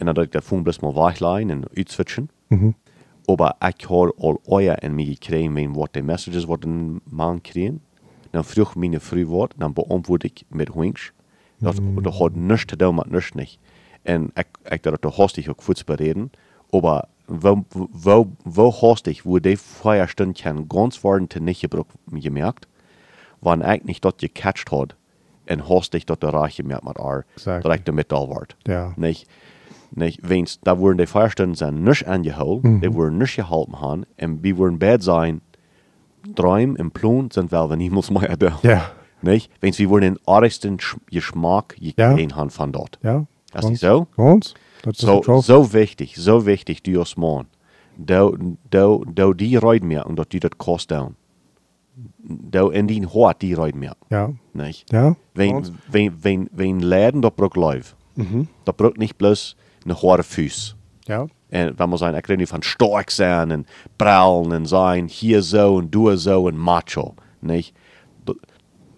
Und 0.00 0.06
dann 0.06 0.14
dat 0.14 0.44
Phone 0.44 0.62
bloß 0.64 0.82
mal 0.82 0.94
weglegen 0.94 1.50
und 1.50 1.76
uitswitchen. 1.76 2.28
Mhm. 2.50 2.74
Aber 3.28 3.56
ich 3.60 3.88
habe 3.90 4.12
all 4.18 4.38
euer 4.46 4.82
in 4.82 4.94
mir 4.94 5.06
gekriegt, 5.06 5.54
wenn 5.54 5.76
was 5.76 5.92
die 5.94 6.02
Messages, 6.02 6.48
was 6.48 6.60
den 6.60 7.02
Mann 7.04 7.42
kriegen. 7.42 7.82
Dann 8.32 8.42
frug 8.42 8.74
meine 8.74 9.00
Frau 9.00 9.18
was, 9.40 9.50
dann 9.58 9.74
beantworte 9.74 10.28
ich 10.28 10.46
mit 10.50 10.74
Winks. 10.74 11.12
Das, 11.60 11.76
das 11.76 12.20
hat 12.20 12.36
nichts 12.36 12.70
zu 12.70 12.76
tun 12.76 12.96
mit 12.96 13.10
nichts 13.10 13.34
nicht. 13.34 13.60
Und 14.06 14.32
ich, 14.38 14.46
ich 14.72 14.82
dachte, 14.82 14.98
da 15.00 15.18
hast 15.18 15.36
dich 15.36 15.50
auch 15.50 15.56
kurz 15.56 15.84
bereden. 15.84 16.30
Aber 16.72 17.08
wo, 17.26 17.64
wo, 17.70 18.28
wo 18.44 18.82
hast 18.82 19.06
dich, 19.06 19.26
wo 19.26 19.38
die 19.38 19.56
Feierstunde 19.56 20.40
kann 20.40 20.68
ganz 20.68 21.04
worden 21.04 21.28
zu 21.28 21.40
nicht 21.40 21.60
gebraucht, 21.60 21.88
gemerkt, 22.10 22.68
wann 23.40 23.62
ich 23.62 23.84
nicht 23.84 24.04
dort 24.04 24.18
gecatcht 24.18 24.72
hat, 24.72 24.96
und 25.50 25.68
hast 25.68 25.94
dich 25.94 26.06
dort 26.06 26.24
reich 26.24 26.56
gemerkt 26.56 26.84
mit 26.84 26.98
R, 26.98 27.24
Exactly. 27.34 27.68
dass 27.68 27.78
ich 27.78 27.84
damit 27.84 28.12
all 28.12 28.28
ward. 28.28 28.56
Ja. 28.66 28.92
Nicht, 28.96 29.26
nicht, 29.90 30.20
wenn's, 30.22 30.60
da 30.60 30.78
wurden 30.78 30.98
die 30.98 31.06
Feierstunden 31.06 31.54
sind 31.54 31.82
nicht 31.84 32.06
angeholt, 32.06 32.64
die 32.64 32.92
wurden 32.94 33.18
nicht 33.18 33.36
gehalten 33.36 33.80
haben, 33.80 34.04
und 34.20 34.42
wir 34.42 34.56
wurden 34.58 34.78
bad 34.78 35.02
sein, 35.02 35.40
Träumen 36.34 36.76
im 36.76 36.90
Plan 36.90 37.30
sind 37.30 37.52
wir, 37.52 37.70
wenn 37.70 37.80
ich 37.80 37.90
muss 37.90 38.10
mal 38.10 38.36
da. 38.38 38.58
Ja. 38.62 38.90
Nicht? 39.22 39.50
Wenn's, 39.60 39.78
wir 39.78 39.88
wurden 39.88 40.14
den 40.14 40.18
arigsten 40.26 40.76
Sch- 40.78 40.98
Geschmack 41.10 41.74
Ja. 41.78 42.10
gekriegt 42.10 42.36
haben 42.36 42.50
von 42.50 42.70
dort. 42.72 42.98
Ja. 43.02 43.26
Das 43.52 43.68
ist 43.70 43.80
so? 43.80 44.06
Ganz? 44.16 44.54
Das 44.82 44.98
So, 44.98 45.22
so, 45.40 45.72
wichtig, 45.72 46.16
so 46.16 46.44
wichtig, 46.44 46.82
du 46.82 46.98
als 47.00 47.16
Mann. 47.16 47.46
Da, 47.96 48.30
da, 48.70 48.98
da 49.12 49.32
die 49.32 49.56
Reut 49.56 49.82
mehr 49.82 50.06
und 50.06 50.16
dat 50.18 50.32
die 50.32 50.38
das 50.40 50.52
kost 50.58 50.90
down. 50.90 51.16
Da 52.22 52.68
in 52.70 52.86
die 52.86 53.04
Hort 53.06 53.42
die 53.42 53.54
Reut 53.54 53.74
mehr. 53.74 53.96
Ja. 54.10 54.32
Nicht? 54.52 54.92
Ja. 54.92 55.16
Wenn, 55.34 55.68
wenn, 55.90 56.22
wenn, 56.22 56.50
wenn 56.52 56.80
Läden 56.80 57.22
da 57.22 57.30
braucht 57.30 57.56
Läuf, 57.56 57.96
Mhm. 58.16 58.48
da 58.64 58.72
braucht 58.72 58.98
nicht 58.98 59.16
bloß 59.18 59.56
eine 59.90 60.00
hohe 60.00 60.22
Füße. 60.22 60.74
Ja. 61.06 61.26
En 61.50 61.78
wenn 61.78 61.88
man 61.90 61.98
sagen, 61.98 62.16
ich 62.18 62.28
rede 62.28 62.38
nicht 62.38 62.50
von 62.50 62.62
stark 62.62 63.10
sein 63.10 63.50
und 63.50 63.66
prallen 63.96 64.52
und 64.52 64.66
sein, 64.66 65.08
hier 65.08 65.42
so 65.42 65.76
und 65.76 65.90
du 65.94 66.14
so 66.16 66.44
und 66.44 66.56
macho. 66.58 67.14
Da, 67.40 68.32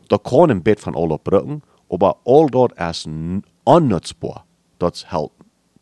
da 0.09 0.19
kann 0.19 0.51
ein 0.51 0.63
Bett 0.63 0.81
von 0.81 0.97
alle 0.97 1.19
brücken, 1.19 1.63
aber 1.89 2.17
all 2.25 2.47
dort 2.51 2.73
ist 2.79 3.09
unnutzbar. 3.65 4.45
Das 4.79 5.11
hält 5.13 5.31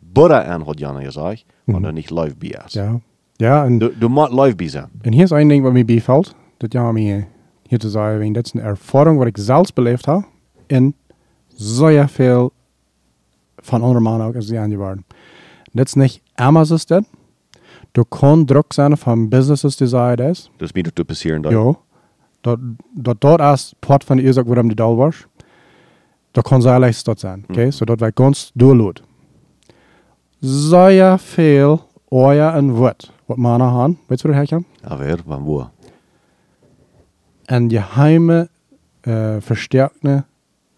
Butter 0.00 0.46
an, 0.46 0.66
hat 0.66 0.80
Jana 0.80 1.00
gesagt, 1.02 1.46
und 1.66 1.82
dann 1.82 1.94
nicht 1.94 2.10
live 2.10 2.36
bei 2.36 2.48
ist. 2.66 2.74
Ja. 2.74 3.00
Ja, 3.40 3.64
und, 3.64 3.78
Du, 3.80 3.88
du 3.88 4.08
musst 4.08 4.32
live 4.32 4.56
bei 4.56 4.66
sein. 4.68 4.88
und 5.06 5.12
hier 5.12 5.24
ist 5.24 5.32
ein 5.32 5.48
Ding, 5.48 5.64
was 5.64 5.72
mir 5.72 5.84
befällt. 5.86 6.34
Das 6.58 6.70
ja 6.72 6.92
mir 6.92 7.26
hier 7.68 7.78
zu 7.80 7.88
sagen, 7.88 8.34
das 8.34 8.52
eine 8.54 8.62
Erfahrung, 8.64 9.20
was 9.20 9.28
ich 9.28 9.36
selbst 9.38 9.74
belebt 9.74 10.06
habe, 10.08 10.24
in 10.68 10.92
sehr 11.48 12.08
viel 12.08 12.50
von 13.62 13.82
anderen 13.82 14.02
Menschen 14.02 14.22
auch 14.22 14.34
als 14.34 14.46
die 14.46 14.58
angeworden. 14.58 15.04
Das 15.74 15.90
ist 15.90 15.96
nicht 15.96 16.22
immer 16.38 16.64
so 16.64 16.74
ist 16.74 16.90
das. 16.90 17.04
Du 17.92 18.04
kannst 18.04 18.50
Druck 18.50 18.74
sein 18.74 18.96
von 18.96 19.30
Businesses, 19.30 19.76
die 19.76 19.86
sagen 19.86 20.16
das. 20.18 20.50
Das 20.58 20.74
wird 20.74 20.98
du 20.98 21.04
passieren. 21.04 21.42
da. 21.42 21.50
Ja. 21.50 21.74
Dat, 22.42 22.60
dat 22.94 23.16
dort 23.20 23.40
erst 23.40 23.80
Part 23.80 24.04
von 24.04 24.18
der 24.18 24.26
Ursache, 24.26 24.48
warum 24.48 24.68
du 24.68 24.76
da 24.76 24.84
warst, 24.84 25.26
da 26.32 26.42
kann 26.42 26.62
sehr 26.62 26.78
leicht 26.78 27.06
dort 27.06 27.18
sein. 27.18 27.44
Okay? 27.48 27.70
So 27.70 27.84
dort 27.84 28.00
war 28.00 28.12
ganz 28.12 28.52
durchlut. 28.54 29.02
Sehr 30.40 31.18
viel 31.18 31.78
Euer 32.10 32.54
und 32.54 32.76
Wort, 32.78 33.12
was 33.26 33.36
man 33.36 33.60
haben, 33.60 33.98
weißt 34.08 34.24
du, 34.24 34.28
wo 34.28 34.32
herkommt? 34.32 34.66
Aber 34.82 35.04
wann 35.26 35.44
wo? 35.44 35.66
Ein 37.48 37.68
geheime, 37.68 38.48
äh, 39.02 39.40
verstärkte 39.40 40.24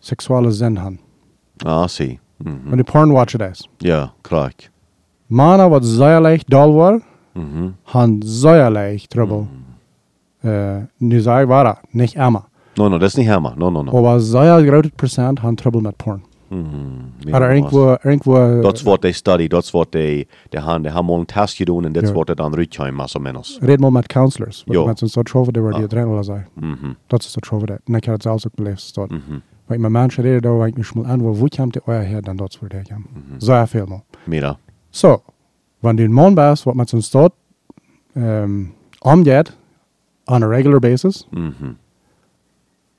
sexuelle 0.01 0.51
Sinn 0.51 0.81
haben. 0.81 0.99
Ah, 1.65 1.87
sie. 1.87 2.19
Mhm. 2.45 2.73
Und 2.73 2.79
die 2.79 2.85
Porn 2.85 3.13
watchen 3.13 3.39
das. 3.39 3.65
Ja, 3.83 4.13
klar. 4.23 4.51
Männer, 5.29 5.71
was 5.71 5.85
sehr 5.87 6.21
leicht 6.21 6.53
da 6.53 6.67
war, 6.67 7.01
Mhm. 7.35 7.75
haben 7.85 8.21
sehr 8.23 8.71
leicht 8.71 9.13
Trouble. 9.13 9.47
Äh, 10.43 10.87
nu 10.99 11.17
ich, 11.21 11.27
war 11.49 11.65
das, 11.65 11.77
nicht 11.93 12.17
immer. 12.17 12.47
No, 12.77 12.89
no, 12.89 12.99
das 12.99 13.13
ist 13.13 13.19
nicht 13.19 13.29
Hammer. 13.29 13.55
No, 13.57 13.71
no, 13.71 13.83
no. 13.83 13.93
Aber 13.97 14.19
sehr 14.21 14.63
großes 14.63 14.93
Prozent 14.97 15.43
haben 15.43 15.57
Trouble 15.57 15.83
mit 15.83 15.99
Porn. 15.99 16.23
Mhm. 16.49 17.13
Oder 17.29 17.31
Ja, 17.31 17.41
was. 17.41 17.55
irgendwo, 17.55 17.97
irgendwo 18.03 18.63
Dat 18.63 18.75
is 18.77 18.85
wat 18.85 19.01
they 19.03 19.13
study, 19.13 19.47
is 19.55 19.73
wat 19.73 19.91
they, 19.93 20.27
they 20.51 20.61
gaan, 20.63 20.83
they 20.83 20.91
gaan 20.93 21.05
mal 21.05 21.19
een 21.19 21.27
test 21.27 21.57
gedaan 21.57 21.85
en 21.85 21.93
dat 21.93 22.03
is 22.03 22.09
Ja. 22.09 22.15
wat 22.15 22.29
het 22.29 22.37
dan 22.39 22.55
uitkomt, 22.57 22.93
más 22.93 23.15
o 23.17 23.21
menos. 23.21 23.59
red 23.61 23.81
mal 23.81 23.91
mit 23.91 24.07
Counselors. 24.09 24.63
Jo. 24.67 24.87
Met 24.87 24.99
zo'n 24.99 25.09
soort 25.09 25.29
schoven, 25.29 25.53
die 25.53 25.63
Ah. 25.63 25.75
die 25.79 25.87
drin 25.87 26.09
willen 26.09 26.25
zijn. 26.25 26.47
Mhm. 26.55 26.93
Dat 27.07 27.21
is 27.23 27.31
soort 27.33 27.47
schoven, 27.47 27.67
dat. 27.67 27.79
En 27.85 27.95
ik 27.95 28.05
heb 28.05 28.15
het 28.15 28.23
zelfs 28.23 28.47
ook 28.47 28.55
beleefd. 28.55 28.95
Dat. 28.95 29.11
Mhm. 29.11 29.39
Mensen 29.79 30.23
reden, 30.23 30.43
daar 30.43 30.57
waar 30.57 30.67
ik 30.69 30.95
me 30.95 31.05
aan, 31.05 31.21
wo 31.21 31.47
komt 31.57 31.73
die 31.73 31.83
euer 31.87 32.07
her, 32.09 32.23
dan 32.23 32.37
dat 32.37 32.53
soort 32.53 32.71
dingen. 32.71 33.07
Sehr 33.39 33.67
veel 33.69 33.87
mal. 33.87 34.05
Mira. 34.25 34.59
So, 34.91 35.23
wenn 35.81 35.97
du 35.97 36.03
ein 36.05 36.13
Mann 36.13 36.35
bist, 36.35 36.65
was 36.67 36.75
mit 36.75 36.89
so 36.89 36.97
einem 36.97 37.03
Stadt 37.05 37.33
ähm, 38.15 38.73
umgeht, 39.03 39.57
on 40.27 40.43
a 40.43 40.47
regular 40.47 40.81
basis, 40.81 41.27
Mhm. 41.31 41.77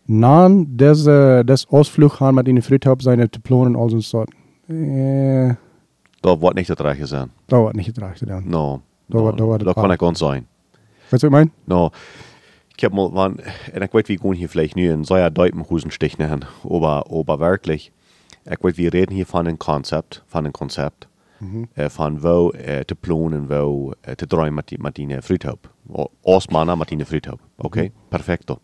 dann 0.08 0.78
diese, 0.78 1.44
das 1.46 1.68
Ausflug 1.70 2.20
haben 2.20 2.36
mit 2.36 2.48
ihnen 2.48 2.62
Friedhof 2.62 3.02
seine 3.02 3.28
Diplomen 3.28 3.76
und 3.76 3.82
all 3.82 3.90
so 3.90 3.96
ein 3.98 4.02
Stadt. 4.02 4.30
Äh, 4.70 5.56
Dat 6.22 6.40
wordt 6.40 6.56
niet 6.56 6.68
het 6.68 6.80
rechte 6.80 7.06
zijn. 7.06 7.30
da 7.48 7.58
wordt 7.60 7.76
nicht 7.76 7.96
dann. 7.96 8.44
No. 8.48 8.82
Dat 9.08 9.18
no, 9.18 9.22
wordt- 9.22 9.38
dat 9.38 9.48
wordt 9.48 9.64
dat 9.64 9.68
het 9.68 9.76
kan 9.76 9.84
pas. 9.88 9.94
ik 9.94 10.02
ons 10.02 10.20
zijn. 10.20 10.46
Weißt 11.10 11.10
du, 11.10 11.10
was 11.12 11.24
ich 11.24 11.30
meine? 11.30 11.50
No. 11.66 11.90
Ik 12.82 12.88
heb 12.88 12.96
mal, 12.96 13.12
van, 13.12 13.38
en 13.72 13.82
ik 13.82 13.92
weet, 13.92 14.08
wie 14.08 14.20
gaan 14.20 14.34
hier 14.34 14.50
vielleicht 14.50 14.76
nu 14.76 14.90
een 14.90 15.06
zeer 15.06 15.34
Duipenhusen 15.34 15.92
stich 15.92 16.18
nemen, 16.18 16.44
aber, 16.70 17.06
aber 17.12 17.40
wirklich, 17.40 17.92
ik 18.44 18.58
weet, 18.62 18.76
wir 18.76 18.94
reden 18.94 19.16
hier 19.16 19.26
von 19.26 19.40
einem 19.40 19.58
Konzept, 19.58 20.24
von 20.28 20.40
einem 20.40 20.52
Konzept, 20.52 21.08
äh, 21.76 21.90
von 21.90 22.24
wo 22.24 22.52
äh, 22.52 22.84
te 22.84 22.96
planen, 22.96 23.50
wo 23.50 23.94
äh, 24.02 24.16
te 24.16 24.26
draaien 24.26 24.54
met, 24.54 24.70
die, 24.70 24.80
met 24.80 24.96
die 24.96 25.22
Friedhof. 25.22 25.60
Als 26.24 26.48
mannen 26.48 26.78
met 26.78 26.88
die 26.88 27.06
Friedhof. 27.06 27.40
Oké, 27.58 27.92
perfecto. 28.10 28.60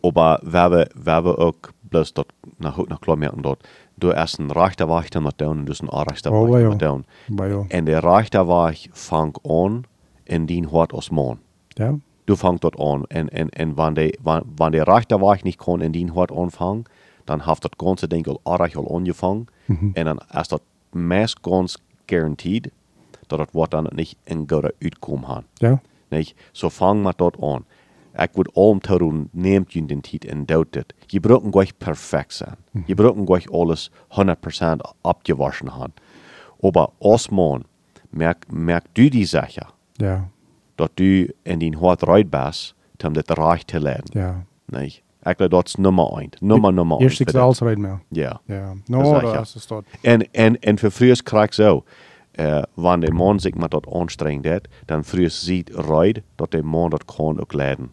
Aber 0.00 0.38
we 0.42 0.58
hebben, 0.58 0.90
we 1.04 1.10
hebben 1.10 1.36
ook, 1.36 1.72
bloß 1.88 2.12
goed, 2.60 2.88
nog 2.88 2.98
klaar 2.98 3.18
merken 3.18 3.42
dat, 3.42 3.68
du 3.94 4.10
erst 4.10 4.38
een 4.38 4.52
rechterweg 4.52 5.08
dan 5.08 5.22
met 5.22 5.38
down 5.38 5.58
en 5.58 5.64
dus 5.64 5.80
een 5.80 5.88
rechterweg 5.88 6.40
Oh, 6.40 6.60
ja. 6.60 6.68
met 6.68 6.78
down. 6.78 7.04
Aber 7.30 7.48
ja. 7.48 7.64
En 7.68 7.84
de 7.84 7.98
rechterweg 7.98 8.86
vangt 8.90 9.38
aan 9.42 9.82
en 10.24 10.46
dien 10.46 10.64
hoort 10.64 10.92
als 10.92 11.10
man. 11.10 11.38
Ja. 11.68 11.98
Du 12.26 12.36
fangst 12.36 12.64
dort 12.64 12.78
an. 12.78 13.04
Und, 13.04 13.32
und, 13.32 13.58
und 13.58 13.76
wenn, 13.76 13.94
der 13.94 14.12
wenn, 14.22 14.42
wenn 14.58 14.72
der 14.72 14.86
Rechterweg 14.86 15.44
nicht 15.44 15.58
kann 15.58 15.80
in 15.80 15.92
den 15.92 16.14
Hort 16.14 16.32
anfangen, 16.32 16.84
dann 17.26 17.46
hat 17.46 17.64
das 17.64 17.72
ganze 17.78 18.08
Ding 18.08 18.26
al 18.44 18.60
angefangen. 18.60 19.46
Und 19.68 20.04
dann 20.06 20.18
ist 20.18 20.52
das 20.52 20.60
meist 20.92 21.42
ganz 21.42 21.78
garantiert, 22.06 22.70
dass 23.28 23.38
das 23.38 23.54
Wort 23.54 23.74
dann 23.74 23.88
nicht 23.94 24.18
in 24.24 24.46
guter 24.46 24.72
Uitkommen 24.82 25.28
hat. 25.28 25.44
Ja. 25.60 25.80
Nicht? 26.10 26.36
So 26.52 26.70
fang 26.70 27.02
mal 27.02 27.14
dort 27.16 27.42
an. 27.42 27.64
Ich 28.14 28.36
würde 28.36 28.50
allem 28.54 28.82
tun, 28.82 29.30
nehmt 29.32 29.74
ihn 29.74 29.88
den 29.88 30.02
Titel 30.02 30.30
und 30.32 30.50
dautet. 30.50 30.94
Je 31.08 31.18
brauchen 31.18 31.50
gleich 31.50 31.78
perfekt 31.78 32.32
sein. 32.32 32.56
Je 32.86 32.94
brauchen 32.94 33.24
gleich 33.24 33.50
alles 33.50 33.90
100% 34.10 34.82
abgewaschen 35.02 35.74
haben. 35.74 35.94
Aber 36.62 36.92
als 37.00 37.30
Mann, 37.30 37.64
merk, 38.10 38.52
merk 38.52 38.84
du 38.94 39.08
die 39.08 39.24
Sache, 39.24 39.66
Ja. 39.98 40.28
Dat 40.74 40.90
du 40.94 41.26
in 41.42 41.58
die 41.58 41.76
hart 41.80 42.02
reit 42.02 42.30
bist, 42.30 42.74
om 43.06 43.12
dit 43.12 43.30
recht 43.30 43.66
te 43.66 43.80
leiden. 43.80 44.20
Ja. 44.20 44.44
Nee. 44.64 45.02
Ik 45.22 45.38
denk 45.38 45.50
dat 45.50 45.66
is 45.66 45.74
nummer 45.74 46.18
1. 46.18 46.28
Nummer, 46.40 46.72
nummer 46.72 46.96
1. 46.96 47.06
Eerst 47.06 47.20
ik 47.20 47.30
zelfs 47.30 47.60
reden 47.60 47.80
mehr. 47.80 48.00
Ja. 48.08 48.40
Ja. 48.46 48.72
No, 48.86 49.20
da 49.20 49.32
ja. 49.32 49.40
ist 49.40 49.54
es 49.54 49.66
dort. 49.66 49.86
En, 50.00 50.32
en, 50.32 50.60
en 50.60 50.78
voor 50.78 50.90
vroeger 50.90 51.22
krijg 51.22 51.44
ik 51.44 51.52
zo. 51.52 51.84
äh, 52.34 52.62
wenn 52.76 53.00
der 53.00 53.12
Mann 53.12 53.38
sich 53.38 53.54
mal 53.54 53.68
dort 53.68 53.88
anstrengt 53.88 54.46
hat, 54.46 54.68
dann 54.86 55.04
früher 55.04 55.30
sieht 55.30 55.74
Reut, 55.76 56.22
dass 56.36 56.50
der 56.50 56.62
Mann 56.62 56.90
dort 56.90 57.06
kann 57.06 57.40
auch 57.40 57.52
leiden. 57.52 57.90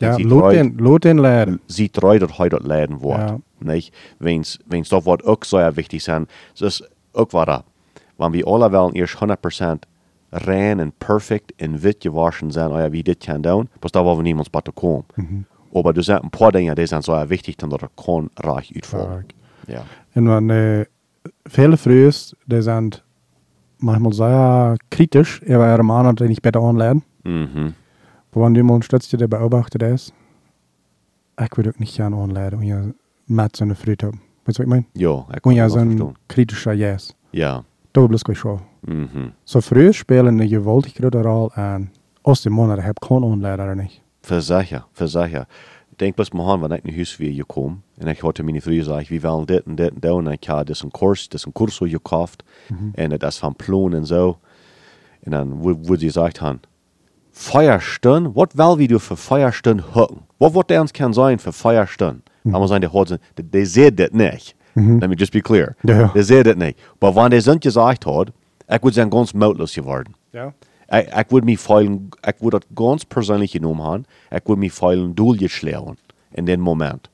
Ja, 0.00 0.16
Reut- 0.16 0.54
den, 0.54 0.76
den 0.76 1.18
leren. 1.18 1.60
sieht 1.66 2.02
Reut, 2.02 2.22
dass 2.22 2.38
heute 2.38 2.56
dort 2.56 2.66
leiden 2.66 3.00
wird. 3.02 3.18
Ja. 3.30 3.40
Nicht? 3.60 3.94
Wenn's, 4.18 4.58
wenn's 4.66 4.88
dort 4.88 5.06
wird 5.06 5.24
auch 5.24 5.42
sehr 5.44 5.76
wichtig 5.76 6.02
sein, 6.02 6.26
das 6.58 6.80
ist 6.80 6.90
auch 7.12 7.28
was 7.32 7.62
Wenn 8.18 8.32
wir 8.32 8.46
alle 8.46 8.70
wollen 8.72 8.94
erst 8.94 9.16
100% 9.16 9.78
rein 10.34 10.80
und 10.80 10.98
perfekt 10.98 11.52
und 11.62 11.82
wit 11.82 12.00
gewaschen 12.00 12.50
sein, 12.50 12.70
oh 12.70 12.78
ja, 12.78 12.92
wie 12.92 13.02
das 13.02 13.18
kann 13.20 13.42
tun, 13.42 13.68
bis 13.80 13.92
da 13.92 14.04
wollen 14.04 14.18
wir 14.18 14.22
niemals 14.22 14.50
bei 14.50 14.60
kommen. 14.60 15.04
Aber 15.72 15.92
du 15.92 16.02
sind 16.02 16.22
ein 16.22 16.30
paar 16.30 16.52
Dinge, 16.52 16.74
die 16.74 16.86
sind 16.86 17.04
sehr 17.04 17.28
wichtig, 17.30 17.56
dann 17.56 17.70
dort 17.70 17.88
kann 17.96 18.30
reich 18.38 18.74
utfallen. 18.76 19.26
Ja. 19.66 19.84
En 20.14 20.24
man, 20.24 20.50
äh, 20.50 20.86
viele 21.48 21.76
Frühs, 21.76 22.36
die 22.46 22.62
sind 22.62 23.02
manchmal 23.78 24.12
sehr 24.12 24.76
kritisch 24.90 25.42
über 25.42 25.72
ihre 25.72 25.82
Männer, 25.82 26.14
die 26.14 26.28
nicht 26.28 26.42
besser 26.42 26.60
anlernen. 26.60 27.02
Mhm. 27.24 27.74
Aber 28.32 28.52
wenn 28.52 28.66
mal 28.66 28.82
stützt, 28.82 29.12
der 29.12 29.28
beobachtet 29.28 29.82
ist, 29.82 30.12
ich 31.40 31.56
würde 31.56 31.70
auch 31.70 31.78
nicht 31.78 31.96
gerne 31.96 32.16
anlernen, 32.16 32.60
und 32.60 32.66
ja 32.66 32.82
mit 33.26 33.56
so 33.56 33.64
einer 33.64 33.74
Früh 33.74 33.96
haben. 34.02 34.20
Weißt 34.44 34.58
du, 34.58 34.62
was 34.62 34.66
ich 34.66 34.66
meine? 34.66 34.84
Ja, 34.94 35.26
ich 35.30 35.34
Und 35.34 35.42
kann 35.42 35.52
ja 35.52 35.64
das 35.64 35.72
so 35.72 35.78
ein 35.78 36.14
kritischer 36.28 36.72
Yes. 36.72 37.14
Ja. 37.32 37.64
Mhm. 38.86 39.32
So 39.44 39.60
früh 39.60 39.92
spielen 39.92 40.40
eine 40.40 40.48
gewaltig 40.48 40.96
große 40.96 41.22
Rolle 41.22 41.56
an, 41.56 41.90
aus 42.22 42.42
dem 42.42 42.52
Monat, 42.52 42.78
ich 42.80 42.84
habe 42.84 43.00
keinen 43.00 43.24
anlernen 43.24 43.64
oder 43.64 43.74
nicht. 43.74 44.02
Für 44.22 44.40
sicher, 44.40 44.86
für 44.92 45.08
sicher. 45.08 45.46
Denk 46.00 46.16
bloß 46.16 46.32
mal 46.32 46.54
an, 46.54 46.62
wenn 46.62 46.72
ich 46.72 46.84
in 46.84 47.00
Haus 47.00 47.20
wie 47.20 47.36
gekommen 47.36 47.84
und 48.00 48.08
ich 48.08 48.22
hatte 48.22 48.42
meine 48.42 48.60
Frühe 48.60 48.78
gesagt, 48.78 49.10
wir 49.10 49.22
wollen 49.22 49.46
das 49.46 49.60
und 49.60 49.76
das 49.76 49.90
und 49.90 50.04
das 50.04 50.12
und 50.12 50.32
ich 50.32 50.48
habe 50.48 50.64
das 50.64 50.82
einen 50.82 50.92
Kurs, 50.92 51.28
das 51.28 51.48
Kurs 51.54 51.78
gekauft 51.78 52.44
und 52.68 53.22
das 53.22 53.38
von 53.38 53.54
Plan 53.54 53.94
und 53.94 54.04
so. 54.04 54.38
Und 55.24 55.32
dann 55.32 55.62
wo 55.62 55.96
sie 55.96 56.06
gesagt 56.06 56.40
haben, 56.40 56.60
Feierstunden, 57.30 58.34
was 58.34 58.56
will 58.56 58.78
wir 58.78 58.88
du 58.88 58.98
für 58.98 59.16
Feierstunden 59.16 59.94
hocken? 59.94 60.22
Was 60.38 60.54
wird 60.54 60.70
der 60.70 60.80
uns 60.80 60.92
kann 60.92 61.12
sein 61.12 61.38
für 61.38 61.52
Feierstunden? 61.52 62.22
Mhm. 62.44 62.54
Aber 62.54 62.68
sagen, 62.68 62.82
der 62.82 62.92
hat, 62.92 63.10
der, 63.10 63.44
der 63.44 63.66
sieht 63.66 63.98
das 63.98 64.10
nicht. 64.12 64.56
Let 64.74 65.08
me 65.08 65.14
just 65.16 65.32
be 65.32 65.40
clear. 65.40 65.76
Ja. 65.82 66.08
Der 66.08 66.24
sieht 66.24 66.46
das 66.46 66.56
nicht. 66.56 66.78
Aber 67.00 67.14
wenn 67.14 67.30
der 67.30 67.40
so 67.40 67.58
gesagt 67.58 68.06
hat, 68.06 68.32
ich 68.68 68.82
würde 68.82 68.94
sein 68.94 69.10
ganz 69.10 69.32
mutlos 69.34 69.74
geworden. 69.74 70.14
Ja. 70.32 70.52
Ik, 70.88 71.14
ik 71.14 71.26
wil 71.28 71.40
me 71.44 71.58
feilen, 71.58 72.08
ik 72.20 72.34
wil 72.38 72.50
dat 72.50 72.66
ganz 72.74 73.04
persoonlijk 73.04 73.50
genomen 73.50 73.84
hebben. 73.84 74.06
Ik 74.30 74.42
wil 74.44 74.56
me 74.56 74.70
feilen 74.70 75.14
doelgeslagen 75.14 75.96
in 76.32 76.44
den 76.44 76.60
moment. 76.60 77.08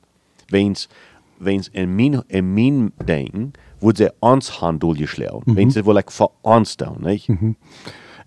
Wens, 0.47 0.89
wens 1.37 1.69
in 1.71 1.95
mijn, 1.95 2.23
in 2.27 2.53
mijn 2.53 2.91
denken, 3.05 3.51
wordt 3.79 3.97
ze 3.97 4.13
ons 4.19 4.49
gaan 4.49 4.77
doelgeslagen. 4.77 5.41
Mm 5.43 5.55
Wens 5.55 5.73
ze 5.73 5.83
wil 5.83 5.97
ik 5.97 6.11
voor 6.11 6.31
ons 6.41 6.75
doen, 6.75 6.97
niet? 6.99 7.27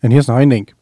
Und 0.03 0.11
hier 0.11 0.19
ist 0.19 0.29
noch 0.29 0.37
ein 0.37 0.51
Ding. 0.51 0.75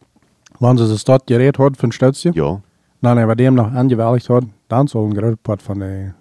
Wenn 0.58 0.76
sie 0.76 0.88
das 0.88 1.04
dort 1.04 1.26
gerät 1.26 1.58
hat 1.58 1.76
von 1.76 1.92
Stötzchen, 1.92 2.32
Ja, 2.34 2.60
dann 3.00 3.18
über 3.18 3.36
dem 3.36 3.54
noch 3.54 3.72
angewählt 3.72 4.28
hat, 4.28 4.44
dann 4.68 4.86
soll 4.86 5.10
ein 5.10 5.38
Part 5.42 5.62
von 5.62 5.78
der, 5.78 6.14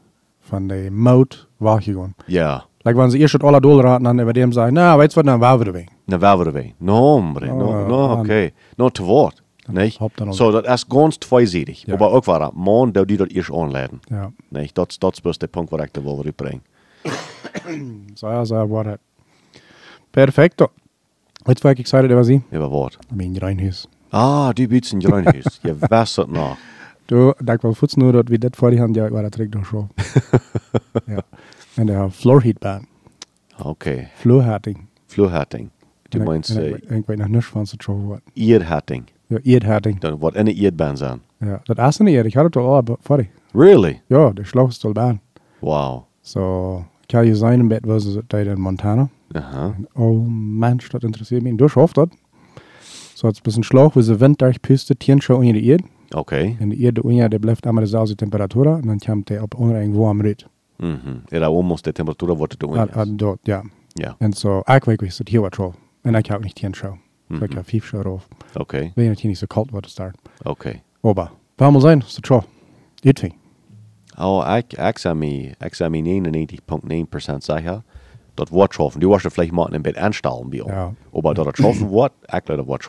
von 0.52 0.68
der 0.68 0.92
Maut 0.92 1.48
weggegangen. 1.60 2.14
ja. 2.28 2.64
Like, 2.84 2.98
wenn 2.98 3.12
sie 3.12 3.20
erst 3.20 3.32
schon 3.34 3.44
alle 3.44 3.62
durchraten, 3.62 4.06
dann 4.06 4.20
über 4.20 4.34
dem 4.34 4.52
sagen, 4.52 4.74
na, 4.74 4.98
weißt 4.98 5.16
du 5.16 5.20
was, 5.20 5.26
dann 5.26 5.40
war 5.40 5.60
wieder 5.60 5.72
weg. 5.74 5.88
Waar 6.08 6.40
we 6.40 6.46
erbij? 6.46 6.74
No, 6.80 6.96
hombre, 6.96 7.46
no, 7.46 7.68
Oh, 7.68 7.88
no, 7.88 8.20
oké. 8.20 8.52
No, 8.76 8.90
te 8.90 9.04
woord. 9.04 9.44
Niet? 9.68 9.98
hop 9.98 10.18
dan 10.18 10.28
ook. 10.28 10.34
Zo, 10.34 10.52
dat 10.52 10.68
is 10.68 10.86
ganz 10.90 11.18
tweezijdig. 11.18 11.86
Ja. 11.86 11.96
Maar 11.98 12.10
ook 12.10 12.26
waar, 12.26 12.40
dat 12.40 12.54
man, 12.54 12.92
dat 12.92 13.08
die 13.08 13.18
dat 13.18 13.30
eerst 13.30 13.52
aanleiden. 13.52 14.00
Ja. 14.06 14.32
Niet? 14.50 14.76
Dat, 14.76 14.96
dat 15.00 15.14
is 15.14 15.22
best 15.22 15.40
de 15.40 15.48
punt 15.48 15.70
waar 15.70 15.84
ik 15.84 15.94
de 15.94 16.02
wil 16.02 16.26
brengen. 16.36 16.64
So, 18.14 18.30
ja, 18.30 18.46
so 18.46 18.68
war 18.68 18.84
das. 18.84 18.98
Perfekto. 20.12 20.68
Jetzt 21.46 21.64
war 21.64 21.72
ich 21.74 21.80
excited 21.80 22.12
über 22.12 22.24
sie. 22.24 22.42
Über 22.52 22.70
woord. 22.70 22.98
I 23.12 23.16
mean, 23.16 23.38
Reinhus. 23.38 23.88
Ah, 24.10 24.50
die 24.54 24.84
zijn 24.84 25.02
gruinhuis. 25.02 25.60
Je 25.62 25.76
wist 25.90 26.16
het 26.16 26.32
nog. 26.32 26.58
Du, 27.12 27.34
da 27.44 27.56
ich 27.56 27.62
mal 27.64 27.74
futz 27.74 27.98
nur 27.98 28.14
dort, 28.14 28.30
wie 28.30 28.40
das 28.40 28.52
vor 28.56 28.72
die 28.72 28.80
Hand, 28.80 28.96
ja, 28.96 29.12
war 29.12 29.22
das 29.22 29.32
direkt 29.32 29.54
noch 29.56 29.66
schon. 29.66 29.90
ja. 31.08 31.20
Und 31.76 31.88
der 31.88 32.10
Floorheat 32.10 32.60
Band. 32.62 32.88
Oké. 33.60 34.08
Floorheating. 34.16 34.88
Vloerhatting. 35.08 35.70
Du 36.10 36.18
En 36.18 36.22
ik- 36.24 36.28
meinst 36.30 36.50
en 36.56 36.58
äh, 36.64 36.70
ik- 36.70 36.90
Ik 36.90 37.06
weet 37.06 37.18
nog 37.18 37.28
niks 37.28 37.46
van 37.46 37.66
ze 37.68 37.76
wat. 38.08 38.22
Ierhatting. 38.34 39.04
Ja, 39.28 39.38
Eerdhatting. 39.44 40.00
Dan 40.00 40.18
wordt 40.20 40.36
in 40.38 40.46
de 40.46 40.54
Ierbaan 40.54 40.98
zijn. 40.98 41.22
Ja, 41.40 41.60
das 41.64 41.78
erste 41.78 42.04
nicht, 42.04 42.26
ich 42.26 42.36
hatte 42.36 42.50
doch 42.50 42.66
alle 42.68 42.98
vor 43.02 43.18
die. 43.18 43.30
Really? 43.54 44.02
Ja, 44.08 44.32
der 44.32 44.46
Schloss 44.46 44.78
ist 44.78 44.94
Bahn. 44.94 45.20
Wow. 45.60 46.04
So, 46.22 46.86
ich 47.08 47.16
habe 47.16 47.36
sein 47.36 47.60
im 47.60 47.68
Bett, 47.68 47.86
was 47.88 48.06
es 48.06 48.20
da 48.30 48.40
in 48.40 48.60
Montana. 48.62 49.10
Aha. 49.34 49.76
Oh 49.96 50.26
Mensch, 50.30 50.88
das 50.90 51.04
interessiert 51.04 51.44
mich. 51.44 51.58
Du 51.58 51.68
schaffst 51.68 51.98
das. 51.98 52.10
So, 53.16 53.28
jetzt 53.28 53.40
ein 53.42 53.44
bisschen 53.44 53.64
Schlauch, 53.64 53.96
wo 53.96 54.02
sie 54.02 54.20
Wind 54.20 54.42
durchpüstet, 54.42 55.00
Tieren 55.00 55.22
schon 55.22 55.38
unter 55.38 55.54
die 55.54 55.66
Und 56.16 56.70
die 56.72 56.84
Erde 56.84 57.02
unter, 57.04 57.30
der 57.30 57.40
bleibt 57.40 57.66
immer 57.66 57.82
dieselbe 57.82 58.16
Temperatur. 58.16 58.76
Und 58.76 58.88
dann 58.88 59.00
kommt 59.00 59.30
der 59.30 59.44
auf 59.44 59.50
unten 59.56 59.96
warm 59.98 60.22
rein. 60.22 60.36
Mhm. 60.80 61.22
Era 61.30 61.48
almost 61.48 61.86
de 61.86 61.94
temperatuur 61.94 62.38
wordt 62.38 62.54
het 62.54 62.64
Ah, 62.64 62.88
ah, 62.94 63.06
doen. 63.06 63.18
dort, 63.18 63.40
ja. 63.46 63.62
Ja. 63.96 64.16
Und 64.20 64.36
so, 64.36 64.64
ich 64.68 64.88
weiß, 64.88 65.20
ich 65.20 65.30
hier 65.30 65.42
was 65.44 65.52
drauf. 65.52 65.76
Und 66.04 66.16
ich 66.16 66.32
habe 66.32 66.44
nicht 66.44 66.60
schon. 66.60 67.00
So, 67.30 67.36
ich 67.36 67.52
Mhm. 67.52 67.56
habe 67.56 67.64
fünf 67.64 67.86
schon 67.86 68.02
drauf. 68.02 68.28
Oké. 68.56 68.92
Wenn 68.96 69.14
hier 69.14 69.30
nicht 69.30 69.40
so 69.40 69.48
kalt 69.48 69.72
wird, 69.72 69.88
start. 69.90 70.16
Oké. 70.44 70.82
Aber, 71.04 71.32
warum 71.58 71.80
sein, 71.82 72.02
so 72.08 72.20
schon. 72.24 72.44
Irgendwie. 73.04 73.34
Oh, 74.18 74.44
zou 74.98 75.16
me, 75.16 75.54
ik 75.60 75.76
zou 75.76 75.90
me 75.90 76.02
99,9% 76.02 77.44
zeggen. 77.44 77.84
Dat 78.34 78.50
wordt 78.50 78.74
schaffen. 78.74 79.00
Du 79.00 79.08
was 79.08 79.24
er 79.24 79.32
vielleicht 79.32 79.52
mal 79.54 79.74
een 79.74 79.82
beetje 79.82 80.00
aanstellen 80.02 80.50
bij 80.50 80.60
ons. 80.62 80.72
Ja. 80.72 80.94
Aber 81.14 81.34
dat 81.34 81.46
het 81.46 81.58
schaffen 81.58 81.88
wordt, 81.88 82.14
ik 82.22 82.30
glaube 82.30 82.56
dat 82.56 82.66
wordt 82.66 82.84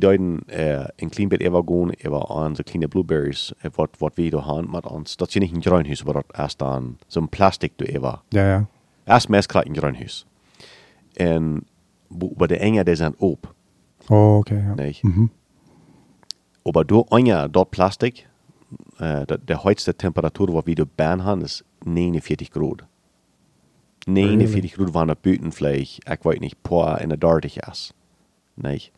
schaffen. 0.00 0.18
Wens, 0.18 0.42
we 0.46 0.56
deuten 0.56 0.60
uh, 0.78 0.86
een 0.96 1.08
klein 1.08 1.28
beetje 1.28 1.46
even 1.46 1.64
gaan 1.66 2.12
over 2.12 2.28
onze 2.28 2.62
kleine 2.62 2.88
blueberries, 2.88 3.52
eh, 3.58 3.70
wat, 3.74 3.90
wat 3.98 4.14
we 4.14 4.30
daar 4.30 4.46
hebben 4.46 4.70
met 4.70 4.86
ons. 4.86 5.16
Dat 5.16 5.28
is 5.28 5.34
niet 5.34 5.54
een 5.54 5.62
gruinhuis, 5.62 6.02
maar 6.02 6.14
dat 6.14 6.46
is 6.46 6.56
dan 6.56 6.98
zo'n 7.06 7.28
plastic 7.28 7.72
du 7.76 7.84
even. 7.84 8.20
Ja, 8.28 8.48
ja. 8.48 8.66
Erst 9.04 9.28
meest 9.28 9.46
krijg 9.46 9.66
een 9.66 9.76
gruinhuis. 9.76 10.26
En 11.12 11.66
bij 12.08 12.46
de 12.46 12.56
enge, 12.56 12.84
die 12.84 12.94
zijn 12.94 13.14
op. 13.18 13.54
Oh, 14.08 14.36
okay, 14.36 14.58
ja. 14.58 14.74
Nee. 14.74 14.98
Mhm. 15.02 15.26
Aber 16.62 16.86
du 16.86 17.04
anja 17.08 17.48
dort 17.48 17.70
Plastik, 17.70 18.26
äh, 18.98 19.26
der, 19.26 19.38
der 19.38 19.64
höchste 19.64 19.94
Temperatur, 19.94 20.48
wo 20.48 20.62
wir 20.64 20.86
Bern 20.86 21.22
haben, 21.22 21.42
ist 21.42 21.64
49 21.84 22.50
Grad. 22.50 22.86
49 24.06 24.74
Grad 24.74 24.94
waren 24.94 25.08
der 25.08 25.14
Bütenfläche, 25.14 26.00
ich 26.06 26.24
weiß 26.24 26.40
nicht, 26.40 26.62
paar 26.62 27.00
in 27.00 27.10
der 27.10 27.18
Dortig 27.18 27.58
ist. 27.58 27.94
Nicht? 28.56 28.92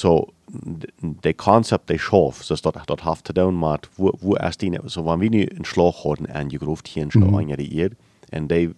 So, 0.00 0.28
d- 0.48 0.88
der 1.24 1.34
Konzept, 1.34 1.90
der 1.90 1.98
Schaf, 1.98 2.42
das 2.48 2.62
dort, 2.62 2.78
dort 2.86 3.04
haft 3.04 3.26
zu 3.26 3.34
tun 3.34 3.58
mit, 3.60 3.88
wo, 3.96 4.10
wo 4.20 4.34
erst 4.34 4.62
die, 4.62 4.78
so, 4.86 5.04
wenn 5.04 5.20
wir 5.20 5.50
einen 5.50 5.64
Schlag 5.66 5.94
hatten, 6.04 6.24
angegruft 6.26 6.88
hier 6.88 7.10
schon 7.10 7.28
Mhm. 7.28 7.34
anja 7.34 7.56
die 7.56 7.76
Erde, 7.76 7.96
und 8.32 8.50
die 8.50 8.70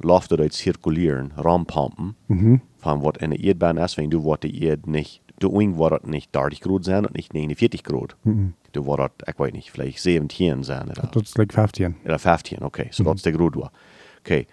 läuft 0.00 0.30
dort 0.32 0.52
zirkulieren, 0.54 1.32
rampumpen, 1.36 2.14
Mhm. 2.28 2.60
von 2.78 3.02
was 3.02 3.20
in 3.20 3.30
der 3.32 3.40
Erdbahn 3.40 3.76
ist, 3.76 3.98
wenn 3.98 4.08
du 4.08 4.24
wat 4.24 4.42
die 4.42 4.62
Erde 4.64 4.90
nicht, 4.90 5.20
du 5.38 5.50
ung 5.50 5.78
war 5.78 5.90
das 5.90 6.04
nicht 6.04 6.34
30 6.34 6.60
Grad 6.62 6.84
sein 6.84 7.04
und 7.04 7.14
nicht 7.14 7.34
49 7.34 7.84
Grad. 7.84 8.16
Mhm. 8.24 8.54
Du 8.72 8.86
war 8.86 8.96
das, 8.96 9.10
ich 9.28 9.38
weiß 9.38 9.52
nicht, 9.52 9.70
vielleicht 9.70 9.98
17 10.00 10.62
sein 10.62 10.88
oder, 10.88 11.10
Das 11.12 11.22
ist 11.24 11.36
like 11.36 11.52
15. 11.52 11.96
oder 12.06 12.18
15, 12.18 12.62
okay, 12.62 12.88
so 12.90 13.04
das 13.04 13.16
ist 13.16 13.26
der 13.26 13.32
Grad 13.34 13.54
war. 13.56 13.70
Okay, 14.20 14.46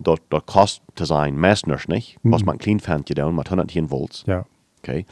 dort, 0.00 0.22
dort 0.30 0.46
kostet 0.46 0.82
zu 0.96 1.04
sein, 1.04 1.36
meistens 1.38 1.86
nicht, 1.86 2.18
was 2.24 2.42
man 2.44 2.58
klein 2.58 2.80
fand 2.80 3.06
getan 3.06 3.36
mit 3.36 3.48
110 3.48 3.88
Volts, 3.88 4.24
Ja, 4.26 4.44
okay. 4.82 5.06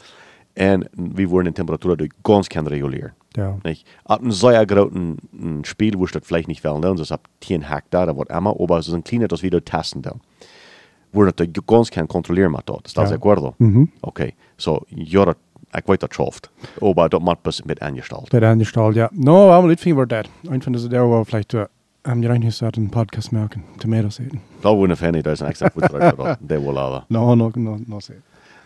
Und 0.59 0.89
wir 0.93 1.29
wurden 1.29 1.45
die 1.45 1.53
Temperatur 1.53 1.95
durch 1.95 2.11
ganz 2.23 2.49
kann 2.49 2.67
regulieren. 2.67 3.11
ja. 3.37 3.57
Nicht? 3.63 3.87
Ab 4.05 4.19
einem 4.21 4.31
sehr 4.31 4.65
großen 4.65 5.17
Spiel, 5.63 5.97
wo 5.97 6.05
ich 6.05 6.11
das 6.11 6.23
vielleicht 6.25 6.47
nicht 6.49 6.63
wollen, 6.65 6.97
das 6.97 7.11
ab 7.11 7.27
10 7.41 7.69
Hektar, 7.69 8.05
da 8.07 8.17
wird 8.17 8.29
immer, 8.29 8.55
aber 8.59 8.77
es 8.79 8.87
ist 8.87 8.93
ein 8.93 9.03
kleines, 9.03 9.29
das 9.29 9.41
wieder 9.41 9.63
testen 9.63 10.01
dann. 10.01 10.19
Wo 11.13 11.23
das 11.23 11.33
ganz 11.65 11.89
kann 11.89 12.07
kontrollieren 12.07 12.51
mit 12.51 12.61
dort. 12.65 12.87
¿Estás 12.87 13.05
Ja. 13.05 13.09
de 13.09 13.15
acuerdo? 13.17 13.55
Mhm. 13.57 13.89
Okay, 14.01 14.33
so, 14.57 14.85
ja, 14.89 15.25
das, 15.25 15.35
ich 15.75 15.87
weiß, 15.87 15.97
das 15.99 16.09
schafft. 16.13 16.51
Aber 16.81 17.09
das 17.09 17.19
macht 17.21 17.39
ein 17.47 17.53
mit 17.65 17.81
angestellt. 17.81 18.27
Bei 18.31 18.39
der 18.39 18.51
angestellt, 18.51 18.95
ja. 18.95 19.09
No, 19.13 19.49
aber 19.51 19.75
viel 19.77 19.95
wird 19.95 20.11
das. 20.11 20.25
Ein 20.49 20.61
von 20.61 20.73
diesen, 20.73 20.89
der 20.91 21.09
war 21.09 21.25
vielleicht, 21.25 21.53
äh, 21.55 21.65
haben 22.05 22.21
die 22.21 22.27
reingesagt, 22.27 22.77
einen 22.77 22.91
Podcast 22.91 23.31
merken, 23.31 23.63
Tomatoes 23.79 24.19
eaten. 24.19 24.41
Da 24.61 24.69
wo 24.69 24.83
eine 24.83 24.95
Fan, 24.95 25.19
da 25.23 25.31
ist 25.31 25.41
ein 25.41 25.49
extra 25.49 25.69
drauf, 25.69 26.37
der 26.41 26.61
wohl 26.63 26.77
aber. 26.77 27.05
No, 27.09 27.35
no, 27.35 27.51
no, 27.55 27.79
no, 27.87 27.99
say. 27.99 28.15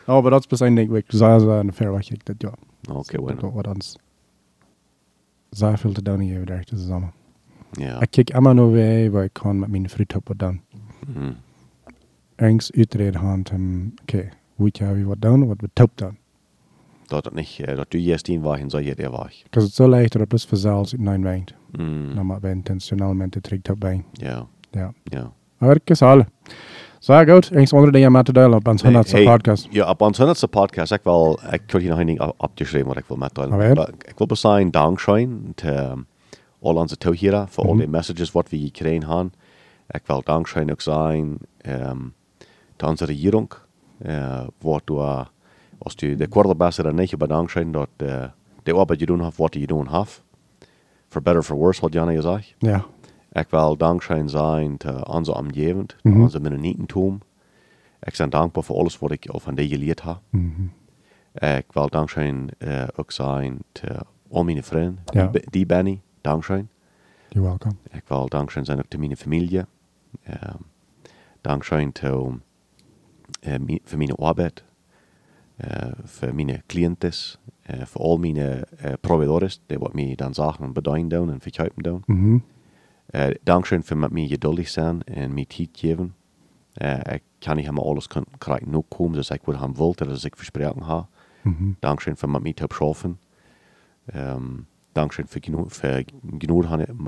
No, 0.08 0.18
aber 0.18 0.32
das 0.32 0.42
ist 0.42 0.48
bis 0.50 0.62
ein 0.62 0.76
Ding, 0.76 0.90
wirklich 0.92 1.18
sehr, 1.18 1.40
sehr 1.40 1.60
eine 1.60 1.72
fair 1.74 1.92
Wahrheit, 1.92 2.20
das 2.26 2.36
ja. 2.42 2.52
Okay, 2.90 3.18
Das 3.18 3.22
bueno. 3.26 3.56
war 3.56 3.68
uns 3.68 3.98
sehr 5.52 5.78
viel 5.78 5.94
zu 5.94 6.02
tun 6.04 6.20
hier 6.22 6.46
durch 6.46 6.66
den 6.66 6.78
Sommer. 6.78 7.14
Ja. 7.78 8.02
Ich 8.02 8.12
kijk 8.12 8.32
immer 8.32 8.54
nur 8.54 8.74
weg, 8.74 9.14
weil 9.14 9.28
ich 9.28 9.34
kann 9.34 9.60
mit 9.60 9.70
meinen 9.70 9.90
Frühtöpfen 9.90 10.38
dann. 10.38 10.60
Mhm. 11.08 11.36
Ergens 12.38 12.72
uitreden 12.76 13.22
gaan, 13.22 13.44
um, 13.54 13.94
okay, 14.04 14.30
weet 14.58 14.78
je 14.78 14.96
wie 14.96 15.08
wat 15.08 15.22
doen, 15.22 15.48
wat 15.48 15.62
we 15.62 15.70
top 15.74 15.92
doen. 15.98 16.18
Dat 17.08 17.26
het 17.26 17.34
nicht, 17.36 17.60
äh, 17.60 17.76
dass 17.76 17.88
du 17.90 17.98
jetzt 17.98 18.28
ihn 18.30 18.44
war, 18.44 18.58
hin 18.58 18.70
soll 18.70 18.82
jetzt 18.82 19.00
er 19.00 19.12
war. 19.12 19.30
Das 19.52 19.64
ist 19.66 19.76
so 19.76 19.86
leicht, 19.88 20.16
dass 20.16 20.28
das 20.30 20.44
verzeilt 20.46 20.94
in 20.94 21.08
een 21.08 21.24
weint. 21.24 21.54
Mhm. 21.78 22.16
Dan 22.16 22.26
maar 22.26 22.42
we 22.42 22.50
intentionalmente 22.50 23.42
trekt 23.42 23.70
op 23.70 23.80
bij. 23.80 24.04
Ja, 24.14 24.48
Ja. 24.72 24.94
ja. 25.12 25.32
Maar 25.58 25.76
ik 25.76 25.90
is 25.90 26.02
alle. 26.02 26.26
Så 27.04 27.24
goed, 27.26 27.52
eens 27.52 27.74
onder 27.74 27.92
de 27.92 28.00
jaar 28.00 28.12
met 28.12 28.26
te 28.26 28.34
delen 28.34 28.54
op 28.54 28.68
ons 28.68 28.82
100 28.82 29.12
Hey, 29.12 29.24
podcast. 29.24 29.68
Ja, 29.70 29.90
op 29.90 30.02
ons 30.02 30.20
100ste 30.20 30.50
podcast, 30.50 30.92
ik 30.92 31.04
wil, 31.04 31.40
ik 31.52 31.62
kan 31.66 31.80
hier 31.80 31.90
nog 31.90 32.00
een 32.00 32.06
ding 32.06 32.22
op- 32.22 32.34
opgeschreven 32.38 32.88
wat 32.88 32.98
ik 32.98 33.06
wil 33.08 33.18
met 33.18 33.40
Alweer? 33.40 33.76
delen. 33.76 33.94
Ik 34.06 34.18
wil 34.18 34.28
bezien 34.28 34.72
dankzijn 34.72 35.52
te 35.56 35.94
al 36.62 36.76
onze 36.76 36.98
toeheren 36.98 37.50
voor 37.50 37.66
al 37.68 37.76
die 37.76 37.88
messages 37.88 38.32
wat 38.32 38.50
we 38.50 38.58
gekregen 38.60 39.08
hebben. 39.08 39.34
Ik 39.90 40.02
wil 40.06 40.22
dankzijn 40.24 40.72
ook 40.72 40.82
zijn 40.82 41.38
um, 41.66 42.14
te 42.76 42.86
onze 42.86 43.06
regering, 43.06 43.52
uh, 44.06 44.42
wat 44.62 44.82
du, 44.86 44.94
uh, 44.94 45.26
als 45.78 45.96
du 45.96 46.16
de 46.16 46.28
quarterback 46.28 46.74
er 46.74 46.94
niet 46.94 47.18
bedankt 47.18 47.52
zijn 47.52 47.72
dat 47.72 47.90
uh, 47.98 48.24
de 48.64 48.74
arbeid 48.74 49.00
je 49.00 49.06
doen 49.06 49.22
hebt, 49.22 49.38
wat 49.38 49.54
je 49.54 49.68
doen 49.68 49.88
hebt. 49.90 50.24
For 51.10 51.22
better 51.22 51.44
for 51.44 51.56
worse, 51.56 51.82
wat 51.82 51.94
Janne 51.94 52.14
gezegd. 52.16 52.54
Ja. 52.58 52.86
Ik 53.34 53.48
wil 53.50 53.78
dankzij 53.78 54.28
zijn 54.28 54.78
te 54.78 55.06
onze 55.08 55.36
omgeving, 55.36 55.92
Mhm. 56.02 56.22
onze 56.22 56.40
Mennonitentum. 56.40 57.20
Ik 58.02 58.16
ben 58.18 58.30
dankbaar 58.30 58.64
voor 58.64 58.76
alles 58.78 59.00
wat 59.00 59.12
ik 59.12 59.26
van 59.32 59.56
die 59.56 59.68
geleerd 59.68 60.04
heb. 60.04 60.20
Mhm. 60.30 60.62
Ik 61.34 61.66
wil 61.72 61.90
dankzij 61.90 62.46
uh, 62.60 62.84
ook 62.96 63.12
zijn 63.12 63.58
al 64.30 64.44
mijn 64.44 64.64
vrienden, 64.64 65.00
Ja. 65.06 65.28
die, 65.28 65.42
die 65.50 65.66
ben 65.66 65.88
ik, 65.88 66.00
dankzij. 66.22 66.66
You're 67.30 67.48
welcome. 67.48 67.76
Ik 67.92 68.04
wil 68.08 68.28
dankzij 68.30 68.64
zijn 68.64 68.78
ook 68.80 68.86
te 68.88 68.98
mijn 68.98 69.18
familie. 69.18 69.58
Um, 69.60 69.66
dankzij 71.42 71.90
te, 71.92 72.08
uh, 73.48 73.80
voor 73.84 73.98
mijn 73.98 74.16
arbeid, 74.16 74.64
uh, 75.58 75.92
voor 76.04 76.36
mijn 76.36 76.64
cliënten, 76.66 77.14
voor 77.68 78.02
al 78.02 78.18
mijn 78.18 78.64
proveedores, 79.02 79.62
die 79.66 79.80
wat 79.80 79.94
mij 79.94 80.14
dan 80.16 80.34
zaken 80.34 80.74
bedanken 80.74 81.08
doen 81.08 81.32
en 81.32 81.40
verkopen 81.42 81.84
doen. 81.84 82.04
Mhm. 82.06 82.38
Dankzij 83.44 83.82
voor 83.82 83.98
met 83.98 84.12
mij 84.12 84.28
geduldig 84.28 84.70
zijn 84.70 85.04
en 85.04 85.34
mij 85.34 85.46
tijd 85.46 85.70
geven. 85.72 86.16
Uh, 86.82 86.98
ik 86.98 87.24
kan 87.40 87.56
niet 87.56 87.66
helemaal 87.66 87.86
alles 87.86 88.08
kan, 88.08 88.26
krijgen 88.38 88.70
nog 88.70 88.84
komen, 88.88 89.14
dus 89.14 89.30
ik 89.30 89.42
wil 89.46 89.60
hem 89.60 89.76
wil, 89.76 89.94
dat 89.96 90.10
is 90.10 90.24
ik 90.24 90.36
versproken 90.36 90.84
heb. 90.84 91.06
Mhm. 91.42 92.16
Voor 92.16 92.30
met 92.30 92.44
mij 92.44 92.54
te 92.54 92.66
schaffen. 92.68 93.20
Um, 94.16 94.68
dankzij 94.92 95.24
voor 95.28 95.42
genoeg, 95.44 95.74
voor 95.74 96.04
genoeg 96.38 96.66
haben 96.66 97.08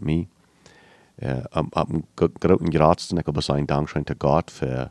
mij. 0.00 0.28
Uh, 1.22 1.44
am, 1.50 1.68
am 1.70 2.04
großen 2.40 2.70
Gradsten, 2.70 3.18
ich 3.18 3.26
will 3.26 3.40
sagen, 3.40 3.66
Dankzij 3.66 4.02
te 4.02 4.16
Gott 4.18 4.50
für 4.50 4.90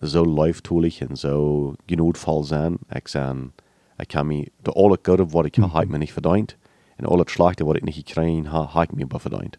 so 0.00 0.24
lieftulich 0.24 1.02
und 1.02 1.18
so 1.18 1.74
genutvoll 1.88 2.44
sein. 2.44 2.78
Ich 2.94 3.08
sein, 3.08 3.52
ich 4.00 4.08
kann 4.08 4.28
mich, 4.28 4.52
de 4.64 4.72
alle 4.76 4.96
Gute, 4.96 5.32
was 5.32 5.46
ich 5.46 5.58
mhm. 5.58 5.72
habe, 5.72 5.86
mir 5.86 5.98
nicht 5.98 6.12
verdient. 6.12 6.56
Und 6.98 7.06
alle 7.08 7.24
Schlechte, 7.28 7.66
was 7.66 7.76
ich 7.76 7.82
nicht 7.84 8.06
gekriegt 8.06 8.48
habe, 8.48 8.74
habe 8.74 8.84
ich 8.86 8.92
mir 8.92 9.04
aber 9.04 9.20
verdient. 9.20 9.58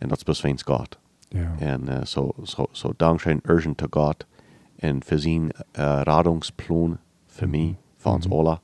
Und 0.00 0.10
das 0.12 0.22
ist 0.22 0.44
wegen 0.44 0.58
Gott. 0.64 0.98
Ja. 1.32 1.56
En 1.58 1.88
uh, 1.88 2.04
so, 2.04 2.34
so, 2.44 2.68
so 2.72 2.92
dankzij 2.96 3.40
urgent 3.48 3.78
to 3.78 3.86
God 3.90 4.26
en 4.76 5.02
voor 5.04 5.18
zijn 5.18 5.42
uh, 5.44 6.00
radungsplan 6.02 6.98
voor 7.26 7.48
mij, 7.48 7.76
voor 7.96 8.12
ons 8.12 8.30
alle. 8.30 8.60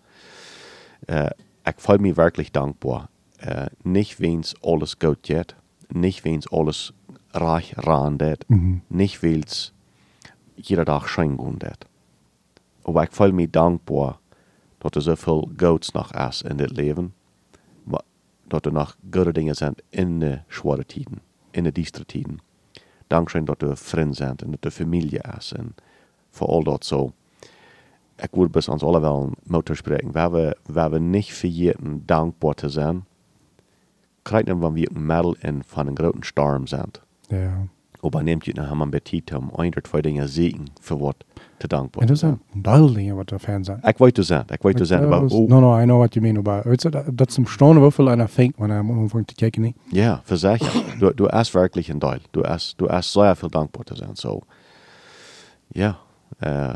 Ik 1.65 1.75
voel 1.77 1.99
me 1.99 2.13
wirklich 2.15 2.51
dankbaar. 2.51 3.09
Uh, 3.49 3.67
nicht 3.83 4.19
wens 4.19 4.55
alles 4.63 4.95
gut 4.99 5.19
geht, 5.23 5.55
nicht 5.89 6.23
wens 6.25 6.51
alles 6.51 6.93
reich 7.31 7.73
randet, 7.77 8.45
Mhm. 8.49 8.81
nicht 8.87 9.21
wens 9.23 9.73
jeder 10.55 10.85
Tag 10.85 11.09
schein 11.09 11.37
geht. 11.59 11.87
Aber 12.83 13.03
ich 13.03 13.11
voel 13.13 13.33
me 13.33 13.51
dankbaar 13.51 14.19
dat 14.79 14.95
er 14.95 15.03
zoveel 15.03 15.51
goeds 15.57 15.91
nog 15.91 16.13
is 16.13 16.43
in 16.43 16.57
dit 16.57 16.77
leven. 16.77 17.15
Dat 18.51 18.67
er 18.67 18.73
nog 18.73 18.97
goede 19.11 19.33
dingen 19.33 19.55
zijn 19.55 19.75
in 19.89 20.19
de 20.19 20.39
zware 20.49 20.87
tijden, 20.87 21.23
in 21.51 21.65
de 21.65 21.73
diestere 21.73 22.05
tijden. 22.05 22.39
Dankzij 23.07 23.45
dat 23.45 23.63
er 23.63 23.77
vrienden 23.77 24.15
zijn 24.15 24.37
en 24.37 24.51
dat 24.51 24.65
er 24.65 24.71
familie 24.71 25.21
is 25.39 25.53
en 25.53 25.75
voor 26.31 26.47
al 26.47 26.63
dat 26.63 26.85
zo. 26.85 27.13
Ik 28.17 28.29
wil 28.31 28.49
bis 28.49 28.69
ons 28.69 28.83
alle 28.83 29.01
wel 29.01 29.31
moeten 29.43 29.77
spreken. 29.77 30.13
Waar 30.13 30.33
we, 30.33 30.57
waar 30.67 30.91
we 30.91 30.99
niet 30.99 31.33
vergeten 31.33 32.03
dankbaar 32.07 32.55
te 32.55 32.69
zijn, 32.69 33.05
krijgen 34.23 34.61
we 34.61 34.73
weer 34.73 34.91
een 34.95 35.07
middel 35.07 35.37
in 35.41 35.63
van 35.67 35.87
een 35.87 35.97
grote 35.97 36.27
storm 36.27 36.67
zijn. 36.67 36.91
Ja. 37.27 37.67
Aber 38.03 38.23
nehmt 38.23 38.45
je 38.45 38.53
nou 38.55 38.81
een 38.81 38.91
beetje 38.91 39.23
om 39.37 39.51
een 39.57 39.77
of 39.77 39.83
twee 39.83 40.03
dingen 40.03 40.29
zien 40.29 40.69
voor 40.81 40.99
wat 40.99 41.17
te 41.57 41.67
dankbaar 41.69 42.01
En 42.03 42.07
te 42.07 42.13
dat 42.13 42.19
zijn. 42.21 42.41
zijn 42.51 42.63
duidelijk 42.63 43.15
wat 43.15 43.31
er 43.31 43.39
fans 43.39 43.67
zijn. 43.67 43.79
Ik 43.83 43.99
weet 43.99 44.15
te 44.15 44.23
zijn, 44.23 44.45
ik 44.49 44.63
weet 44.63 44.77
te 44.77 44.85
zijn. 44.85 45.03
Uh, 45.03 45.09
maar 45.09 45.21
hoe- 45.21 45.49
no, 45.49 45.61
no, 45.61 45.79
I 45.81 45.83
know 45.83 45.99
what 45.99 46.15
you 46.15 46.33
mean. 46.33 46.43
Weißt 46.45 46.83
du, 46.83 46.89
dat- 46.91 47.05
dat 47.19 47.29
is 47.29 47.37
een 47.37 47.47
stone 47.47 47.81
wuffel 47.81 48.09
einer 48.09 48.29
fängt, 48.29 48.59
wenn 48.59 48.71
er 48.71 48.79
am 48.79 48.91
Anfang 48.91 49.25
zu 49.29 49.35
kijken. 49.35 49.75
Ja, 49.91 50.21
verzekerd. 50.25 50.73
du, 51.01 51.13
du 51.15 51.27
hast 51.29 51.55
wirklich 51.55 51.91
ein 51.91 52.01
Teil. 52.01 52.21
Du 52.31 52.43
hast, 52.43 52.75
du 52.81 52.87
hast 52.89 53.13
sehr 53.13 53.35
viel 53.37 53.49
dankbar 53.51 53.85
zu 53.87 53.95
sein. 53.95 54.15
So, 54.17 54.43
ja, 55.75 55.99
äh, 56.41 56.75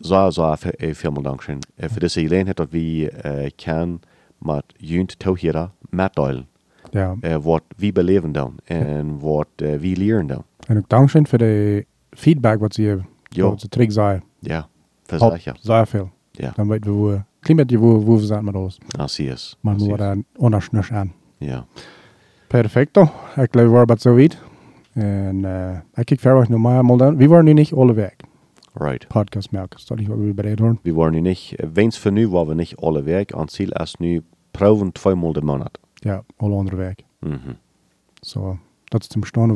sehr, 0.00 0.30
sehr 0.32 0.56
viel, 0.56 0.94
vielen 0.94 1.22
Dank 1.22 1.42
schön. 1.42 1.60
Äh, 1.76 1.88
für 1.88 2.00
diese 2.00 2.22
Gelegenheit, 2.22 2.58
dass 2.58 2.72
wir 2.72 3.24
äh, 3.24 3.50
kann 3.50 4.00
mit 4.40 4.64
Jünt 4.78 5.18
Tauhira 5.18 5.70
mitteilen, 5.90 6.46
Ja. 6.92 7.16
äh, 7.22 7.38
was 7.44 7.62
wir 7.76 7.92
beleben 7.92 8.32
dann 8.32 8.58
und 8.68 9.22
was 9.22 9.46
äh, 9.60 9.80
wir 9.82 9.96
lernen 9.96 10.28
dann. 10.28 10.44
En 10.72 10.78
ook 10.78 10.88
dankzij 10.88 11.24
voor 11.24 11.38
de 11.38 11.84
feedback 12.10 12.60
wat 12.60 12.74
ze 12.74 12.82
hebben. 12.82 13.06
Jo. 13.28 13.48
Wat 13.48 13.60
ze 13.60 13.68
terug 13.68 13.92
zei. 13.92 14.20
Ja, 14.38 14.68
Helpt 15.06 15.24
verzekerd. 15.24 15.58
Zeer 15.62 15.86
veel. 15.86 16.10
Ja, 16.30 16.52
Dan 16.56 16.68
weten 16.68 16.90
we 16.90 16.96
hoe, 16.96 17.12
een 17.12 17.24
klein 17.40 17.56
beetje 17.58 17.76
hoe, 17.76 18.04
hoe 18.04 18.18
we 18.18 18.24
zijn 18.26 18.44
met 18.44 18.54
ons. 18.54 18.78
als 18.98 19.14
sie 19.14 19.30
es. 19.30 19.56
Maar 19.60 19.74
we 19.74 19.80
es. 19.80 19.86
worden 19.86 20.24
ondersnus 20.36 20.92
aan. 20.92 21.12
Ja, 21.38 21.66
Perfecto. 22.48 23.02
Ik 23.36 23.48
geloof 23.50 23.66
we 23.66 23.68
waren 23.68 23.98
zo 23.98 24.14
weit. 24.14 24.38
En 24.92 25.36
uh, 25.44 25.76
ik 25.94 26.04
kijk 26.04 26.20
verder 26.20 26.46
normaal 26.50 26.82
mal 26.82 26.96
dan. 26.96 27.16
We 27.16 27.26
waren 27.28 27.44
nu 27.44 27.52
niet 27.52 27.72
alle 27.72 27.92
weg. 27.92 28.16
right. 28.74 29.06
Podcast 29.08 29.50
merken. 29.50 29.80
Dat 29.86 29.98
is 29.98 30.06
wat 30.06 30.18
we 30.18 30.32
bereid 30.34 30.58
horen. 30.58 30.78
Wir 30.82 30.94
waren 30.94 31.12
nu 31.12 31.20
nicht, 31.20 31.60
äh, 31.60 31.66
wenn's 31.74 31.98
für 31.98 32.10
nu 32.10 32.30
war 32.30 32.46
wir 32.46 32.54
nicht 32.54 32.78
alle 32.78 33.04
weg, 33.04 33.34
an 33.34 33.48
Ziel 33.48 33.70
erst 33.72 33.98
nu 34.00 34.22
proben 34.50 34.90
zweimal 34.92 35.32
den 35.32 35.44
Monat. 35.44 35.78
Ja, 35.94 36.22
alle 36.36 36.56
andere 36.56 36.76
weg. 36.76 36.94
Mhm. 37.20 37.54
So, 38.20 38.58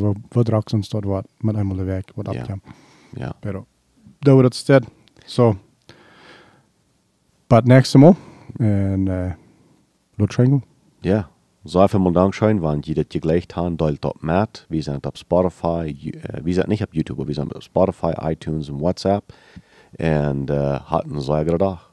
waar 0.00 0.14
we 0.28 0.40
straks 0.40 0.72
ons 0.72 0.88
tot 0.88 1.04
wat 1.04 1.26
met 1.40 1.56
eenmaal 1.56 1.76
de 1.76 1.84
weg 1.84 2.04
wat 2.14 2.32
Ja. 2.32 2.40
afkomt. 2.40 2.62
Ja. 3.14 3.32
Pero, 3.40 3.66
dat 4.18 4.36
we 4.36 4.42
dat 4.42 4.54
stead. 4.54 4.84
So, 5.24 5.56
but 7.48 7.64
next 7.66 7.92
time 7.92 8.14
En, 8.58 9.06
uh, 9.08 9.32
Lot 10.18 10.32
Schenkel. 10.32 10.62
Ja, 11.02 11.28
sehr 11.64 11.88
viel 11.88 12.12
Dank 12.12 12.34
schön, 12.34 12.62
wenn 12.62 12.80
die 12.80 12.94
das 12.94 13.06
gleich 13.08 13.46
haben, 13.54 13.76
teilt 13.76 14.02
dort 14.02 14.22
mit. 14.22 14.66
Wir 14.68 14.82
sind 14.82 15.06
auf 15.06 15.16
Spotify, 15.16 15.88
äh, 15.90 16.44
wir 16.44 16.54
sind 16.54 16.68
nicht 16.68 16.82
auf 16.82 16.94
YouTube, 16.94 17.18
aber 17.18 17.28
wir 17.28 17.34
sind 17.34 17.54
auf 17.54 17.62
Spotify, 17.62 18.12
iTunes 18.20 18.70
und 18.70 18.80
WhatsApp. 18.80 19.24
Und 19.98 20.50
äh, 20.50 20.78
hatten 20.80 21.10
einen 21.12 21.20
sehr 21.20 21.44
guten 21.44 21.58
Tag. 21.58 21.85